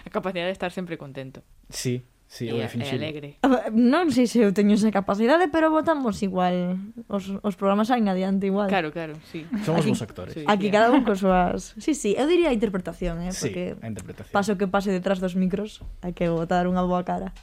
A 0.06 0.10
capacidade 0.14 0.54
de 0.54 0.54
estar 0.54 0.70
sempre 0.70 0.94
contento. 1.02 1.42
Sí, 1.74 2.06
sí, 2.30 2.46
e, 2.46 2.54
e 2.54 2.90
alegre. 2.94 3.42
Ver, 3.42 3.74
non 3.74 4.14
sei 4.14 4.30
se 4.30 4.46
eu 4.46 4.54
teño 4.54 4.78
esa 4.78 4.94
capacidade, 4.94 5.50
pero 5.50 5.74
votamos 5.74 6.22
igual. 6.22 6.78
Os, 7.10 7.34
os 7.42 7.56
programas 7.58 7.90
saen 7.90 8.06
adiante 8.06 8.46
igual. 8.46 8.70
Claro, 8.70 8.94
claro, 8.94 9.18
sí. 9.34 9.50
Somos 9.66 9.82
aquí, 9.82 9.90
bons 9.90 10.02
actores. 10.06 10.34
Sí, 10.38 10.46
aquí 10.46 10.70
sí, 10.70 10.74
cada 10.74 10.94
un 10.94 11.02
con 11.02 11.18
súas... 11.18 11.74
Sí, 11.82 11.98
sí, 11.98 12.14
eu 12.14 12.30
diría 12.30 12.50
a 12.50 12.56
interpretación, 12.56 13.26
eh, 13.26 13.34
porque 13.34 13.74
sí, 13.74 13.82
a 13.82 13.90
interpretación. 13.90 14.34
paso 14.34 14.54
que 14.54 14.70
pase 14.70 14.94
detrás 14.94 15.18
dos 15.18 15.34
micros, 15.34 15.82
hai 16.06 16.14
que 16.14 16.30
botar 16.30 16.70
unha 16.70 16.86
boa 16.86 17.02
cara. 17.02 17.34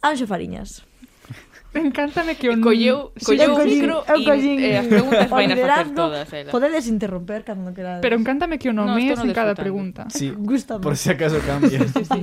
Anxo 0.00 0.30
Fariñas, 0.30 0.87
Me 1.74 1.92
que 1.92 2.46
eh, 2.46 2.50
un... 2.50 2.60
Colleu, 2.62 3.12
colleu 3.24 3.50
sí, 3.56 3.60
o 3.60 3.64
micro 3.64 3.96
e 4.08 4.72
eh, 4.72 4.80
as 4.80 4.86
preguntas 4.88 5.28
vai 5.32 5.44
a 5.44 5.56
facer 5.56 5.92
todas. 5.92 6.26
Ela. 6.32 6.50
Podedes 6.50 6.88
interromper 6.88 7.44
cando 7.44 7.76
querades. 7.76 8.00
Pero 8.00 8.16
encántame 8.16 8.56
que 8.56 8.70
o 8.70 8.72
nomees 8.72 9.20
no, 9.20 9.24
no 9.24 9.30
en 9.30 9.36
cada 9.36 9.52
pregunta. 9.52 10.08
Sí, 10.08 10.32
Gústame. 10.36 10.80
por 10.80 10.96
si 10.96 11.12
acaso 11.12 11.38
cambia. 11.44 11.84
sí, 11.84 12.04
sí. 12.08 12.20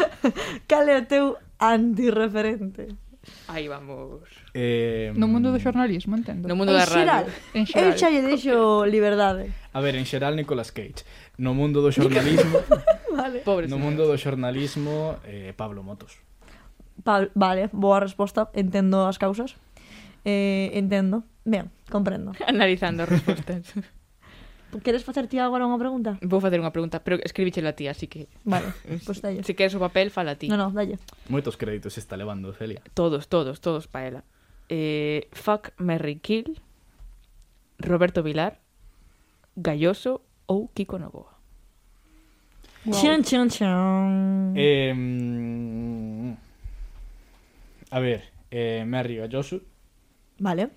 Cal 0.68 0.88
é 0.92 1.00
o 1.00 1.04
teu 1.08 1.40
antirreferente? 1.56 2.92
Aí 3.48 3.72
vamos. 3.72 4.20
Eh, 4.52 5.16
no 5.16 5.32
mundo 5.32 5.48
do 5.48 5.56
xornalismo, 5.56 6.12
entendo. 6.12 6.44
No 6.44 6.52
mundo 6.52 6.76
en 6.76 6.78
da 6.78 6.84
xeral, 6.84 7.24
radio. 7.24 7.56
En 7.56 7.64
xeral. 7.64 7.88
Eu 7.88 7.96
xa 7.96 8.12
lle 8.12 8.20
deixo 8.20 8.84
liberdade. 8.84 9.48
A 9.72 9.80
ver, 9.80 9.96
en 9.96 10.04
xeral 10.04 10.36
Nicolas 10.36 10.76
Cage. 10.76 11.08
No 11.40 11.56
mundo 11.56 11.80
do 11.80 11.88
xornalismo... 11.88 12.60
vale. 13.16 13.40
Pobre 13.40 13.64
no 13.64 13.80
mundo 13.80 14.04
do 14.04 14.16
xornalismo, 14.20 15.16
eh, 15.24 15.56
Pablo 15.56 15.80
Motos 15.80 16.20
pa, 17.02 17.26
vale, 17.34 17.70
boa 17.72 17.98
resposta, 17.98 18.48
entendo 18.54 19.06
as 19.08 19.18
causas. 19.18 19.56
Eh, 20.24 20.70
entendo. 20.74 21.24
Ben, 21.44 21.70
comprendo. 21.90 22.32
Analizando 22.46 23.06
respostas. 23.06 23.74
Queres 24.82 25.04
facer 25.04 25.28
ti 25.30 25.38
agora 25.38 25.62
unha 25.62 25.78
pregunta? 25.78 26.18
Vou 26.18 26.42
facer 26.42 26.58
unha 26.58 26.74
pregunta, 26.74 26.98
pero 26.98 27.22
escribíchela 27.22 27.70
a 27.70 27.78
ti, 27.78 27.86
así 27.86 28.10
que... 28.10 28.26
Vale, 28.42 28.74
pois 28.82 29.04
pues 29.06 29.18
dalle. 29.22 29.46
Se 29.46 29.54
queres 29.54 29.74
o 29.78 29.78
papel, 29.78 30.10
fala 30.10 30.34
a 30.34 30.38
ti. 30.38 30.50
No, 30.50 30.58
no, 30.58 30.74
dalle. 30.74 30.98
Moitos 31.30 31.54
créditos 31.54 31.94
está 31.94 32.18
levando, 32.18 32.50
Celia. 32.50 32.82
Todos, 32.90 33.30
todos, 33.30 33.62
todos 33.62 33.86
para 33.86 34.06
ela. 34.06 34.20
Eh, 34.66 35.30
fuck, 35.30 35.70
Merry 35.78 36.18
Kill, 36.18 36.58
Roberto 37.78 38.26
Vilar, 38.26 38.58
Galloso 39.54 40.26
ou 40.50 40.66
Kiko 40.74 40.98
Novoa. 40.98 41.38
Wow. 42.84 42.98
Chan, 42.98 43.22
chan, 43.22 43.46
chan. 43.48 44.52
Eh, 44.58 44.92
A 47.94 48.00
ver, 48.00 48.24
eh, 48.50 48.82
Merry 48.84 49.18
arregalloso. 49.18 49.60
Vale. 50.42 50.68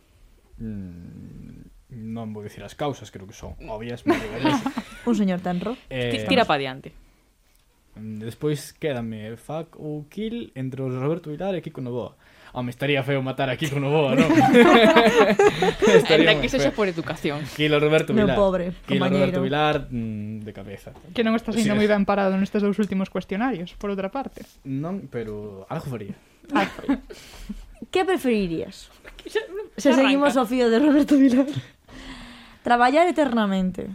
Mm, 0.61 1.65
non 2.13 2.29
vou 2.29 2.45
dicir 2.45 2.61
as 2.61 2.77
causas, 2.77 3.09
creo 3.09 3.25
que 3.25 3.33
son 3.33 3.57
obvias, 3.65 4.05
me 4.05 4.13
arregalloso. 4.13 4.69
Un 5.09 5.17
señor 5.17 5.41
tenro. 5.41 5.73
Eh, 5.89 6.29
Tira 6.29 6.45
pa 6.45 6.61
diante. 6.61 6.93
Mm, 7.97 8.21
despois 8.21 8.69
quédame 8.77 9.33
Fuck 9.33 9.81
ou 9.81 10.05
Kill 10.13 10.53
entre 10.53 10.85
os 10.85 10.93
Roberto 10.93 11.33
Vilar 11.33 11.57
e 11.57 11.65
Kiko 11.65 11.81
Novoa. 11.81 12.13
Home, 12.53 12.69
estaría 12.69 13.01
feo 13.01 13.25
matar 13.25 13.49
a 13.49 13.57
Kiko 13.57 13.81
Novoa, 13.81 14.13
non? 14.13 14.29
estaría 15.97 16.37
que 16.37 16.53
sexa 16.53 16.69
por 16.69 16.85
educación. 16.85 17.41
Kilo 17.57 17.81
Roberto 17.81 18.13
Vilar. 18.13 18.37
Meu 18.37 18.37
pobre, 18.37 18.77
Kilo 18.85 19.01
compañero. 19.01 19.25
Roberto 19.25 19.41
Vilar 19.41 19.75
mm, 19.89 20.45
de 20.45 20.53
cabeza. 20.53 20.93
Que 21.17 21.25
non 21.25 21.33
estás 21.33 21.57
indo 21.57 21.73
sí, 21.73 21.81
moi 21.81 21.89
ben 21.89 22.05
parado 22.05 22.37
nestes 22.37 22.61
dous 22.61 22.77
últimos 22.77 23.09
cuestionarios, 23.09 23.73
por 23.73 23.89
outra 23.89 24.13
parte. 24.13 24.45
Non, 24.69 25.09
pero 25.09 25.65
algo 25.65 25.89
faría. 25.89 26.13
Que 27.91 28.05
preferirías? 28.05 28.89
Se 29.77 29.93
seguimos 29.93 30.35
o 30.35 30.45
fío 30.45 30.69
de 30.69 30.79
Roberto 30.79 31.17
Vilar. 31.17 31.47
Traballar 32.63 33.07
eternamente 33.07 33.93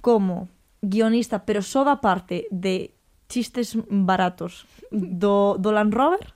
como 0.00 0.48
guionista, 0.82 1.46
pero 1.46 1.62
só 1.62 1.84
da 1.84 2.02
parte 2.02 2.46
de 2.50 2.94
chistes 3.28 3.74
baratos 3.88 4.66
do, 4.90 5.58
do 5.58 5.70
Land 5.70 5.94
Rover 5.94 6.34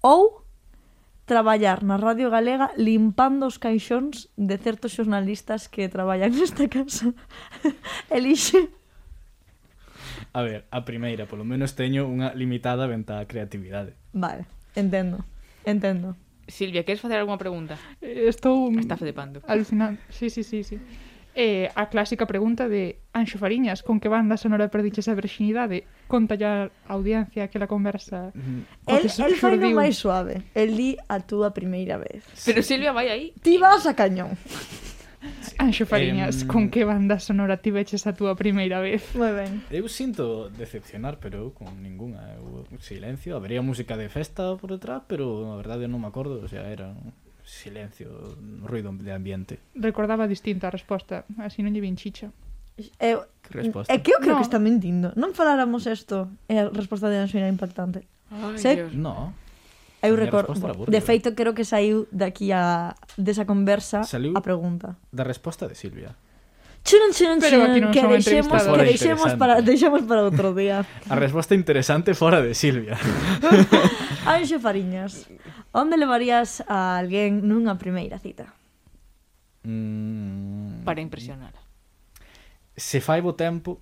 ou 0.00 0.44
traballar 1.24 1.84
na 1.84 1.96
Radio 1.96 2.28
Galega 2.28 2.72
limpando 2.76 3.48
os 3.48 3.56
caixóns 3.56 4.28
de 4.36 4.56
certos 4.60 4.92
xornalistas 4.92 5.68
que 5.68 5.88
traballan 5.88 6.32
nesta 6.36 6.68
casa. 6.68 7.12
Elixe. 8.12 8.68
A 10.34 10.42
ver, 10.42 10.66
a 10.70 10.82
primeira, 10.82 11.24
polo 11.30 11.46
menos 11.46 11.78
teño 11.78 12.04
unha 12.08 12.34
limitada 12.34 12.88
venta 12.90 13.20
a 13.20 13.26
creatividade. 13.28 13.96
Vale. 14.12 14.53
Entendo, 14.74 15.24
entendo. 15.64 16.16
Silvia, 16.46 16.84
queres 16.84 17.00
facer 17.00 17.16
algunha 17.18 17.38
pregunta? 17.38 17.78
Eh, 18.02 18.26
Estou... 18.28 18.70
Mm, 18.70 18.78
Está 18.80 18.96
flipando. 18.96 19.40
Alucinando. 19.46 20.00
Sí, 20.10 20.28
sí, 20.28 20.42
sí, 20.42 20.62
sí. 20.62 20.78
Eh, 21.36 21.68
a 21.74 21.88
clásica 21.88 22.26
pregunta 22.26 22.68
de 22.68 23.00
Anxo 23.12 23.38
Fariñas, 23.38 23.82
con 23.82 23.98
que 23.98 24.06
banda 24.06 24.36
sonora 24.36 24.70
perdiches 24.70 25.08
a 25.08 25.14
virxinidade? 25.14 25.82
Conta 26.06 26.36
ya 26.36 26.70
a 26.86 26.92
audiencia 26.94 27.48
que 27.48 27.58
la 27.58 27.66
conversa. 27.66 28.30
Mm. 28.34 28.60
El, 28.86 29.02
el 29.10 29.34
foi 29.34 29.58
no 29.58 29.74
máis 29.74 29.98
suave. 29.98 30.46
El 30.54 30.78
di 30.78 30.94
a 31.10 31.18
túa 31.18 31.50
primeira 31.50 31.98
vez. 31.98 32.22
Pero 32.46 32.62
Silvia 32.62 32.94
vai 32.94 33.10
aí. 33.10 33.26
Ti 33.42 33.58
vas 33.58 33.82
a 33.90 33.98
cañón. 33.98 34.38
Anxo 35.58 35.84
ah, 35.84 35.90
Fariñas, 35.90 36.42
em... 36.42 36.48
con 36.48 36.68
que 36.68 36.84
banda 36.84 37.18
sonora 37.20 37.58
tiveches 37.58 38.06
a 38.06 38.12
túa 38.12 38.36
primeira 38.36 38.80
vez? 38.80 39.02
Moi 39.16 39.32
ben. 39.32 39.64
Eu 39.70 39.88
sinto 39.88 40.50
decepcionar, 40.52 41.20
pero 41.20 41.48
eu 41.48 41.48
con 41.52 41.80
ninguna. 41.80 42.36
Eu, 42.36 42.66
silencio, 42.80 43.36
habría 43.36 43.64
música 43.64 43.96
de 43.96 44.08
festa 44.12 44.56
por 44.60 44.74
detrás, 44.74 45.02
pero 45.08 45.52
a 45.52 45.56
verdade 45.56 45.88
non 45.88 46.02
me 46.02 46.08
acordo, 46.10 46.42
o 46.42 46.48
sea, 46.48 46.66
era 46.68 46.92
silencio, 47.44 48.36
ruido 48.64 48.92
de 48.92 49.12
ambiente. 49.12 49.60
Recordaba 49.76 50.26
distinta 50.26 50.68
a 50.68 50.72
resposta, 50.72 51.28
así 51.40 51.60
non 51.60 51.72
lle 51.72 51.84
vin 51.84 51.96
chicha. 51.96 52.32
Eh, 52.98 53.14
eu, 53.14 53.30
que 53.44 53.54
resposta? 53.54 53.92
É 53.92 53.96
eh, 53.96 54.02
que 54.02 54.10
eu 54.10 54.18
creo 54.18 54.34
no. 54.34 54.40
que 54.42 54.48
está 54.48 54.58
mentindo. 54.58 55.14
Non 55.14 55.36
faláramos 55.36 55.86
isto, 55.86 56.26
e 56.50 56.58
a 56.58 56.72
resposta 56.72 57.06
de 57.06 57.22
Anxo 57.22 57.38
era 57.38 57.46
impactante. 57.46 58.02
Ai, 58.32 58.58
Se... 58.58 58.74
Dios. 58.74 58.96
No. 58.98 59.43
Eu 60.04 60.16
recordo, 60.16 60.52
de 60.86 61.00
feito 61.00 61.32
creo 61.32 61.56
que 61.56 61.64
saiu 61.64 62.04
daqui 62.12 62.52
a 62.52 62.94
desa 63.16 63.48
conversa 63.48 64.04
saliu 64.04 64.36
a 64.36 64.40
pregunta. 64.44 65.00
Da 65.08 65.24
resposta 65.24 65.64
de 65.66 65.74
Silvia. 65.74 66.12
Churun, 66.84 67.12
churun, 67.16 67.38
Pero 67.40 67.64
churun, 67.64 67.90
que 67.90 68.02
deixemos, 68.06 68.62
que 68.62 68.84
deixemos 68.84 69.32
para, 69.40 69.62
deixemos 69.64 70.02
para 70.04 70.20
outro 70.20 70.52
día. 70.52 70.84
A 71.08 71.16
resposta 71.16 71.56
interesante 71.56 72.12
fora 72.12 72.44
de 72.44 72.52
Silvia. 72.52 73.00
Anxo 74.28 74.60
Fariñas, 74.60 75.24
onde 75.72 75.96
levarías 75.96 76.60
a 76.68 77.00
alguén 77.00 77.40
nunha 77.48 77.80
primeira 77.80 78.20
cita? 78.20 78.52
Mm... 79.64 80.84
Para 80.84 81.00
impresionar. 81.00 81.56
Se 82.76 83.00
fai 83.00 83.24
bo 83.24 83.32
tempo, 83.32 83.80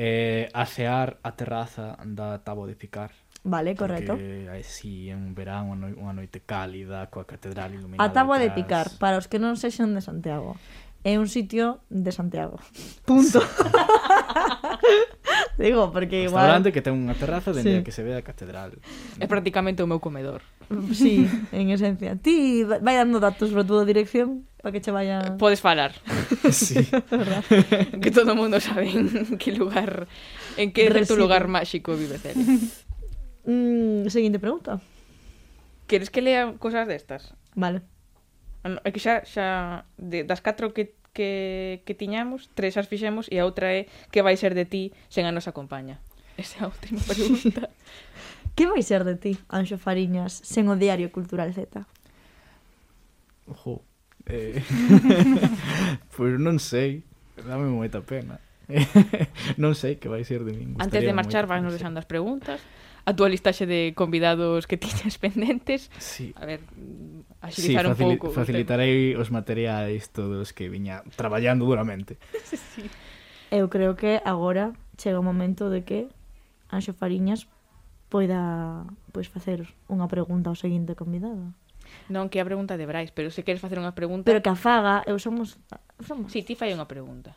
eh, 0.00 0.48
a 0.56 0.64
cear 0.64 1.20
a 1.20 1.36
terraza 1.36 2.00
da 2.08 2.40
Tabo 2.40 2.64
de 2.64 2.72
Picar 2.72 3.12
Vale, 3.44 3.76
correcto. 3.76 4.18
Así 4.58 5.12
en 5.12 5.36
verán 5.36 5.68
unha, 5.68 5.76
no 5.76 5.86
unha 5.92 6.16
noite 6.16 6.40
cálida 6.40 7.12
coa 7.12 7.28
catedral 7.28 7.76
iluminada. 7.76 8.00
A 8.00 8.08
táboa 8.08 8.40
de 8.40 8.48
picar, 8.48 8.88
para 8.96 9.20
os 9.20 9.28
que 9.28 9.36
non 9.36 9.60
sexan 9.60 9.92
de 9.92 10.00
Santiago, 10.00 10.56
é 11.04 11.20
un 11.20 11.28
sitio 11.28 11.84
de 11.92 12.08
Santiago. 12.08 12.56
Punto. 13.04 13.44
Digo, 15.60 15.92
porque 15.92 16.24
igual... 16.24 16.48
Restaurante 16.48 16.72
que 16.72 16.80
ten 16.80 16.96
unha 16.96 17.12
terraza 17.12 17.52
dende 17.52 17.76
sí. 17.76 17.78
a 17.78 17.84
que 17.84 17.92
se 17.92 18.00
ve 18.00 18.16
a 18.16 18.24
catedral. 18.24 18.80
É 19.20 19.28
prácticamente 19.28 19.84
o 19.84 19.86
meu 19.86 20.00
comedor. 20.00 20.40
Sí, 20.96 21.28
en 21.52 21.68
esencia. 21.68 22.16
Ti 22.16 22.64
vai 22.64 22.96
dando 22.96 23.20
datos 23.20 23.52
para 23.52 23.62
a 23.62 23.68
túa 23.68 23.84
dirección 23.84 24.48
para 24.64 24.72
que 24.72 24.80
che 24.80 24.90
vaya... 24.90 25.20
Eh, 25.20 25.36
podes 25.36 25.60
falar. 25.60 25.92
Sí. 26.50 26.80
que 28.00 28.10
todo 28.10 28.32
o 28.32 28.36
mundo 28.36 28.60
sabe 28.60 28.88
en 28.88 29.36
que 29.36 29.52
lugar... 29.52 30.08
En 30.56 30.72
que 30.72 30.88
recto 30.88 31.16
lugar 31.16 31.48
máxico 31.48 31.92
vive 31.92 32.16
Celia. 32.16 32.40
Mm, 33.44 34.08
seguinte 34.08 34.38
pregunta. 34.38 34.80
Queres 35.86 36.08
que 36.08 36.22
lea 36.22 36.56
cosas 36.58 36.88
destas? 36.88 37.34
Vale. 37.54 37.82
Ah, 38.64 38.80
é 38.84 38.90
que 38.90 39.00
xa, 39.00 39.20
xa 39.28 39.84
de, 40.00 40.24
das 40.24 40.40
catro 40.40 40.72
que, 40.72 40.96
que, 41.12 41.84
que 41.84 41.94
tiñamos, 41.94 42.48
tres 42.56 42.80
as 42.80 42.88
fixemos 42.88 43.28
e 43.28 43.36
a 43.36 43.44
outra 43.44 43.68
é 43.68 43.86
que 44.08 44.24
vai 44.24 44.40
ser 44.40 44.56
de 44.56 44.64
ti 44.64 44.82
sen 45.12 45.28
a 45.28 45.32
nos 45.32 45.44
acompaña. 45.44 46.00
Esa 46.40 46.58
é 46.58 46.60
a 46.64 46.72
última 46.72 47.04
pregunta. 47.04 47.68
que 48.56 48.64
vai 48.64 48.80
ser 48.80 49.04
de 49.04 49.20
ti, 49.20 49.32
Anxo 49.52 49.76
Fariñas, 49.76 50.40
sen 50.40 50.72
o 50.72 50.74
Diario 50.80 51.12
Cultural 51.12 51.52
Z? 51.52 51.84
Ojo. 53.46 53.84
Eh... 54.24 54.64
pois 56.16 56.32
pues 56.32 56.40
non 56.40 56.56
sei, 56.56 57.04
dame 57.44 57.68
moita 57.68 58.00
pena. 58.00 58.40
non 59.60 59.76
sei 59.76 60.00
que 60.00 60.08
vai 60.08 60.24
ser 60.24 60.40
de 60.48 60.56
min. 60.56 60.80
Antes 60.80 61.04
de 61.04 61.12
marchar, 61.12 61.44
vais 61.44 61.60
nos 61.60 61.76
deixando 61.76 62.00
as 62.00 62.08
preguntas 62.08 62.64
a 63.04 63.12
túa 63.12 63.28
listaxe 63.28 63.68
de 63.68 63.92
convidados 63.92 64.64
que 64.64 64.80
tiñas 64.82 65.20
pendentes. 65.20 65.92
Sí. 66.00 66.32
A 66.40 66.48
ver, 66.48 66.64
axilizar 67.44 67.84
sí, 67.84 67.90
un 67.92 67.96
pouco. 67.96 68.32
Facilitarei 68.32 69.12
os 69.14 69.28
materiais 69.28 70.08
todos 70.08 70.56
que 70.56 70.72
viña 70.72 71.04
traballando 71.16 71.68
duramente. 71.68 72.16
sí, 72.44 72.56
sí. 72.74 72.84
Eu 73.54 73.70
creo 73.70 73.94
que 73.94 74.18
agora 74.24 74.74
chega 74.98 75.20
o 75.20 75.24
momento 75.24 75.70
de 75.70 75.86
que 75.86 76.10
Anxo 76.72 76.90
Fariñas 76.90 77.46
poida 78.10 78.82
pois 79.14 79.30
facer 79.30 79.68
unha 79.86 80.10
pregunta 80.10 80.50
ao 80.50 80.58
seguinte 80.58 80.98
convidado. 80.98 81.54
Non, 82.08 82.32
que 82.32 82.40
a 82.40 82.48
pregunta 82.48 82.74
de 82.80 82.88
Brais, 82.88 83.12
pero 83.12 83.28
se 83.30 83.44
queres 83.44 83.60
facer 83.60 83.78
unha 83.78 83.92
pregunta... 83.92 84.26
Pero 84.26 84.40
que 84.42 84.50
a 84.50 84.58
faga, 84.58 85.04
eu 85.04 85.20
somos... 85.20 85.60
somos... 86.00 86.32
Si, 86.32 86.40
sí, 86.42 86.52
ti 86.52 86.54
fai 86.56 86.72
unha 86.72 86.88
pregunta. 86.88 87.36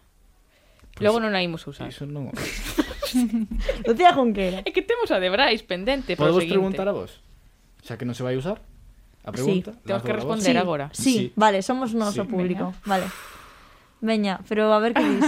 Pues 0.95 1.03
Logo 1.03 1.19
non 1.21 1.35
a 1.35 1.41
imos 1.43 1.67
usar. 1.67 1.91
Iso 1.91 2.07
non... 2.07 2.31
Lucía 3.87 4.13
Junquera. 4.13 4.61
É 4.65 4.71
que 4.71 4.81
temos 4.81 5.09
a 5.11 5.19
de 5.21 5.29
Brais 5.31 5.61
pendente 5.63 6.15
para 6.15 6.31
Podemos 6.31 6.47
preguntar 6.49 6.87
a 6.87 6.93
vos? 6.95 7.21
Xa 7.85 7.95
que 7.95 8.05
non 8.07 8.13
se 8.17 8.23
vai 8.25 8.35
usar? 8.35 8.59
A 9.27 9.31
pregunta? 9.35 9.75
Temos 9.83 10.03
que 10.03 10.13
responder 10.15 10.55
agora. 10.57 10.87
Sí, 10.95 11.31
Sí. 11.31 11.33
vale, 11.35 11.59
somos 11.63 11.91
noso 11.95 12.23
Sí. 12.23 12.29
público. 12.31 12.71
Vale. 12.87 13.07
Veña, 13.99 14.39
pero 14.47 14.71
a 14.71 14.79
ver 14.79 14.93
que 14.93 15.03
dis. 15.03 15.25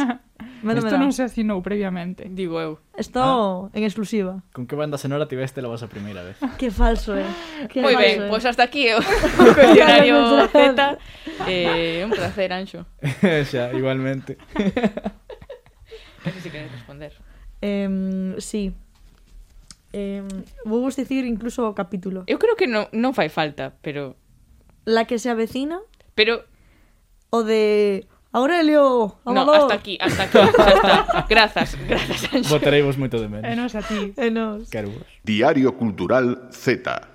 Medo 0.64 0.80
me 0.80 0.88
Isto 0.88 0.96
non 1.02 1.12
se 1.12 1.24
asinou 1.28 1.60
previamente. 1.60 2.30
Digo 2.32 2.62
eu. 2.64 2.80
Esto 2.96 3.68
en 3.76 3.84
exclusiva. 3.84 4.40
Con 4.56 4.68
que 4.70 4.78
banda 4.78 4.96
sonora 4.96 5.28
tiveste 5.28 5.60
la 5.60 5.68
vosa 5.68 5.90
primeira 5.92 6.24
vez? 6.24 6.38
Que 6.56 6.70
falso, 6.72 7.18
eh. 7.18 7.28
Que 7.72 7.82
Moi 7.84 7.92
falso, 7.92 8.08
ben, 8.08 8.18
eh. 8.24 8.30
pois 8.32 8.44
hasta 8.48 8.64
aquí 8.64 8.88
o 8.94 9.00
o 9.02 9.46
cuestionario 9.58 10.48
Z. 10.48 11.00
Eh, 11.50 12.06
un 12.08 12.12
placer, 12.14 12.54
Anxo. 12.56 12.86
Xa, 13.24 13.74
igualmente. 13.76 14.38
Sei 16.24 16.40
se 16.40 16.50
queres 16.52 16.72
responder. 16.72 17.12
Eh, 17.62 18.36
sí. 18.40 18.74
Eh, 19.92 20.24
vou 20.66 20.82
vos 20.82 20.96
dicir 20.96 21.26
incluso 21.26 21.66
o 21.66 21.74
capítulo. 21.74 22.24
Eu 22.28 22.38
creo 22.38 22.56
que 22.56 22.68
non, 22.70 22.88
non 22.94 23.14
fai 23.14 23.30
falta, 23.30 23.74
pero... 23.82 24.16
La 24.86 25.06
que 25.06 25.18
se 25.18 25.30
avecina. 25.30 25.82
Pero... 26.14 26.46
O 27.30 27.44
de... 27.44 28.06
Aurelio, 28.32 29.18
amador. 29.26 29.58
No, 29.58 29.62
hasta 29.64 29.74
aquí, 29.74 29.98
hasta 30.00 30.24
aquí, 30.30 30.38
hasta. 30.38 31.26
Grazas, 31.28 31.76
grazas, 31.88 32.30
Anxo. 32.32 32.54
Votarei 32.54 32.86
vos 32.86 32.94
moito 32.94 33.18
de 33.18 33.26
menos. 33.26 33.50
Enos 33.50 33.74
nos 33.74 33.82
a 33.82 33.82
ti. 33.82 34.14
E 34.14 34.30
nos. 34.30 34.70
Quero 34.70 34.94
vos. 34.94 35.02
Diario 35.26 35.74
Cultural 35.74 36.46
Z. 36.54 37.09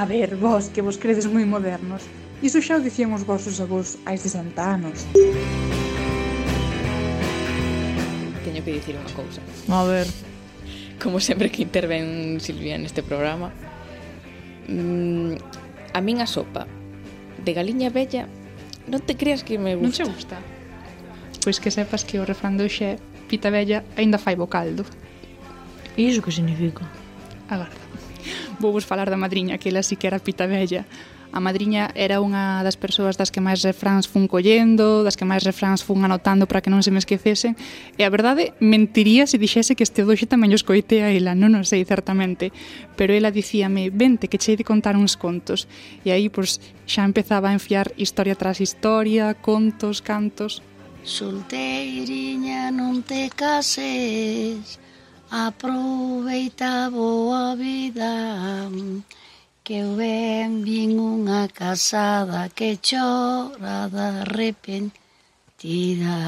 A 0.00 0.06
ver, 0.06 0.34
vos, 0.34 0.70
que 0.70 0.80
vos 0.80 0.96
credes 0.96 1.28
moi 1.28 1.44
modernos. 1.44 2.08
Iso 2.40 2.64
xa 2.64 2.80
o 2.80 2.80
dicían 2.80 3.12
os 3.12 3.20
vosos 3.20 3.60
avós 3.60 4.00
hai 4.08 4.16
60 4.16 4.56
anos. 4.56 5.04
Teño 8.40 8.64
que 8.64 8.80
dicir 8.80 8.96
unha 8.96 9.12
cousa. 9.12 9.44
A 9.68 9.84
ver. 9.84 10.08
Como 11.04 11.20
sempre 11.20 11.52
que 11.52 11.60
interven 11.60 12.40
Silvia 12.40 12.80
neste 12.80 13.04
programa, 13.04 13.52
mm, 14.72 15.36
a 15.92 16.00
min 16.00 16.24
a 16.24 16.28
sopa 16.32 16.64
de 17.44 17.52
galiña 17.52 17.92
bella 17.92 18.24
non 18.88 19.04
te 19.04 19.20
creas 19.20 19.44
que 19.44 19.60
me 19.60 19.76
gusta. 19.76 19.84
Non 19.84 19.92
che 19.92 20.04
gusta? 20.08 20.36
Pois 21.44 21.60
que 21.60 21.68
sepas 21.68 22.08
que 22.08 22.16
o 22.16 22.24
refrán 22.24 22.56
do 22.56 22.64
xe 22.72 22.96
pita 23.28 23.52
bella 23.52 23.84
aínda 24.00 24.16
fai 24.16 24.32
bo 24.32 24.48
caldo. 24.48 24.88
E 25.92 26.08
iso 26.08 26.24
que 26.24 26.32
significa? 26.32 26.88
Agarda 27.52 27.99
vou 28.60 28.76
vos 28.76 28.84
falar 28.84 29.08
da 29.08 29.16
madriña, 29.16 29.58
que 29.58 29.72
ela 29.72 29.82
sí 29.82 29.96
que 29.96 30.06
era 30.06 30.20
pita 30.20 30.46
bella. 30.46 30.84
A 31.32 31.38
madriña 31.38 31.94
era 31.94 32.18
unha 32.18 32.58
das 32.66 32.74
persoas 32.74 33.14
das 33.14 33.30
que 33.30 33.38
máis 33.38 33.62
refráns 33.62 34.10
fun 34.10 34.26
collendo, 34.26 35.06
das 35.06 35.14
que 35.14 35.22
máis 35.22 35.46
refráns 35.46 35.78
fun 35.78 36.02
anotando 36.02 36.50
para 36.50 36.58
que 36.58 36.74
non 36.74 36.82
se 36.82 36.90
me 36.90 36.98
esquecesen, 36.98 37.54
e 37.94 38.02
a 38.02 38.10
verdade 38.10 38.50
mentiría 38.58 39.30
se 39.30 39.38
dixese 39.38 39.78
que 39.78 39.86
este 39.86 40.02
doxe 40.02 40.26
tamén 40.26 40.50
os 40.50 40.66
coitei 40.66 41.06
a 41.06 41.14
ela, 41.14 41.38
non 41.38 41.54
o 41.54 41.62
sei 41.62 41.86
certamente, 41.86 42.50
pero 42.98 43.14
ela 43.14 43.30
dicíame, 43.30 43.94
vente 43.94 44.26
que 44.26 44.42
chei 44.42 44.58
de 44.58 44.66
contar 44.66 44.98
uns 44.98 45.14
contos, 45.14 45.70
e 46.02 46.10
aí 46.10 46.26
pois, 46.26 46.58
xa 46.90 47.06
empezaba 47.06 47.54
a 47.54 47.54
enfiar 47.54 47.94
historia 47.94 48.34
tras 48.34 48.58
historia, 48.58 49.38
contos, 49.38 50.02
cantos... 50.02 50.66
Solteiriña 51.00 52.74
non 52.74 53.06
te 53.06 53.30
cases 53.32 54.79
Aproveita 55.30 56.90
boa 56.90 57.54
vida 57.54 58.68
Que 59.62 59.74
eu 59.74 59.94
ben 59.94 60.66
vin 60.66 60.98
unha 60.98 61.46
casada 61.46 62.50
Que 62.50 62.82
chora 62.82 63.86
da 63.86 64.26
arrepentida. 64.26 66.18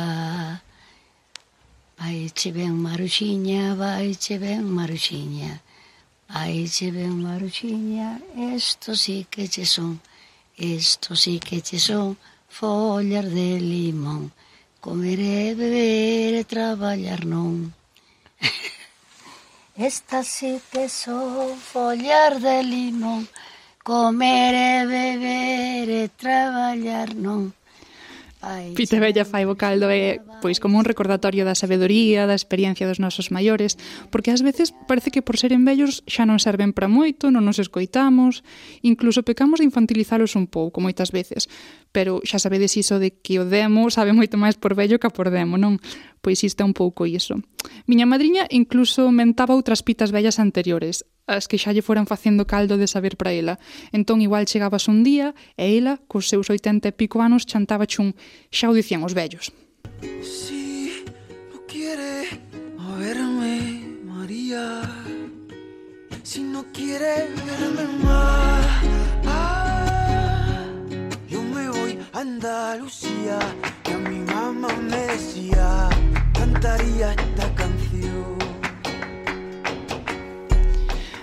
Vai 1.98 2.30
che 2.30 2.55
ben 2.55 2.78
maruxiña, 2.78 3.74
vai 3.74 4.14
che 4.14 4.38
ben 4.38 4.62
maruxiña 4.70 5.59
Vai 6.30 6.70
che 6.70 6.94
ben 6.94 7.18
maruxiña 7.18 8.22
Esto 8.55 8.94
sí 8.94 9.26
que 9.26 9.50
che 9.50 9.66
son 9.66 9.98
Esto 10.55 11.16
sí 11.18 11.42
que 11.42 11.59
che 11.61 11.82
son 11.82 12.16
Follas 12.46 13.26
de 13.34 13.59
limón. 13.59 14.30
Comer 14.78 15.18
e 15.18 15.55
beber 15.59 16.34
e 16.38 16.44
traballar 16.44 17.26
non. 17.26 17.74
Estas 19.77 20.27
sí 20.29 20.61
que 20.70 20.89
son 20.89 21.57
follar 21.57 22.41
de 22.41 22.62
limón, 22.62 23.27
comer 23.83 24.53
e 24.55 24.87
beber 24.87 25.89
e 25.89 26.05
traballar 26.12 27.16
non. 27.16 27.57
Pite 28.75 28.99
Bella 28.99 29.25
fai 29.25 29.47
o 29.47 29.55
caldo 29.55 29.87
é 29.87 30.18
pois 30.43 30.59
como 30.59 30.75
un 30.75 30.85
recordatorio 30.85 31.47
da 31.47 31.55
sabedoría, 31.55 32.27
da 32.27 32.35
experiencia 32.35 32.91
dos 32.91 32.99
nosos 32.99 33.31
maiores, 33.31 33.79
porque 34.11 34.35
ás 34.35 34.43
veces 34.43 34.75
parece 34.91 35.14
que 35.14 35.23
por 35.23 35.39
seren 35.39 35.62
vellos 35.62 36.03
xa 36.11 36.27
non 36.27 36.43
serven 36.43 36.75
para 36.75 36.91
moito, 36.91 37.31
non 37.31 37.47
nos 37.47 37.62
escoitamos, 37.62 38.43
incluso 38.83 39.23
pecamos 39.23 39.62
de 39.62 39.68
infantilizalos 39.70 40.35
un 40.35 40.51
pouco 40.51 40.83
moitas 40.83 41.14
veces 41.14 41.47
pero 41.93 42.24
xa 42.24 42.40
sabedes 42.40 42.74
iso 42.80 42.97
de 42.99 43.12
que 43.12 43.38
o 43.38 43.45
demo 43.45 43.93
sabe 43.93 44.16
moito 44.16 44.40
máis 44.40 44.57
por 44.57 44.72
vello 44.72 44.97
que 44.97 45.12
por 45.12 45.28
demo, 45.28 45.61
non? 45.61 45.76
Pois 46.24 46.40
isto 46.40 46.64
é 46.64 46.66
un 46.66 46.72
pouco 46.72 47.05
iso. 47.05 47.38
Miña 47.84 48.09
madriña 48.09 48.49
incluso 48.49 49.12
mentaba 49.12 49.55
outras 49.55 49.84
pitas 49.84 50.11
vellas 50.11 50.40
anteriores, 50.40 51.05
as 51.28 51.47
que 51.47 51.61
xa 51.61 51.76
lle 51.76 51.84
foran 51.84 52.09
facendo 52.09 52.49
caldo 52.49 52.80
de 52.80 52.88
saber 52.88 53.20
para 53.20 53.36
ela. 53.36 53.61
Entón 53.93 54.24
igual 54.24 54.49
chegabas 54.49 54.88
un 54.88 55.05
día 55.05 55.36
e 55.61 55.76
ela, 55.76 56.01
cos 56.09 56.26
seus 56.32 56.49
80 56.49 56.88
e 56.88 56.97
pico 56.97 57.20
anos, 57.20 57.45
chantaba 57.45 57.84
chun 57.86 58.16
xa 58.49 58.72
o 58.72 58.74
dicían 58.74 59.05
os 59.05 59.12
vellos. 59.12 59.53
Si 60.24 61.05
no 61.53 61.61
quiere 61.68 62.26
a 62.80 62.88
verme, 62.97 64.01
María 64.09 64.82
Si 66.22 66.40
no 66.40 66.64
quiere 66.72 67.28
verme 67.45 67.84
más 68.05 68.51
Andalucía. 72.23 73.37
Que 73.83 73.97
mi 73.97 74.20
mamá 74.20 74.68
me 74.77 74.97
decía, 75.11 75.89
cantaría 76.33 77.14
esta 77.14 77.53
canción. 77.57 78.39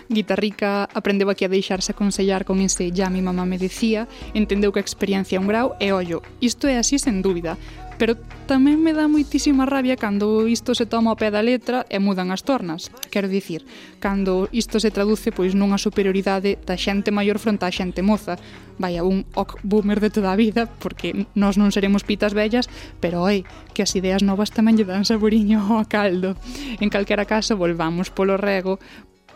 Guitarrica 0.09 0.89
aprendeu 0.91 1.29
aquí 1.29 1.45
a 1.45 1.47
deixarse 1.47 1.95
aconsellar 1.95 2.43
con 2.43 2.59
ese 2.59 2.91
ya 2.91 3.07
mi 3.09 3.21
mamá 3.21 3.45
me 3.45 3.57
decía, 3.57 4.11
entendeu 4.33 4.73
que 4.73 4.83
a 4.83 4.85
experiencia 4.87 5.37
é 5.37 5.39
un 5.39 5.47
grau 5.47 5.79
e 5.79 5.95
ollo, 5.95 6.19
isto 6.43 6.67
é 6.67 6.75
así 6.75 6.99
sen 6.99 7.23
dúbida, 7.23 7.55
Pero 7.99 8.15
tamén 8.47 8.79
me 8.79 8.95
dá 8.95 9.11
moitísima 9.11 9.67
rabia 9.67 9.99
cando 9.99 10.47
isto 10.47 10.71
se 10.71 10.87
toma 10.87 11.11
ao 11.11 11.19
pé 11.19 11.35
da 11.35 11.43
letra 11.43 11.83
e 11.91 11.99
mudan 11.99 12.31
as 12.31 12.47
tornas. 12.47 12.87
Quero 13.11 13.27
dicir, 13.27 13.67
cando 13.99 14.47
isto 14.55 14.79
se 14.79 14.87
traduce 14.87 15.35
pois 15.35 15.51
nunha 15.51 15.75
superioridade 15.75 16.55
da 16.63 16.79
xente 16.79 17.11
maior 17.11 17.43
fronte 17.43 17.67
á 17.67 17.71
xente 17.75 17.99
moza. 17.99 18.39
Vai 18.79 18.95
a 18.95 19.03
un 19.03 19.27
ok 19.35 19.59
boomer 19.67 19.99
de 19.99 20.15
toda 20.15 20.31
a 20.31 20.39
vida, 20.39 20.71
porque 20.79 21.27
nós 21.35 21.59
non 21.59 21.75
seremos 21.75 22.07
pitas 22.07 22.31
bellas, 22.31 22.71
pero 23.03 23.19
oi, 23.19 23.43
que 23.75 23.83
as 23.83 23.91
ideas 23.99 24.23
novas 24.23 24.55
tamén 24.55 24.79
lle 24.79 24.87
dan 24.87 25.03
saboriño 25.03 25.59
ao 25.59 25.83
caldo. 25.83 26.39
En 26.79 26.87
calquera 26.87 27.27
caso, 27.27 27.59
volvamos 27.59 28.07
polo 28.07 28.39
rego, 28.39 28.79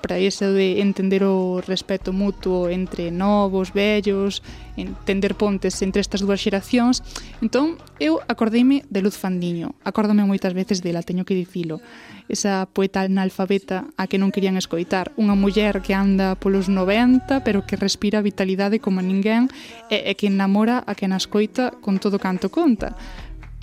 para 0.04 0.20
iso 0.20 0.52
de 0.52 0.84
entender 0.84 1.24
o 1.24 1.64
respeto 1.64 2.12
mutuo 2.12 2.68
entre 2.68 3.08
novos, 3.08 3.72
vellos, 3.72 4.44
entender 4.76 5.32
pontes 5.40 5.80
entre 5.80 6.04
estas 6.04 6.20
dúas 6.20 6.44
xeracións. 6.44 7.00
Entón, 7.40 7.80
eu 8.04 8.20
acordeime 8.28 8.84
de 8.92 9.00
Luz 9.00 9.16
Fandiño, 9.16 9.80
acórdome 9.88 10.28
moitas 10.28 10.52
veces 10.52 10.84
dela, 10.84 11.08
teño 11.08 11.24
que 11.24 11.40
dicilo. 11.40 11.80
Esa 12.28 12.68
poeta 12.68 13.08
analfabeta 13.08 13.88
a 13.96 14.12
que 14.12 14.20
non 14.20 14.36
querían 14.36 14.60
escoitar, 14.60 15.16
unha 15.16 15.40
muller 15.40 15.80
que 15.80 15.96
anda 15.96 16.36
polos 16.36 16.68
90, 16.68 17.40
pero 17.48 17.64
que 17.64 17.80
respira 17.80 18.20
vitalidade 18.20 18.84
como 18.84 19.00
ninguén 19.00 19.48
e, 19.88 20.04
e 20.04 20.20
que 20.20 20.28
enamora 20.28 20.84
a 20.84 21.00
que 21.00 21.08
nascoita 21.08 21.80
con 21.80 22.04
todo 22.04 22.20
canto 22.20 22.52
conta 22.52 23.00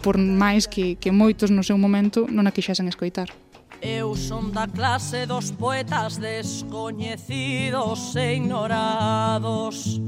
por 0.00 0.16
máis 0.16 0.64
que, 0.64 0.96
que 0.96 1.12
moitos 1.12 1.52
no 1.52 1.60
seu 1.60 1.76
momento 1.76 2.24
non 2.32 2.48
a 2.48 2.54
quixesen 2.56 2.88
escoitar. 2.88 3.28
Eu 3.82 4.14
son 4.14 4.52
da 4.52 4.66
clase 4.66 5.24
dos 5.24 5.50
poetas 5.50 6.18
descoñecidos 6.18 8.14
e 8.14 8.34
ignorados. 8.36 9.98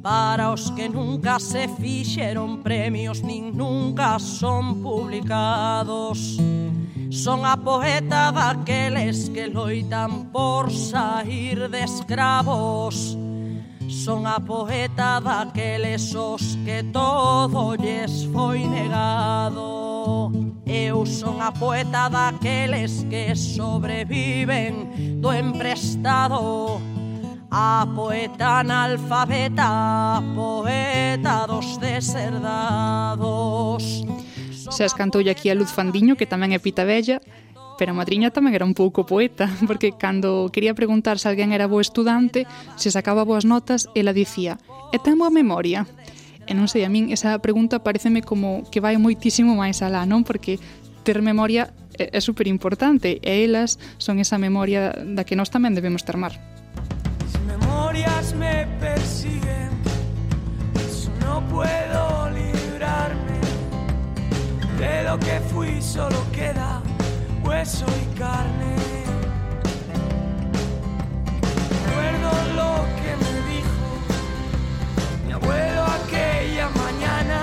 Para 0.00 0.52
os 0.52 0.70
que 0.70 0.88
nunca 0.88 1.40
se 1.40 1.66
fixeron 1.66 2.62
premios 2.62 3.20
nin 3.22 3.56
nunca 3.56 4.18
son 4.20 4.82
publicados. 4.82 6.38
Son 7.10 7.44
a 7.44 7.56
poeta 7.56 8.30
daqueles 8.30 9.28
que 9.34 9.48
loitan 9.48 10.30
por 10.30 10.70
sair 10.70 11.68
de 11.68 11.82
escravos. 11.82 13.18
Son 13.88 14.26
a 14.26 14.38
poeta 14.38 15.18
daqueles 15.18 16.14
os 16.14 16.58
que 16.64 16.82
todo 16.92 17.74
lles 17.74 18.28
foi 18.32 18.68
negado. 18.68 20.30
Eu 20.66 21.06
son 21.06 21.40
a 21.40 21.50
poeta 21.50 22.12
daqueles 22.12 23.06
que 23.08 23.34
sobreviven 23.34 25.20
do 25.24 25.32
emprestado. 25.32 26.78
A 27.50 27.88
poeta 27.96 28.60
analfabeta, 28.60 29.64
a 29.64 30.22
poeta 30.36 31.46
dos 31.48 31.78
deserdados. 31.80 33.24
Xa 34.68 34.84
escantou 34.84 35.24
aquí 35.24 35.48
a 35.48 35.56
Luz 35.56 35.72
Fandiño, 35.72 36.12
que 36.12 36.28
tamén 36.28 36.52
é 36.52 36.60
pita 36.60 36.84
bella, 36.84 37.24
Pero 37.78 37.94
a 37.94 37.98
matriña 37.98 38.34
tamén 38.34 38.58
era 38.58 38.66
un 38.66 38.74
pouco 38.74 39.06
poeta, 39.06 39.46
porque 39.70 39.94
cando 39.94 40.50
quería 40.50 40.74
preguntar 40.74 41.22
se 41.22 41.30
alguén 41.30 41.54
era 41.54 41.70
bo 41.70 41.78
estudante, 41.78 42.44
se 42.74 42.90
sacaba 42.90 43.22
boas 43.22 43.46
notas, 43.46 43.86
ela 43.94 44.10
dicía 44.10 44.58
«E 44.90 44.98
ten 44.98 45.14
boa 45.14 45.30
memoria?» 45.30 45.86
E 46.48 46.56
non 46.56 46.66
sei, 46.66 46.82
a 46.82 46.90
min 46.90 47.12
esa 47.12 47.36
pregunta 47.44 47.84
pareceme 47.84 48.24
como 48.24 48.64
que 48.72 48.80
vai 48.80 48.96
moitísimo 48.96 49.52
máis 49.54 49.84
alá, 49.84 50.08
non? 50.08 50.24
Porque 50.24 50.56
ter 51.04 51.20
memoria 51.20 51.70
é, 51.94 52.16
é 52.16 52.20
super 52.24 52.48
importante 52.48 53.20
e 53.20 53.44
elas 53.44 53.78
son 54.00 54.18
esa 54.18 54.40
memoria 54.40 54.96
da 54.96 55.28
que 55.28 55.36
nós 55.36 55.52
tamén 55.52 55.76
debemos 55.76 56.08
termar. 56.08 56.34
Mis 57.20 57.36
memorias 57.46 58.32
me 58.32 58.64
persiguen, 58.80 59.70
eso 60.82 61.12
no 61.20 61.44
puedo 61.52 62.32
librarme. 62.32 63.38
De 64.80 65.04
lo 65.04 65.20
que 65.20 65.36
fui 65.52 65.84
solo 65.84 66.16
queda 66.32 66.80
hueso 67.48 67.86
y 67.86 68.18
carne. 68.18 68.76
Recuerdo 71.86 72.30
lo 72.60 72.70
que 73.00 73.10
me 73.24 73.34
dijo 73.52 73.86
mi 75.26 75.32
abuelo 75.32 75.80
aquella 76.00 76.68
mañana. 76.84 77.38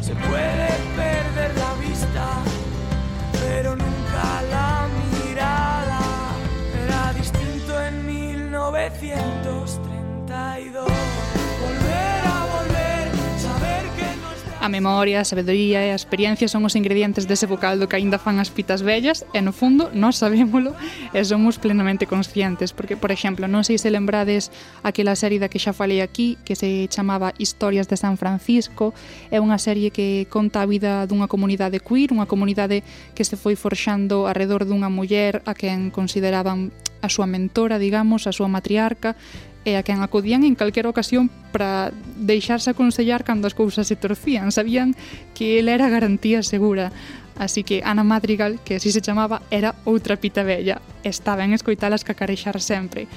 Se 0.00 0.14
puede 0.14 0.68
perder 0.96 1.50
la 1.56 1.72
vista, 1.86 2.26
pero 3.40 3.76
nunca 3.76 4.42
la 4.50 4.88
mirada. 5.12 6.00
Era 6.84 7.12
distinto 7.12 7.72
en 7.80 7.94
1932. 8.06 9.43
A 14.64 14.70
memoria, 14.70 15.20
a 15.20 15.28
sabedoría 15.28 15.84
e 15.84 15.92
a 15.92 16.00
experiencia 16.00 16.48
son 16.48 16.64
os 16.64 16.72
ingredientes 16.72 17.28
dese 17.28 17.44
vocaldo 17.44 17.84
que 17.84 18.00
aínda 18.00 18.16
fan 18.16 18.40
as 18.40 18.48
pitas 18.48 18.80
vellas 18.80 19.20
e, 19.36 19.44
no 19.44 19.52
fundo, 19.52 19.92
nós 19.92 20.16
sabémolo 20.16 20.72
e 21.12 21.20
somos 21.20 21.60
plenamente 21.60 22.08
conscientes. 22.08 22.72
Porque, 22.72 22.96
por 22.96 23.12
exemplo, 23.12 23.44
non 23.44 23.60
sei 23.60 23.76
se 23.76 23.92
lembrades 23.92 24.48
aquela 24.80 25.20
serie 25.20 25.36
da 25.36 25.52
que 25.52 25.60
xa 25.60 25.76
falei 25.76 26.00
aquí 26.00 26.40
que 26.48 26.56
se 26.56 26.88
chamaba 26.88 27.36
Historias 27.36 27.92
de 27.92 28.00
San 28.00 28.16
Francisco. 28.16 28.96
É 29.28 29.36
unha 29.36 29.60
serie 29.60 29.92
que 29.92 30.24
conta 30.32 30.64
a 30.64 30.66
vida 30.66 31.04
dunha 31.04 31.28
comunidade 31.28 31.84
queer, 31.84 32.16
unha 32.16 32.24
comunidade 32.24 32.80
que 33.12 33.28
se 33.28 33.36
foi 33.36 33.60
forxando 33.60 34.24
arredor 34.24 34.64
dunha 34.64 34.88
muller 34.88 35.44
a 35.44 35.52
quen 35.52 35.92
consideraban 35.92 36.72
a 37.04 37.12
súa 37.12 37.28
mentora, 37.28 37.76
digamos, 37.76 38.24
a 38.24 38.32
súa 38.32 38.48
matriarca, 38.48 39.12
e 39.64 39.80
a 39.80 39.82
quen 39.82 40.04
acudían 40.04 40.44
en 40.44 40.54
calquera 40.54 40.92
ocasión 40.92 41.32
para 41.52 41.92
deixarse 42.20 42.68
aconsellar 42.68 43.24
cando 43.24 43.48
as 43.48 43.56
cousas 43.56 43.88
se 43.88 43.96
torcían. 43.96 44.52
Sabían 44.52 44.92
que 45.32 45.58
ela 45.58 45.72
era 45.72 45.88
garantía 45.88 46.44
segura. 46.44 46.92
Así 47.36 47.64
que 47.64 47.82
Ana 47.82 48.04
Madrigal, 48.04 48.60
que 48.62 48.76
así 48.76 48.92
se 48.92 49.00
chamaba, 49.00 49.42
era 49.50 49.74
outra 49.84 50.20
pita 50.20 50.46
bella. 50.46 50.78
Estaba 51.02 51.42
en 51.42 51.52
escoitalas 51.56 52.04
cacarexar 52.04 52.60
sempre. 52.60 53.08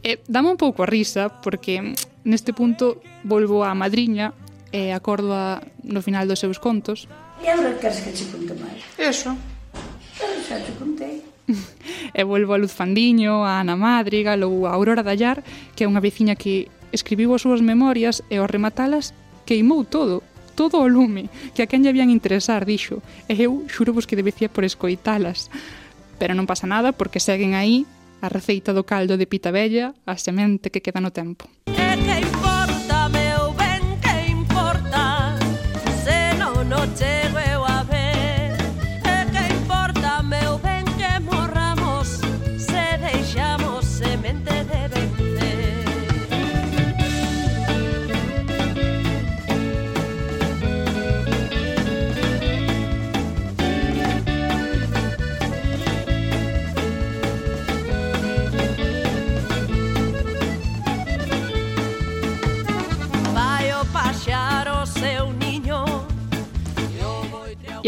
E 0.00 0.22
dame 0.30 0.48
un 0.48 0.56
pouco 0.56 0.86
a 0.86 0.88
risa, 0.88 1.42
porque 1.42 1.82
neste 2.24 2.54
punto 2.54 3.02
volvo 3.26 3.66
a 3.66 3.74
madriña 3.74 4.32
e 4.72 4.94
acordo 4.94 5.34
a, 5.34 5.60
no 5.84 6.00
final 6.00 6.30
dos 6.30 6.40
seus 6.40 6.62
contos. 6.62 7.10
E 7.42 7.50
agora 7.50 7.76
queres 7.76 8.00
que 8.00 8.14
che 8.14 8.24
conte 8.30 8.54
máis? 8.56 8.80
Eso. 8.96 9.36
Eu 10.22 10.40
xa 10.46 10.56
te 10.62 10.72
contei. 10.80 11.27
e 12.18 12.22
volvo 12.24 12.54
a 12.54 12.60
Luz 12.60 12.72
Fandiño, 12.72 13.44
a 13.44 13.60
Ana 13.60 13.76
Madrigal 13.76 14.44
ou 14.44 14.68
a 14.68 14.74
Aurora 14.76 15.02
Dallar, 15.02 15.42
que 15.74 15.84
é 15.84 15.90
unha 15.90 16.02
veciña 16.04 16.36
que 16.36 16.68
escribiu 16.92 17.32
as 17.36 17.44
súas 17.44 17.60
memorias 17.60 18.24
e 18.32 18.40
ao 18.40 18.48
rematalas 18.48 19.12
queimou 19.48 19.84
todo, 19.84 20.22
todo 20.52 20.80
o 20.80 20.88
lume, 20.88 21.32
que 21.54 21.64
a 21.64 21.68
quen 21.70 21.80
lle 21.80 21.90
habían 21.92 22.12
interesar, 22.12 22.68
dixo, 22.68 23.00
e 23.30 23.34
eu 23.40 23.64
xurvos 23.70 24.04
que 24.04 24.18
debecía 24.18 24.52
por 24.52 24.64
escoitalas. 24.64 25.48
Pero 26.20 26.34
non 26.34 26.50
pasa 26.50 26.66
nada 26.68 26.92
porque 26.92 27.22
seguen 27.22 27.56
aí 27.56 27.88
a 28.20 28.28
receita 28.28 28.74
do 28.74 28.84
caldo 28.84 29.16
de 29.16 29.30
pita 29.30 29.54
bella, 29.54 29.94
a 30.04 30.18
semente 30.18 30.68
que 30.74 30.82
queda 30.82 31.00
no 31.00 31.14
tempo. 31.14 31.46
E 31.70 31.94
queimou 32.04 32.57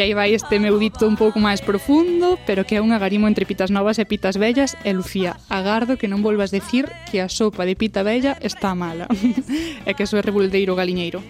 E 0.01 0.03
aí 0.03 0.15
vai 0.15 0.33
este 0.33 0.59
meu 0.59 0.79
dito 0.79 1.05
un 1.05 1.13
pouco 1.13 1.37
máis 1.37 1.61
profundo, 1.61 2.41
pero 2.49 2.65
que 2.65 2.77
é 2.77 2.81
un 2.81 2.89
agarimo 2.97 3.29
entre 3.29 3.45
pitas 3.45 3.69
novas 3.69 4.01
e 4.01 4.09
pitas 4.09 4.41
vellas. 4.41 4.73
E 4.81 4.97
Lucía, 4.97 5.37
agardo 5.53 6.01
que 6.01 6.09
non 6.09 6.25
volvas 6.25 6.49
decir 6.49 6.89
que 7.13 7.21
a 7.21 7.29
sopa 7.29 7.69
de 7.69 7.77
pita 7.77 8.01
vella 8.01 8.33
está 8.41 8.73
mala. 8.73 9.05
e 9.85 9.93
que 9.93 10.09
soe 10.09 10.25
rebuldeiro 10.25 10.73
galiñeiro. 10.73 11.21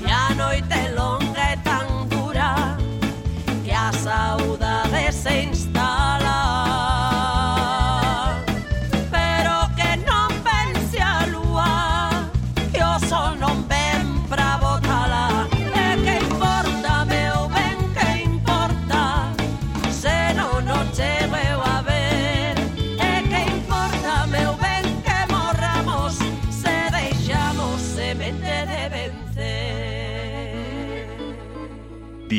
E 0.00 0.08
a 0.08 0.32
noite 0.32 0.80
longa 0.96 1.44
e 1.52 1.56
tan 1.60 2.08
dura 2.08 2.72
que 3.60 3.76
a 3.76 3.92
saudade 3.92 5.12
se 5.12 5.44
instala 5.44 5.69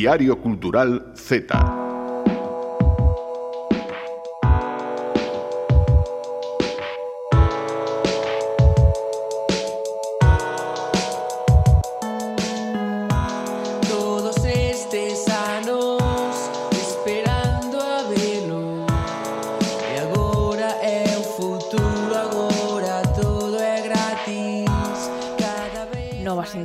Diario 0.01 0.39
Cultural 0.39 1.11
Z. 1.13 1.90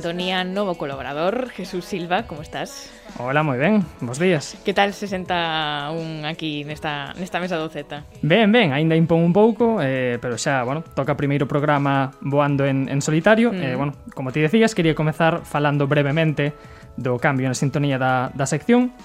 sintonía 0.07 0.45
novo 0.45 0.75
colaborador, 0.75 1.49
Jesús 1.49 1.83
Silva, 1.83 2.23
como 2.27 2.41
estás? 2.41 2.89
Hola, 3.19 3.43
moi 3.43 3.59
ben, 3.59 3.83
bons 3.99 4.15
días 4.15 4.55
Que 4.63 4.71
tal 4.71 4.95
se 4.95 5.03
senta 5.03 5.91
un 5.91 6.23
aquí 6.23 6.63
nesta, 6.63 7.11
nesta 7.19 7.43
mesa 7.43 7.59
do 7.59 7.67
Z? 7.67 8.07
Ben, 8.23 8.47
ben, 8.47 8.71
aínda 8.71 8.95
impón 8.95 9.19
un 9.19 9.35
pouco, 9.35 9.83
eh, 9.83 10.15
pero 10.23 10.39
xa, 10.39 10.63
bueno, 10.63 10.79
toca 10.95 11.19
primeiro 11.19 11.43
programa 11.43 12.15
voando 12.23 12.63
en, 12.63 12.87
en 12.87 13.03
solitario 13.03 13.51
eh, 13.51 13.59
mm. 13.59 13.63
eh, 13.67 13.75
Bueno, 13.75 13.93
como 14.15 14.31
ti 14.31 14.39
decías, 14.39 14.71
quería 14.71 14.95
comezar 14.95 15.43
falando 15.43 15.91
brevemente 15.91 16.55
do 16.95 17.19
cambio 17.19 17.51
na 17.51 17.59
sintonía 17.59 17.99
da, 17.99 18.31
da 18.31 18.47
sección 18.47 18.95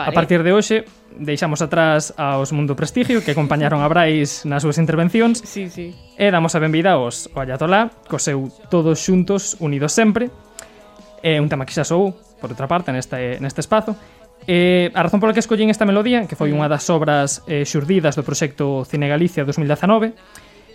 Vale. 0.00 0.08
A 0.08 0.16
partir 0.16 0.40
de 0.40 0.56
hoxe 0.56 0.88
deixamos 1.12 1.60
atrás 1.60 2.16
aos 2.16 2.56
Mundo 2.56 2.72
Prestigio 2.72 3.20
que 3.20 3.36
acompañaron 3.36 3.84
a 3.84 3.88
Brais 3.92 4.48
nas 4.48 4.64
súas 4.64 4.80
intervencións 4.80 5.44
sí, 5.44 5.68
sí. 5.68 5.92
e 6.16 6.32
damos 6.32 6.56
a 6.56 6.62
benvida 6.64 6.96
aos 6.96 7.28
o 7.28 7.36
Ayatolá 7.36 7.92
co 8.08 8.16
seu 8.16 8.48
Todos 8.72 9.04
Xuntos 9.04 9.60
Unidos 9.60 9.92
Sempre 9.92 10.32
é 11.20 11.36
un 11.36 11.52
tema 11.52 11.68
que 11.68 11.76
xa 11.76 11.84
sou 11.84 12.16
por 12.40 12.48
outra 12.48 12.64
parte 12.64 12.96
neste, 12.96 13.36
neste 13.44 13.60
espazo 13.60 13.92
e 14.48 14.88
a 14.96 15.04
razón 15.04 15.20
pola 15.20 15.36
que 15.36 15.44
escollín 15.44 15.68
esta 15.68 15.84
melodía 15.84 16.24
que 16.24 16.32
foi 16.32 16.48
unha 16.48 16.64
das 16.64 16.88
obras 16.88 17.44
eh, 17.44 17.68
xurdidas 17.68 18.16
do 18.16 18.24
proxecto 18.24 18.88
Cine 18.88 19.04
Galicia 19.04 19.44
2019 19.44 20.16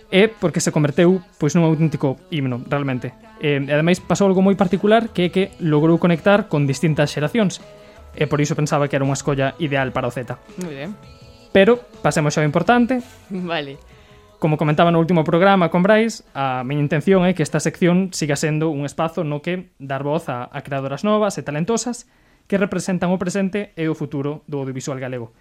é 0.06 0.30
porque 0.30 0.62
se 0.62 0.70
converteu 0.70 1.18
pois 1.34 1.58
nun 1.58 1.66
auténtico 1.66 2.14
himno, 2.30 2.62
realmente. 2.62 3.10
Eh, 3.42 3.58
e, 3.58 3.72
ademais, 3.74 3.98
pasou 3.98 4.30
algo 4.30 4.38
moi 4.38 4.54
particular 4.54 5.10
que 5.10 5.26
é 5.26 5.28
que 5.34 5.50
logrou 5.58 5.98
conectar 5.98 6.46
con 6.46 6.62
distintas 6.62 7.10
xeracións 7.10 7.58
e 8.16 8.24
por 8.26 8.40
iso 8.40 8.56
pensaba 8.56 8.88
que 8.88 8.96
era 8.96 9.04
unha 9.04 9.14
escolla 9.14 9.52
ideal 9.60 9.92
para 9.92 10.08
o 10.08 10.12
Z. 10.12 10.40
Muy 10.58 10.74
ben. 10.74 10.90
Pero 11.52 11.80
pasemos 12.00 12.36
ao 12.36 12.44
importante. 12.44 13.04
Vale. 13.30 13.76
Como 14.36 14.60
comentaba 14.60 14.92
no 14.92 15.00
último 15.00 15.24
programa 15.24 15.72
con 15.72 15.80
Brais, 15.80 16.20
a 16.36 16.60
miña 16.60 16.84
intención 16.84 17.24
é 17.24 17.32
que 17.32 17.40
esta 17.40 17.60
sección 17.60 18.12
siga 18.12 18.36
sendo 18.36 18.68
un 18.68 18.84
espazo 18.84 19.24
no 19.24 19.40
que 19.40 19.72
dar 19.80 20.04
voz 20.04 20.28
a, 20.28 20.48
a 20.52 20.60
creadoras 20.60 21.04
novas 21.08 21.40
e 21.40 21.44
talentosas 21.44 22.04
que 22.44 22.60
representan 22.60 23.12
o 23.12 23.20
presente 23.20 23.72
e 23.80 23.88
o 23.88 23.96
futuro 23.96 24.44
do 24.44 24.60
audiovisual 24.60 25.00
galego. 25.00 25.32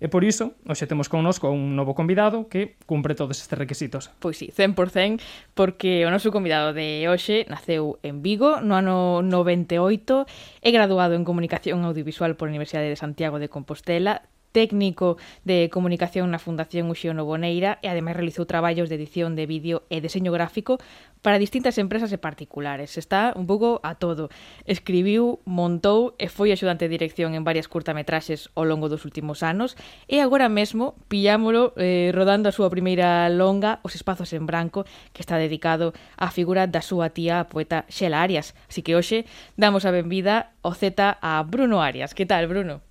E 0.00 0.08
por 0.08 0.24
iso, 0.24 0.56
hoxe 0.64 0.88
temos 0.88 1.12
connosco 1.12 1.52
un 1.52 1.76
novo 1.76 1.92
convidado 1.92 2.48
que 2.48 2.80
cumpre 2.88 3.12
todos 3.12 3.36
estes 3.36 3.60
requisitos. 3.60 4.08
Pois 4.16 4.40
sí, 4.40 4.48
100%, 4.48 5.20
porque 5.52 6.08
o 6.08 6.10
noso 6.10 6.32
convidado 6.32 6.72
de 6.72 7.04
hoxe 7.04 7.44
naceu 7.52 8.00
en 8.00 8.24
Vigo 8.24 8.64
no 8.64 8.80
ano 8.80 9.20
98, 9.20 10.24
é 10.64 10.70
graduado 10.72 11.12
en 11.12 11.28
Comunicación 11.28 11.84
Audiovisual 11.84 12.40
pola 12.40 12.48
Universidade 12.48 12.88
de 12.88 12.96
Santiago 12.96 13.36
de 13.36 13.52
Compostela, 13.52 14.24
técnico 14.52 15.16
de 15.44 15.70
comunicación 15.70 16.30
na 16.30 16.42
Fundación 16.42 16.90
Uxío 16.90 17.14
Novoneira 17.14 17.78
e 17.82 17.88
ademais 17.88 18.18
realizou 18.18 18.44
traballos 18.46 18.90
de 18.90 18.98
edición 18.98 19.38
de 19.38 19.46
vídeo 19.46 19.86
e 19.88 20.02
deseño 20.02 20.34
gráfico 20.34 20.78
para 21.22 21.38
distintas 21.38 21.76
empresas 21.76 22.10
e 22.12 22.18
particulares. 22.18 22.96
Está 22.96 23.32
un 23.36 23.46
pouco 23.46 23.80
a 23.84 23.96
todo. 24.00 24.32
Escribiu, 24.64 25.40
montou 25.44 26.16
e 26.16 26.32
foi 26.32 26.50
axudante 26.50 26.88
de 26.88 26.94
dirección 26.96 27.36
en 27.36 27.44
varias 27.44 27.68
curtametraxes 27.68 28.48
ao 28.56 28.64
longo 28.64 28.88
dos 28.88 29.04
últimos 29.04 29.44
anos 29.44 29.76
e 30.08 30.18
agora 30.18 30.48
mesmo 30.48 30.96
pillámolo 31.12 31.76
eh, 31.76 32.10
rodando 32.16 32.48
a 32.48 32.56
súa 32.56 32.72
primeira 32.72 33.28
longa 33.28 33.78
Os 33.82 33.94
espazos 33.94 34.32
en 34.32 34.46
branco 34.46 34.84
que 35.12 35.22
está 35.22 35.36
dedicado 35.36 35.92
á 36.16 36.32
figura 36.32 36.66
da 36.66 36.82
súa 36.82 37.12
tía 37.12 37.40
a 37.40 37.48
poeta 37.48 37.84
Xela 37.88 38.24
Arias. 38.24 38.56
Así 38.68 38.82
que 38.82 38.96
hoxe 38.96 39.28
damos 39.54 39.84
a 39.84 39.94
benvida 39.94 40.56
ao 40.64 40.74
Z 40.74 40.96
a 41.20 41.42
Bruno 41.44 41.84
Arias. 41.84 42.16
Que 42.16 42.26
tal, 42.26 42.48
Bruno? 42.48 42.89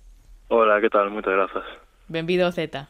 Hola, 0.52 0.80
¿qué 0.80 0.90
tal? 0.90 1.10
Moitas 1.10 1.32
grazas. 1.32 1.62
Benvido 2.08 2.50
Z. 2.50 2.88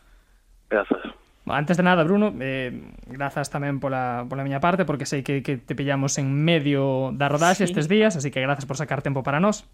Grazas. 0.70 1.02
Antes 1.44 1.76
de 1.76 1.82
nada, 1.82 2.04
Bruno, 2.04 2.32
eh, 2.40 2.72
grazas 3.04 3.52
tamén 3.52 3.76
pola, 3.84 4.24
pola 4.24 4.40
miña 4.40 4.64
parte, 4.64 4.88
porque 4.88 5.04
sei 5.04 5.20
que, 5.20 5.44
que 5.44 5.60
te 5.60 5.76
pillamos 5.76 6.16
en 6.16 6.32
medio 6.32 7.12
da 7.12 7.28
rodaxe 7.28 7.68
sí. 7.68 7.68
estes 7.68 7.84
días, 7.84 8.16
así 8.16 8.32
que 8.32 8.40
grazas 8.40 8.64
por 8.64 8.80
sacar 8.80 9.04
tempo 9.04 9.20
para 9.20 9.44
nós. 9.44 9.68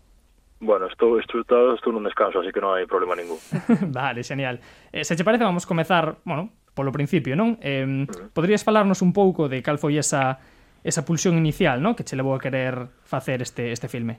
Bueno, 0.58 0.90
estou, 0.90 1.22
estou, 1.22 1.46
estou 1.46 1.94
nun 1.94 2.02
descanso, 2.02 2.42
así 2.42 2.50
que 2.50 2.58
non 2.58 2.74
hai 2.74 2.90
problema 2.90 3.14
ningún. 3.14 3.38
vale, 3.94 4.26
genial. 4.26 4.58
Eh, 4.90 5.06
se 5.06 5.14
che 5.14 5.22
parece, 5.22 5.46
vamos 5.46 5.62
comezar, 5.62 6.18
bueno, 6.26 6.50
polo 6.74 6.90
principio, 6.90 7.38
non? 7.38 7.54
Eh, 7.62 7.86
uh 7.86 8.02
-huh. 8.02 8.34
Mm. 8.34 8.34
Poderías 8.34 8.66
falarnos 8.66 8.98
un 8.98 9.14
pouco 9.14 9.46
de 9.46 9.62
cal 9.62 9.78
foi 9.78 9.94
esa, 9.94 10.42
esa 10.82 11.06
pulsión 11.06 11.38
inicial, 11.38 11.78
non? 11.78 11.94
Que 11.94 12.02
che 12.02 12.18
levou 12.18 12.34
a 12.34 12.42
querer 12.42 12.90
facer 13.06 13.46
este, 13.46 13.70
este 13.70 13.86
filme. 13.86 14.18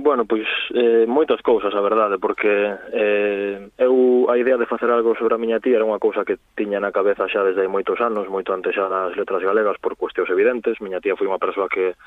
Bueno, 0.00 0.26
pois 0.26 0.46
eh, 0.78 1.06
moitas 1.10 1.42
cousas, 1.42 1.74
a 1.74 1.82
verdade, 1.82 2.22
porque 2.22 2.46
eh, 2.46 3.66
eu 3.82 4.30
a 4.30 4.38
idea 4.38 4.54
de 4.54 4.70
facer 4.70 4.86
algo 4.94 5.18
sobre 5.18 5.34
a 5.34 5.42
miña 5.42 5.58
tía 5.58 5.74
era 5.74 5.82
unha 5.82 5.98
cousa 5.98 6.22
que 6.22 6.38
tiña 6.54 6.78
na 6.78 6.94
cabeza 6.94 7.26
xa 7.26 7.42
desde 7.42 7.66
hai 7.66 7.70
moitos 7.70 7.98
anos, 7.98 8.30
moito 8.30 8.54
antes 8.54 8.78
xa 8.78 8.86
das 8.86 9.18
letras 9.18 9.42
galegas 9.42 9.74
por 9.82 9.98
cuestións 9.98 10.30
evidentes. 10.30 10.78
Miña 10.78 11.02
tía 11.02 11.18
foi 11.18 11.26
unha 11.26 11.42
persoa 11.42 11.66
que 11.66 11.98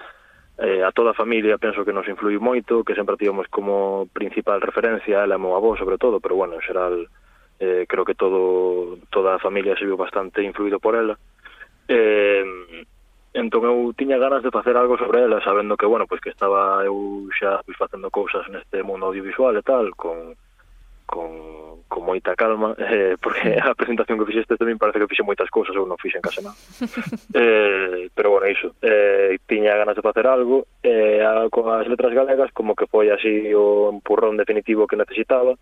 eh, 0.64 0.82
a 0.88 0.96
toda 0.96 1.12
a 1.12 1.20
familia 1.20 1.60
penso 1.60 1.84
que 1.84 1.92
nos 1.92 2.08
influiu 2.08 2.40
moito, 2.40 2.88
que 2.88 2.96
sempre 2.96 3.20
tivemos 3.20 3.52
como 3.52 4.08
principal 4.16 4.64
referencia, 4.64 5.28
ela 5.28 5.36
e 5.36 5.44
meu 5.44 5.52
avó 5.60 5.76
sobre 5.76 6.00
todo, 6.00 6.24
pero 6.24 6.40
bueno, 6.40 6.56
en 6.56 6.64
xeral 6.64 7.12
eh, 7.60 7.84
creo 7.92 8.08
que 8.08 8.16
todo 8.16 9.04
toda 9.12 9.36
a 9.36 9.44
familia 9.44 9.76
se 9.76 9.84
viu 9.84 10.00
bastante 10.00 10.40
influído 10.40 10.80
por 10.80 10.96
ela. 10.96 11.20
Eh, 11.92 12.88
Entón 13.34 13.64
eu 13.64 13.96
tiña 13.96 14.20
ganas 14.20 14.44
de 14.44 14.52
facer 14.52 14.76
algo 14.76 15.00
sobre 15.00 15.24
ela, 15.24 15.40
sabendo 15.40 15.78
que, 15.80 15.86
bueno, 15.88 16.04
pois 16.04 16.20
que 16.20 16.36
estaba 16.36 16.84
eu 16.84 17.32
xa 17.32 17.64
pois, 17.64 17.80
facendo 17.80 18.12
cousas 18.12 18.44
neste 18.52 18.84
mundo 18.84 19.08
audiovisual 19.08 19.56
e 19.56 19.64
tal, 19.64 19.96
con, 19.96 20.36
con, 21.08 21.88
con 21.88 22.04
moita 22.04 22.36
calma, 22.36 22.76
eh, 22.92 23.16
porque 23.16 23.56
a 23.56 23.72
presentación 23.72 24.20
que 24.20 24.28
fixeste 24.28 24.60
tamén 24.60 24.76
parece 24.76 25.00
que 25.00 25.08
fixe 25.08 25.24
moitas 25.24 25.48
cousas, 25.48 25.72
eu 25.72 25.88
non 25.88 25.96
fixen 25.96 26.20
case 26.20 26.44
nada. 26.44 26.60
eh, 27.40 28.12
pero 28.12 28.36
bueno, 28.36 28.52
iso, 28.52 28.76
eh, 28.84 29.40
tiña 29.48 29.80
ganas 29.80 29.96
de 29.96 30.04
facer 30.04 30.28
algo, 30.28 30.68
eh, 30.84 31.24
con 31.56 31.72
as 31.72 31.88
letras 31.88 32.12
galegas 32.12 32.52
como 32.52 32.76
que 32.76 32.84
foi 32.92 33.16
así 33.16 33.48
o 33.56 33.96
empurrón 33.96 34.36
definitivo 34.36 34.92
que 34.92 35.00
necesitaba, 35.00 35.56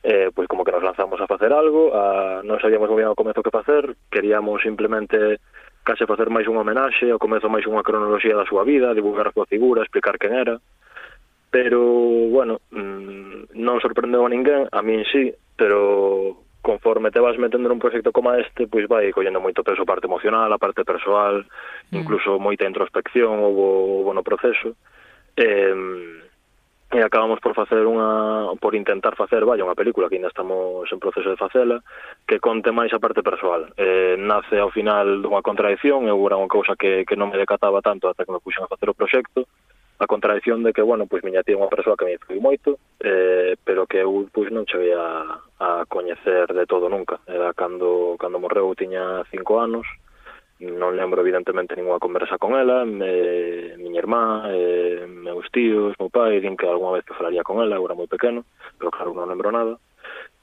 eh, 0.00 0.32
pois 0.32 0.48
como 0.48 0.64
que 0.64 0.72
nos 0.72 0.82
lanzamos 0.82 1.20
a 1.20 1.28
facer 1.28 1.52
algo, 1.52 1.92
a, 1.92 2.40
non 2.40 2.56
sabíamos 2.56 2.88
moi 2.88 3.04
ben 3.04 3.12
ao 3.12 3.18
comezo 3.20 3.44
que 3.44 3.52
facer, 3.52 4.00
queríamos 4.08 4.64
simplemente 4.64 5.44
case 5.82 6.06
facer 6.06 6.30
máis 6.30 6.46
unha 6.46 6.62
homenaxe, 6.62 7.10
ao 7.10 7.18
comezo 7.18 7.50
máis 7.50 7.66
unha 7.66 7.82
cronoloxía 7.82 8.38
da 8.38 8.46
súa 8.46 8.62
vida, 8.62 8.94
divulgar 8.94 9.28
a 9.28 9.34
súa 9.34 9.46
figura, 9.46 9.82
explicar 9.82 10.16
quen 10.16 10.34
era, 10.34 10.56
pero, 11.52 11.84
bueno, 12.32 12.64
mm, 12.72 13.52
non 13.60 13.76
sorprendeu 13.84 14.24
a 14.24 14.32
ninguén, 14.32 14.72
a 14.72 14.80
min 14.80 15.04
sí, 15.12 15.28
pero 15.52 16.48
conforme 16.64 17.10
te 17.12 17.20
vas 17.20 17.36
metendo 17.36 17.68
nun 17.68 17.82
proxecto 17.82 18.08
como 18.08 18.32
este, 18.32 18.64
pois 18.64 18.88
vai 18.88 19.12
collendo 19.12 19.42
moito 19.42 19.60
peso 19.60 19.84
a 19.84 19.90
parte 19.90 20.08
emocional, 20.08 20.48
a 20.48 20.56
parte 20.56 20.80
persoal, 20.80 21.44
mm. 21.44 21.98
incluso 21.98 22.40
moita 22.40 22.64
introspección 22.64 23.36
houve, 23.36 24.00
houve 24.00 24.16
no 24.16 24.24
proceso. 24.24 24.80
Eh, 25.36 25.76
e 26.92 27.00
acabamos 27.00 27.40
por 27.40 27.56
facer 27.56 27.88
unha 27.88 28.52
por 28.60 28.76
intentar 28.76 29.16
facer, 29.16 29.48
vaya, 29.48 29.64
unha 29.64 29.78
película 29.78 30.12
que 30.12 30.20
ainda 30.20 30.28
estamos 30.28 30.84
en 30.92 31.00
proceso 31.00 31.32
de 31.32 31.40
facela, 31.40 31.80
que 32.28 32.36
conte 32.36 32.68
máis 32.68 32.92
a 32.92 33.00
parte 33.00 33.24
persoal. 33.24 33.72
Eh, 33.80 34.20
nace 34.20 34.60
ao 34.60 34.68
final 34.68 35.24
dunha 35.24 35.40
contradición, 35.40 36.04
eu 36.04 36.20
era 36.28 36.36
unha 36.36 36.52
cousa 36.52 36.76
que, 36.76 37.08
que 37.08 37.16
non 37.16 37.32
me 37.32 37.40
decataba 37.40 37.80
tanto 37.80 38.12
ata 38.12 38.28
que 38.28 38.34
me 38.36 38.44
puxen 38.44 38.68
a 38.68 38.70
facer 38.70 38.92
o 38.92 38.98
proxecto, 38.98 39.48
a 40.02 40.06
contradición 40.06 40.62
de 40.62 40.76
que, 40.76 40.84
bueno, 40.84 41.08
pois 41.08 41.24
miña 41.24 41.40
tía 41.40 41.56
é 41.56 41.60
unha 41.60 41.72
persoa 41.72 41.96
que 41.96 42.04
me 42.04 42.18
influiu 42.20 42.44
moito, 42.44 42.76
eh, 43.00 43.56
pero 43.64 43.88
que 43.88 44.04
eu 44.04 44.28
pois 44.28 44.52
non 44.52 44.68
cheguei 44.68 44.92
a, 44.92 45.40
a 45.64 45.88
coñecer 45.88 46.52
de 46.52 46.68
todo 46.68 46.92
nunca. 46.92 47.24
Era 47.24 47.56
cando, 47.56 48.20
cando 48.20 48.36
morreu 48.36 48.68
tiña 48.76 49.24
cinco 49.32 49.64
anos, 49.64 49.88
non 50.62 50.94
lembro 50.94 51.20
evidentemente 51.20 51.74
ninguna 51.74 51.98
conversa 51.98 52.38
con 52.38 52.54
ela, 52.54 52.86
me, 52.86 53.74
miña 53.82 53.98
irmá, 53.98 54.46
eh, 54.54 55.04
meus 55.10 55.50
tíos, 55.50 55.98
meu 55.98 56.06
pai, 56.06 56.38
din 56.38 56.54
que 56.54 56.70
algunha 56.70 57.02
vez 57.02 57.04
que 57.04 57.18
falaría 57.18 57.42
con 57.42 57.58
ela, 57.58 57.74
eu 57.74 57.84
era 57.84 57.98
moi 57.98 58.06
pequeno, 58.06 58.46
pero 58.78 58.94
claro, 58.94 59.10
non 59.10 59.26
lembro 59.26 59.50
nada. 59.50 59.74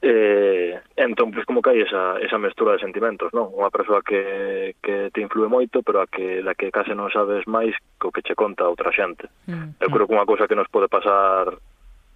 Eh, 0.02 0.80
entón, 0.96 1.32
pois, 1.32 1.44
como 1.44 1.60
que 1.60 1.72
hai 1.72 1.80
esa, 1.84 2.16
esa 2.20 2.40
mestura 2.40 2.76
de 2.76 2.84
sentimentos, 2.84 3.32
non? 3.36 3.52
Unha 3.52 3.72
persoa 3.72 4.00
que, 4.04 4.76
que 4.80 5.12
te 5.12 5.20
influe 5.20 5.48
moito, 5.48 5.80
pero 5.84 6.00
a 6.00 6.06
que, 6.08 6.40
da 6.44 6.56
que 6.56 6.72
case 6.72 6.96
non 6.96 7.12
sabes 7.12 7.44
máis 7.48 7.76
co 8.00 8.12
que 8.12 8.24
che 8.24 8.36
conta 8.36 8.68
outra 8.68 8.92
xente. 8.92 9.28
Mm, 9.48 9.76
eu 9.80 9.88
creo 9.92 10.08
que 10.08 10.16
unha 10.16 10.28
cousa 10.28 10.48
que 10.48 10.56
nos 10.56 10.72
pode 10.72 10.88
pasar 10.88 11.52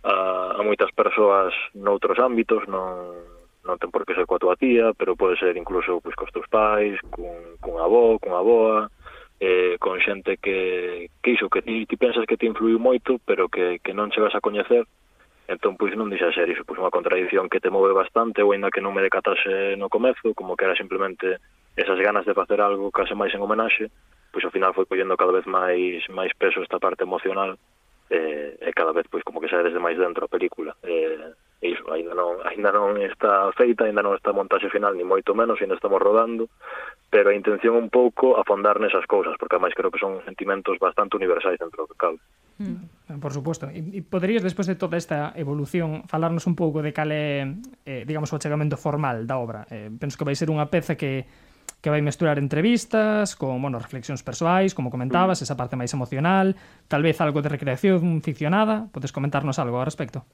a, 0.05 0.15
a 0.57 0.61
moitas 0.65 0.93
persoas 0.97 1.53
noutros 1.77 2.17
ámbitos, 2.21 2.65
non, 2.69 3.17
non 3.65 3.81
ten 3.81 3.89
por 3.89 4.05
que 4.05 4.13
ser 4.13 4.29
coa 4.29 4.39
tua 4.39 4.61
tía, 4.61 4.93
pero 4.93 5.17
pode 5.17 5.41
ser 5.41 5.57
incluso 5.57 5.99
pois, 6.05 6.15
cos 6.15 6.31
teus 6.31 6.49
pais, 6.53 7.01
cun, 7.09 7.57
cun 7.65 7.81
avó, 7.81 8.21
cun 8.21 8.37
avoa, 8.37 8.93
eh, 9.41 9.77
con 9.81 9.99
xente 10.01 10.37
que, 10.37 11.11
que 11.23 11.31
iso, 11.33 11.49
que 11.49 11.65
ti, 11.65 11.87
ti 11.87 11.97
pensas 11.97 12.29
que 12.29 12.37
te 12.37 12.47
influiu 12.47 12.79
moito, 12.79 13.19
pero 13.25 13.49
que, 13.49 13.81
que 13.81 13.97
non 13.97 14.13
che 14.13 14.21
vas 14.21 14.37
a 14.37 14.45
coñecer, 14.45 14.85
entón 15.49 15.77
pois 15.77 15.97
non 15.97 16.09
deixa 16.09 16.33
ser 16.33 16.49
iso, 16.49 16.65
pois 16.65 16.81
unha 16.81 16.93
contradición 16.93 17.49
que 17.49 17.61
te 17.61 17.73
move 17.73 17.93
bastante, 17.93 18.45
ou 18.45 18.53
ainda 18.53 18.73
que 18.73 18.85
non 18.85 18.93
me 18.93 19.05
decatase 19.05 19.77
no 19.81 19.89
comezo, 19.89 20.37
como 20.37 20.57
que 20.57 20.65
era 20.65 20.77
simplemente 20.77 21.41
esas 21.77 21.99
ganas 21.99 22.25
de 22.25 22.37
facer 22.37 22.61
algo 22.61 22.93
case 22.93 23.17
máis 23.17 23.35
en 23.35 23.43
homenaxe, 23.43 23.91
pois 24.33 24.45
ao 24.45 24.55
final 24.55 24.73
foi 24.73 24.87
collendo 24.87 25.17
cada 25.17 25.33
vez 25.33 25.45
máis 25.49 26.05
máis 26.13 26.33
peso 26.37 26.61
esta 26.61 26.81
parte 26.81 27.05
emocional, 27.05 27.57
eh, 28.11 28.57
e 28.61 28.71
cada 28.73 28.93
vez 28.93 29.09
pois 29.11 29.25
como 29.25 29.41
que 29.41 29.49
sae 29.49 29.65
desde 29.65 29.83
máis 29.83 29.99
dentro 29.99 30.25
a 30.25 30.33
película. 30.33 30.77
Eh, 30.85 31.33
e 31.65 31.73
iso, 31.73 31.89
ainda 31.89 32.13
non, 32.13 32.45
ainda 32.45 32.69
non 32.69 33.01
está 33.01 33.49
feita, 33.57 33.89
ainda 33.89 34.05
non 34.05 34.13
está 34.13 34.31
a 34.31 34.37
montaxe 34.37 34.69
final, 34.69 34.93
ni 34.93 35.01
moito 35.01 35.33
menos, 35.33 35.57
ainda 35.65 35.81
estamos 35.81 35.97
rodando, 35.97 36.53
pero 37.09 37.33
a 37.33 37.35
intención 37.35 37.73
un 37.73 37.89
pouco 37.89 38.37
afondar 38.37 38.77
nesas 38.85 39.09
cousas, 39.09 39.33
porque 39.41 39.57
ademais 39.57 39.73
creo 39.73 39.89
que 39.89 39.97
son 39.97 40.21
sentimentos 40.29 40.77
bastante 40.77 41.17
universais 41.17 41.57
dentro 41.57 41.89
do 41.89 41.89
que 41.89 41.97
cabe. 41.97 42.21
Mm, 42.61 43.17
ah, 43.17 43.19
por 43.19 43.33
suposto. 43.33 43.73
E, 43.73 43.81
e 43.81 44.05
poderías, 44.05 44.45
despois 44.45 44.69
de 44.69 44.77
toda 44.77 45.01
esta 45.01 45.33
evolución, 45.41 46.05
falarnos 46.05 46.45
un 46.45 46.53
pouco 46.53 46.85
de 46.85 46.93
cal 46.93 47.09
é, 47.09 47.49
eh, 47.89 48.05
digamos, 48.05 48.29
o 48.29 48.37
achegamento 48.37 48.77
formal 48.77 49.25
da 49.25 49.41
obra. 49.41 49.65
Eh, 49.73 49.89
penso 49.97 50.21
que 50.21 50.29
vai 50.29 50.37
ser 50.37 50.53
unha 50.53 50.69
peza 50.69 51.01
que 51.01 51.25
que 51.81 51.93
vai 51.93 52.01
mesturar 52.01 52.41
entrevistas, 52.41 53.37
con, 53.37 53.61
bueno, 53.61 53.77
reflexións 53.77 54.25
persoais, 54.25 54.73
como 54.73 54.89
comentabas, 54.89 55.41
mm. 55.41 55.45
esa 55.45 55.57
parte 55.57 55.77
máis 55.77 55.93
emocional, 55.93 56.57
tal 56.89 57.05
vez 57.05 57.21
algo 57.21 57.45
de 57.45 57.53
recreación 57.53 58.25
ficcionada. 58.25 58.89
Podes 58.89 59.13
comentarnos 59.13 59.61
algo 59.61 59.77
ao 59.81 59.85
respecto? 59.85 60.25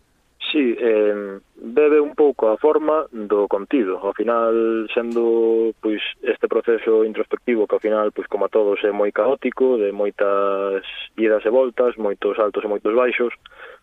Sí, 0.50 0.74
eh, 0.78 1.38
bebe 1.54 2.00
un 2.00 2.14
pouco 2.16 2.48
a 2.48 2.56
forma 2.56 3.06
do 3.12 3.46
contido. 3.46 3.98
Ao 4.02 4.12
final, 4.12 4.88
sendo 4.92 5.70
pois 5.78 6.02
este 6.22 6.48
proceso 6.48 7.04
introspectivo 7.04 7.68
que 7.68 7.74
ao 7.74 7.80
final, 7.80 8.10
pois 8.10 8.26
como 8.26 8.46
a 8.46 8.48
todos, 8.48 8.82
é 8.82 8.90
moi 8.90 9.12
caótico, 9.14 9.78
de 9.78 9.92
moitas 9.94 10.82
idas 11.14 11.46
e 11.46 11.50
voltas, 11.50 11.94
moitos 11.96 12.34
altos 12.42 12.64
e 12.64 12.72
moitos 12.72 12.90
baixos, 12.94 13.30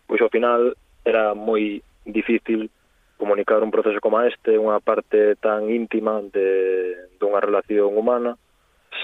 pois 0.04 0.20
ao 0.20 0.28
final 0.28 0.76
era 1.08 1.32
moi 1.32 1.80
difícil 2.04 2.68
comunicar 3.16 3.64
un 3.64 3.72
proceso 3.72 3.96
como 4.04 4.20
este, 4.20 4.60
unha 4.60 4.76
parte 4.84 5.40
tan 5.40 5.72
íntima 5.72 6.20
de 6.20 7.08
dunha 7.16 7.40
relación 7.40 7.96
humana, 7.96 8.36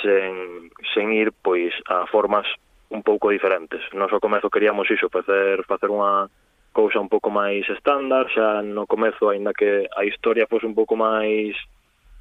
sen, 0.05 0.69
sen 0.93 1.17
ir 1.17 1.33
pois 1.33 1.73
a 1.89 2.05
formas 2.13 2.45
un 2.93 3.01
pouco 3.01 3.33
diferentes. 3.33 3.81
Nos 3.97 4.13
ao 4.13 4.21
comezo 4.21 4.53
queríamos 4.53 4.85
iso, 4.93 5.09
facer 5.09 5.65
facer 5.65 5.89
unha 5.89 6.29
cousa 6.75 6.99
un 6.99 7.09
pouco 7.09 7.31
máis 7.31 7.63
estándar, 7.71 8.27
xa 8.35 8.61
no 8.67 8.91
comezo, 8.91 9.31
aínda 9.31 9.55
que 9.55 9.87
a 9.87 10.03
historia 10.03 10.51
fose 10.51 10.67
un 10.67 10.75
pouco 10.75 10.99
máis 10.99 11.55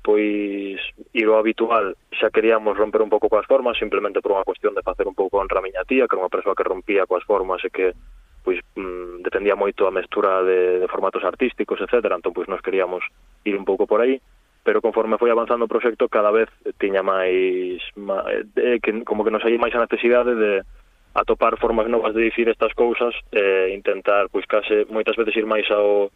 pois 0.04 0.78
ir 1.16 1.26
ao 1.26 1.40
habitual 1.40 1.96
xa 2.14 2.30
queríamos 2.30 2.78
romper 2.78 3.02
un 3.02 3.10
pouco 3.10 3.32
coas 3.32 3.48
formas 3.48 3.80
simplemente 3.80 4.22
por 4.22 4.36
unha 4.36 4.46
cuestión 4.46 4.76
de 4.76 4.86
facer 4.86 5.08
un 5.08 5.16
pouco 5.16 5.40
honra 5.40 5.58
a 5.60 5.66
miña 5.66 5.88
tía 5.88 6.06
que 6.06 6.14
era 6.14 6.28
unha 6.28 6.32
persoa 6.32 6.54
que 6.54 6.68
rompía 6.68 7.08
coas 7.08 7.24
formas 7.24 7.64
e 7.64 7.72
que 7.72 7.96
pois 8.44 8.60
mm, 8.76 9.24
dependía 9.24 9.56
moito 9.56 9.88
a 9.88 9.96
mestura 9.96 10.44
de, 10.44 10.84
de 10.84 10.88
formatos 10.92 11.24
artísticos, 11.24 11.80
etc. 11.80 12.04
Entón, 12.12 12.36
pois, 12.36 12.52
nos 12.52 12.62
queríamos 12.62 13.02
ir 13.48 13.56
un 13.56 13.64
pouco 13.64 13.88
por 13.88 14.04
aí, 14.04 14.20
pero 14.68 14.84
conforme 14.84 15.18
foi 15.18 15.32
avanzando 15.32 15.66
o 15.66 15.72
proxecto, 15.72 16.12
cada 16.12 16.30
vez 16.30 16.52
tiña 16.76 17.00
máis, 17.00 17.80
máis 17.96 18.44
eh, 18.60 18.76
eh, 18.76 18.78
que, 18.84 19.08
como 19.08 19.24
que 19.24 19.32
nos 19.32 19.44
hai 19.48 19.56
máis 19.56 19.72
a 19.72 19.84
necesidade 19.88 20.36
de, 20.36 20.52
atopar 21.14 21.58
formas 21.58 21.88
novas 21.88 22.14
de 22.14 22.24
dicir 22.24 22.50
estas 22.50 22.74
cousas 22.74 23.14
e 23.32 23.74
intentar, 23.74 24.30
pois 24.30 24.46
case, 24.46 24.86
moitas 24.90 25.16
veces 25.16 25.36
ir 25.38 25.46
máis 25.46 25.70
ao, 25.70 26.10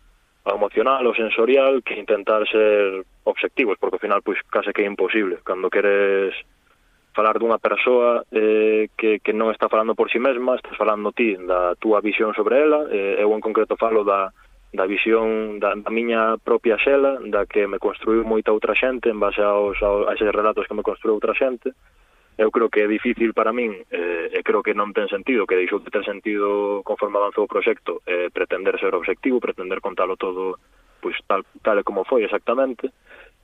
ao 0.45 0.55
emocional, 0.57 1.05
ao 1.05 1.15
sensorial, 1.15 1.81
que 1.85 1.93
intentar 1.93 2.47
ser 2.49 3.05
obxectivos, 3.23 3.77
porque 3.77 3.95
ao 3.95 4.03
final, 4.05 4.21
pois, 4.25 4.41
case 4.49 4.73
que 4.73 4.81
é 4.81 4.89
imposible. 4.89 5.37
Cando 5.45 5.69
queres 5.69 6.33
falar 7.17 7.37
dunha 7.37 7.57
persoa 7.57 8.25
eh, 8.31 8.89
que, 8.97 9.17
que 9.21 9.33
non 9.33 9.49
está 9.49 9.69
falando 9.69 9.97
por 9.97 10.09
si 10.09 10.17
sí 10.17 10.19
mesma, 10.21 10.53
estás 10.53 10.77
falando 10.77 11.09
ti 11.13 11.33
da 11.33 11.73
túa 11.77 11.97
visión 12.01 12.33
sobre 12.37 12.61
ela, 12.61 12.85
eh, 12.93 13.17
eu 13.21 13.33
en 13.33 13.41
concreto 13.41 13.73
falo 13.73 14.05
da, 14.05 14.29
da 14.73 14.85
visión 14.85 15.57
da, 15.57 15.73
da 15.73 15.89
miña 15.89 16.37
propia 16.37 16.77
xela, 16.77 17.17
da 17.25 17.49
que 17.49 17.65
me 17.65 17.81
construiu 17.81 18.21
moita 18.21 18.53
outra 18.53 18.77
xente 18.77 19.09
en 19.09 19.17
base 19.17 19.41
aos, 19.41 19.81
aos, 19.81 20.05
a 20.05 20.13
eses 20.13 20.29
relatos 20.29 20.69
que 20.69 20.77
me 20.77 20.85
construiu 20.85 21.17
outra 21.17 21.33
xente, 21.33 21.73
eu 22.37 22.51
creo 22.51 22.69
que 22.69 22.85
é 22.85 22.87
difícil 22.87 23.33
para 23.33 23.51
min 23.51 23.73
eh, 23.89 24.29
e 24.29 24.39
creo 24.45 24.61
que 24.61 24.77
non 24.77 24.93
ten 24.93 25.09
sentido 25.09 25.49
que 25.49 25.57
deixou 25.57 25.81
de 25.81 25.89
ter 25.89 26.05
sentido 26.05 26.85
conforme 26.85 27.17
avanzou 27.17 27.49
o 27.49 27.51
proxecto 27.51 28.05
eh, 28.05 28.29
pretender 28.29 28.77
ser 28.77 28.93
obxectivo, 28.93 29.41
pretender 29.41 29.81
contalo 29.81 30.15
todo 30.15 30.61
pois 31.01 31.17
tal, 31.25 31.41
tal 31.65 31.81
como 31.83 32.05
foi 32.05 32.23
exactamente. 32.25 32.93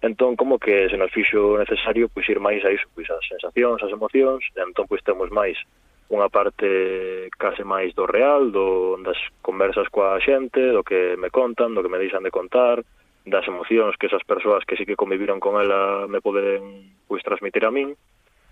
Entón 0.03 0.35
como 0.35 0.59
que 0.59 0.89
se 0.89 0.97
nos 0.97 1.09
fixo 1.09 1.57
necesario 1.57 2.05
pois 2.13 2.27
ir 2.29 2.37
máis 2.37 2.61
a 2.61 2.69
iso, 2.69 2.85
pois 2.93 3.09
as 3.09 3.25
sensacións, 3.25 3.81
as 3.81 3.89
emocións 3.89 4.45
entón 4.53 4.85
pois 4.85 5.01
temos 5.01 5.33
máis 5.33 5.57
unha 6.13 6.29
parte 6.29 7.33
case 7.41 7.65
máis 7.65 7.97
do 7.97 8.05
real, 8.05 8.53
do, 8.53 9.01
das 9.01 9.17
conversas 9.41 9.89
coa 9.89 10.21
xente, 10.21 10.61
do 10.69 10.85
que 10.85 11.17
me 11.17 11.33
contan, 11.33 11.73
do 11.73 11.81
que 11.81 11.89
me 11.89 11.97
deixan 11.97 12.21
de 12.21 12.29
contar, 12.29 12.85
das 13.25 13.47
emocións 13.47 13.95
que 13.97 14.05
esas 14.05 14.21
persoas 14.21 14.61
que 14.67 14.75
sí 14.75 14.85
que 14.85 14.99
conviviron 14.99 15.39
con 15.39 15.57
ela 15.57 16.05
me 16.05 16.21
poden 16.21 16.93
pois 17.07 17.23
transmitir 17.23 17.65
a 17.65 17.71
min 17.71 17.95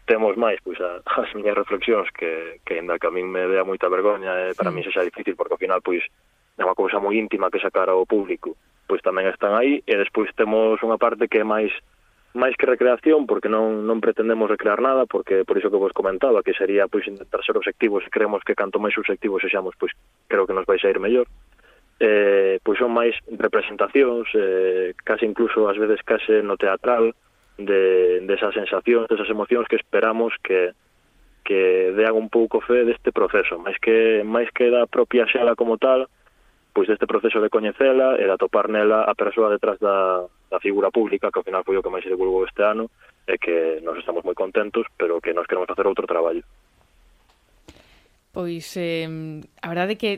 temos 0.05 0.37
máis 0.37 0.57
pois 0.63 0.79
a, 0.81 1.01
as 1.21 1.31
miñas 1.33 1.57
reflexións 1.57 2.09
que, 2.11 2.61
que 2.65 2.79
ainda 2.79 2.99
que 2.99 3.07
a 3.07 3.13
min 3.13 3.29
me 3.29 3.45
dea 3.47 3.67
moita 3.67 3.89
vergoña 3.89 4.49
e 4.49 4.57
para 4.57 4.73
min 4.73 4.83
sexa 4.83 5.05
difícil 5.05 5.35
porque 5.35 5.53
ao 5.55 5.61
final 5.61 5.81
pois 5.81 6.03
é 6.57 6.61
unha 6.63 6.77
cousa 6.77 7.01
moi 7.01 7.17
íntima 7.17 7.51
que 7.51 7.61
sacar 7.61 7.89
ao 7.89 8.05
público 8.05 8.57
pois 8.89 9.01
tamén 9.01 9.29
están 9.29 9.55
aí 9.55 9.79
e 9.87 9.93
despois 9.95 10.29
temos 10.35 10.81
unha 10.83 10.99
parte 10.99 11.29
que 11.31 11.41
é 11.41 11.47
máis 11.47 11.71
máis 12.33 12.55
que 12.55 12.65
recreación 12.65 13.27
porque 13.27 13.51
non 13.51 13.83
non 13.83 13.99
pretendemos 13.99 14.47
recrear 14.47 14.79
nada 14.79 15.03
porque 15.03 15.43
por 15.43 15.59
iso 15.59 15.67
que 15.67 15.79
vos 15.79 15.91
comentaba 15.91 16.43
que 16.43 16.55
sería 16.55 16.87
pois 16.87 17.07
intentar 17.07 17.43
ser 17.43 17.59
obxectivos 17.59 18.03
e 18.07 18.13
creemos 18.13 18.43
que 18.43 18.55
canto 18.55 18.79
máis 18.79 18.95
obxectivos 18.95 19.43
sexamos 19.43 19.75
pois 19.75 19.91
creo 20.31 20.47
que 20.47 20.55
nos 20.55 20.67
vai 20.67 20.79
sair 20.79 20.99
mellor. 20.99 21.27
Eh, 22.01 22.57
pois 22.65 22.81
son 22.81 22.95
máis 22.95 23.13
representacións 23.29 24.25
eh, 24.33 24.95
case 25.05 25.27
incluso 25.27 25.69
ás 25.69 25.77
veces 25.77 26.01
case 26.01 26.41
no 26.41 26.57
teatral 26.57 27.13
de, 27.65 28.21
de 28.25 28.33
esas 28.33 28.53
sensacións, 28.53 29.07
desas 29.07 29.29
emocións 29.29 29.67
que 29.67 29.77
esperamos 29.77 30.33
que 30.43 30.73
que 31.41 31.91
dean 31.97 32.13
un 32.13 32.29
pouco 32.29 32.61
fe 32.61 32.85
deste 32.85 33.09
proceso, 33.09 33.57
máis 33.57 33.75
que 33.81 34.21
máis 34.21 34.47
que 34.53 34.69
da 34.69 34.85
propia 34.85 35.25
xela 35.25 35.57
como 35.57 35.81
tal, 35.81 36.05
pois 36.71 36.87
deste 36.87 37.09
proceso 37.09 37.41
de 37.41 37.49
coñecela 37.49 38.15
e 38.21 38.23
de 38.23 38.33
atopar 38.33 38.69
nela 38.69 39.03
a 39.09 39.17
persoa 39.17 39.49
detrás 39.49 39.81
da, 39.81 40.23
da 40.53 40.61
figura 40.61 40.93
pública, 40.93 41.33
que 41.33 41.39
ao 41.41 41.47
final 41.47 41.65
foi 41.65 41.75
o 41.75 41.83
que 41.83 41.89
máis 41.89 42.05
se 42.05 42.13
divulgou 42.13 42.45
este 42.45 42.61
ano, 42.61 42.93
e 43.27 43.37
que 43.41 43.81
nos 43.81 43.97
estamos 43.97 44.23
moi 44.23 44.37
contentos, 44.37 44.85
pero 44.97 45.19
que 45.19 45.33
nos 45.33 45.49
queremos 45.49 45.69
facer 45.69 45.85
outro 45.85 46.05
traballo. 46.05 46.45
Pois 48.31 48.77
eh, 48.77 49.09
a 49.61 49.67
verdade 49.67 49.93
é 49.93 49.99
que 49.99 50.13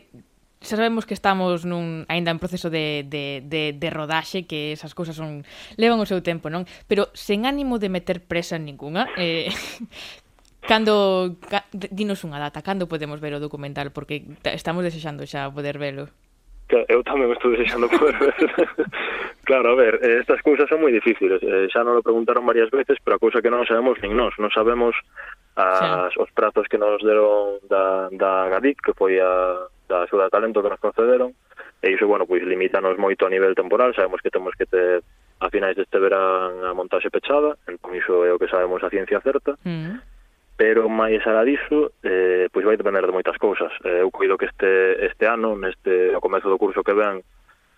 xa 0.63 0.79
sabemos 0.79 1.03
que 1.03 1.13
estamos 1.13 1.67
nun 1.67 2.07
aínda 2.07 2.31
en 2.31 2.39
proceso 2.39 2.71
de, 2.71 3.03
de, 3.03 3.43
de, 3.43 3.75
de 3.75 3.89
rodaxe, 3.91 4.47
que 4.47 4.71
esas 4.71 4.95
cousas 4.95 5.19
son 5.19 5.43
levan 5.75 5.99
o 5.99 6.07
seu 6.07 6.23
tempo, 6.23 6.47
non? 6.47 6.63
Pero 6.87 7.11
sen 7.11 7.43
ánimo 7.43 7.83
de 7.83 7.91
meter 7.91 8.23
presa 8.23 8.55
en 8.55 8.63
ninguna, 8.63 9.11
eh, 9.19 9.51
cando 10.71 11.35
ca, 11.43 11.67
dinos 11.75 12.23
unha 12.23 12.39
data, 12.39 12.63
cando 12.63 12.87
podemos 12.87 13.19
ver 13.19 13.35
o 13.35 13.43
documental 13.43 13.91
porque 13.91 14.23
estamos 14.47 14.87
desexando 14.87 15.27
xa 15.27 15.51
poder 15.51 15.75
velo. 15.75 16.07
Eu 16.71 17.03
tamén 17.03 17.29
estou 17.35 17.51
desexando 17.51 17.91
poder 17.91 18.15
ver. 18.17 18.33
claro, 19.47 19.75
a 19.75 19.77
ver, 19.77 19.99
eh, 19.99 20.23
estas 20.23 20.39
cousas 20.41 20.65
son 20.71 20.79
moi 20.79 20.95
difíciles. 20.95 21.43
Eh, 21.43 21.67
xa 21.69 21.83
non 21.83 21.99
lo 21.99 22.07
preguntaron 22.07 22.47
varias 22.47 22.71
veces, 22.71 22.97
pero 23.03 23.19
a 23.19 23.21
cousa 23.21 23.43
que 23.43 23.51
non 23.51 23.67
sabemos 23.67 23.99
nin 23.99 24.15
nós, 24.15 24.31
non 24.39 24.49
sabemos 24.49 24.95
as, 25.59 26.15
os 26.17 26.31
prazos 26.31 26.65
que 26.71 26.79
nos 26.79 27.03
deron 27.03 27.61
da, 27.67 28.07
da 28.15 28.47
Gadic, 28.49 28.79
que 28.79 28.95
foi 28.95 29.19
a, 29.19 29.67
da 29.87 30.03
axuda 30.03 30.25
de 30.27 30.33
talento 30.33 30.63
que 30.63 30.69
nos 30.69 30.79
concederon, 30.79 31.31
e 31.83 31.91
iso, 31.91 32.07
bueno, 32.07 32.25
pois 32.25 32.43
limítanos 32.43 32.97
moito 32.97 33.25
a 33.25 33.33
nivel 33.33 33.55
temporal, 33.55 33.93
sabemos 33.93 34.21
que 34.21 34.31
temos 34.31 34.55
que 34.55 34.65
ter 34.65 35.03
a 35.39 35.49
finais 35.49 35.75
deste 35.75 35.99
verán 35.99 36.63
a 36.63 36.71
montaxe 36.73 37.11
pechada, 37.11 37.59
entón 37.67 37.93
iso 37.95 38.23
é 38.23 38.31
o 38.31 38.39
que 38.39 38.47
sabemos 38.47 38.79
a 38.83 38.91
ciencia 38.91 39.19
certa, 39.19 39.59
mm 39.67 40.13
pero 40.55 40.85
máis 40.87 41.19
alá 41.25 41.43
diso, 41.43 41.97
eh, 42.05 42.47
pois 42.53 42.65
vai 42.65 42.77
depender 42.77 43.01
de 43.01 43.11
moitas 43.11 43.37
cousas. 43.41 43.73
Eh, 43.83 44.05
eu 44.05 44.13
coido 44.13 44.37
que 44.37 44.45
este 44.45 45.01
este 45.01 45.25
ano, 45.25 45.57
neste 45.57 46.13
ao 46.13 46.21
comezo 46.21 46.45
do 46.45 46.61
curso 46.61 46.85
que 46.85 46.93
ven, 46.93 47.25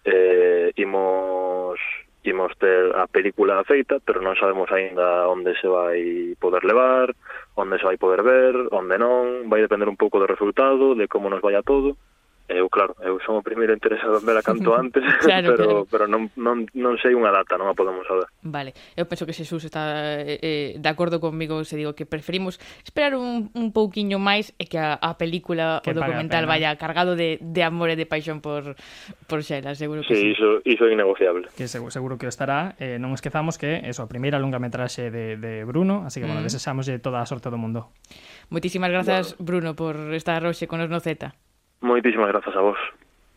eh, 0.04 0.76
imos 0.76 1.80
imos 2.26 2.54
ter 2.58 2.96
a 2.96 3.08
película 3.08 3.64
feita, 3.64 4.02
pero 4.02 4.22
non 4.22 4.36
sabemos 4.36 4.70
aínda 4.74 5.30
onde 5.30 5.54
se 5.62 5.70
vai 5.70 6.34
poder 6.42 6.66
levar, 6.66 7.14
onde 7.56 7.78
se 7.78 7.86
vai 7.86 7.98
poder 7.98 8.26
ver, 8.26 8.54
onde 8.74 8.98
non, 8.98 9.48
vai 9.50 9.62
depender 9.62 9.88
un 9.88 9.98
pouco 9.98 10.18
do 10.18 10.30
resultado, 10.30 10.98
de 10.98 11.08
como 11.08 11.30
nos 11.30 11.42
vaya 11.42 11.62
todo, 11.62 11.98
Eu, 12.46 12.70
claro, 12.70 12.94
eu 13.02 13.18
son 13.26 13.42
o 13.42 13.44
primeiro 13.44 13.74
interesado 13.74 14.22
en 14.22 14.26
vela 14.26 14.46
canto 14.46 14.74
antes, 14.78 15.02
claro, 15.22 15.52
pero, 15.58 15.66
claro. 15.66 15.88
pero 15.90 16.04
non, 16.06 16.30
non, 16.38 16.70
non 16.78 16.94
sei 17.02 17.18
unha 17.18 17.34
data, 17.34 17.58
non 17.58 17.70
a 17.70 17.74
podemos 17.74 18.06
saber. 18.06 18.30
Vale, 18.46 18.78
eu 18.94 19.10
penso 19.10 19.26
que 19.26 19.34
Xesús 19.34 19.66
está 19.66 20.22
eh, 20.22 20.38
eh 20.42 20.70
de 20.78 20.90
acordo 20.90 21.18
conmigo 21.18 21.66
se 21.66 21.74
digo 21.74 21.98
que 21.98 22.06
preferimos 22.06 22.62
esperar 22.86 23.18
un, 23.18 23.50
un 23.58 23.74
pouquiño 23.74 24.22
máis 24.22 24.54
e 24.62 24.70
que 24.70 24.78
a, 24.78 24.94
a 24.94 25.18
película 25.18 25.82
que 25.82 25.92
o 25.92 25.98
documental 25.98 26.46
vaya 26.46 26.78
cargado 26.78 27.18
de, 27.18 27.42
de 27.42 27.62
amor 27.66 27.90
e 27.90 27.98
de 27.98 28.06
paixón 28.06 28.46
por, 28.46 28.78
por 29.26 29.42
Xela, 29.42 29.74
seguro 29.74 30.06
que 30.06 30.14
sí. 30.14 30.22
sí. 30.22 30.28
Iso, 30.38 30.62
iso 30.66 30.86
é 30.86 30.94
innegociable. 30.94 31.50
Que 31.58 31.66
seguro, 31.66 31.90
seguro 31.90 32.14
que 32.22 32.30
o 32.30 32.32
estará. 32.32 32.78
Eh, 32.78 33.02
non 33.02 33.18
esquezamos 33.18 33.58
que 33.58 33.82
eso, 33.90 34.06
a 34.06 34.10
primeira 34.12 34.38
longametraxe 34.38 35.10
de, 35.10 35.42
de 35.42 35.66
Bruno, 35.66 36.06
así 36.06 36.22
que, 36.22 36.30
mm. 36.30 36.46
bueno, 36.46 37.02
toda 37.02 37.22
a 37.22 37.26
sorte 37.26 37.50
do 37.50 37.58
mundo. 37.58 37.90
Moitísimas 38.54 38.94
grazas, 38.94 39.34
bueno. 39.34 39.46
Bruno, 39.46 39.70
por 39.74 39.98
estar 40.14 40.46
hoxe 40.46 40.70
con 40.70 40.78
os 40.82 40.90
no 40.94 41.02
Z. 41.02 41.34
Moitísimas 41.82 42.30
grazas 42.30 42.56
a 42.56 42.62
vos. 42.62 42.80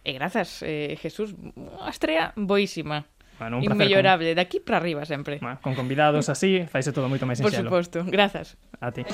E 0.05 0.12
grazas, 0.12 0.62
eh, 0.62 0.97
Jesús, 1.01 1.34
unha 1.57 1.91
estrela 1.91 2.32
boísima. 2.36 3.05
Bueno, 3.39 3.59
un 3.59 3.64
Inmellorable, 3.64 4.34
con... 4.34 4.43
aquí 4.43 4.59
para 4.59 4.78
arriba 4.78 5.05
sempre. 5.05 5.39
Bueno, 5.39 5.59
con 5.62 5.74
convidados 5.74 6.28
así, 6.28 6.66
faise 6.66 6.91
todo 6.91 7.07
moito 7.07 7.26
máis 7.26 7.39
sinxelo. 7.39 7.70
Por 7.70 7.86
suposto, 7.86 7.99
grazas. 8.11 8.59
A 8.82 8.91
ti. 8.91 9.07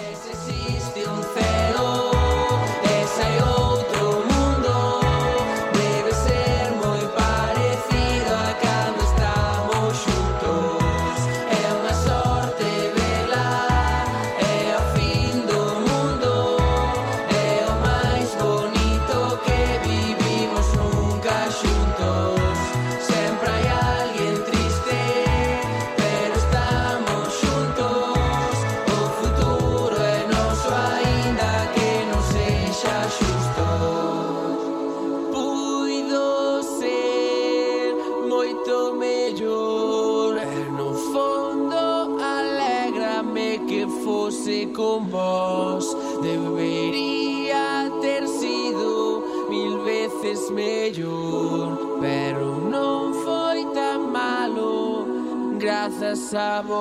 Grazas 56.15 56.35
a 56.35 56.63
vos. 56.63 56.75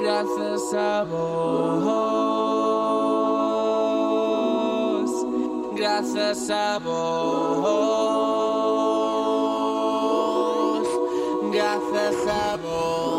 Grazas 0.00 0.74
a 0.74 1.04
vos. 1.04 1.14
Grazas 5.76 6.50
a 6.50 6.78
vos. 6.80 6.98
Grazas 11.52 12.26
a 12.26 12.56
vos. 12.56 13.14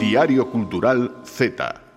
Diario 0.00 0.50
Cultural 0.50 1.14
Z. 1.24 1.89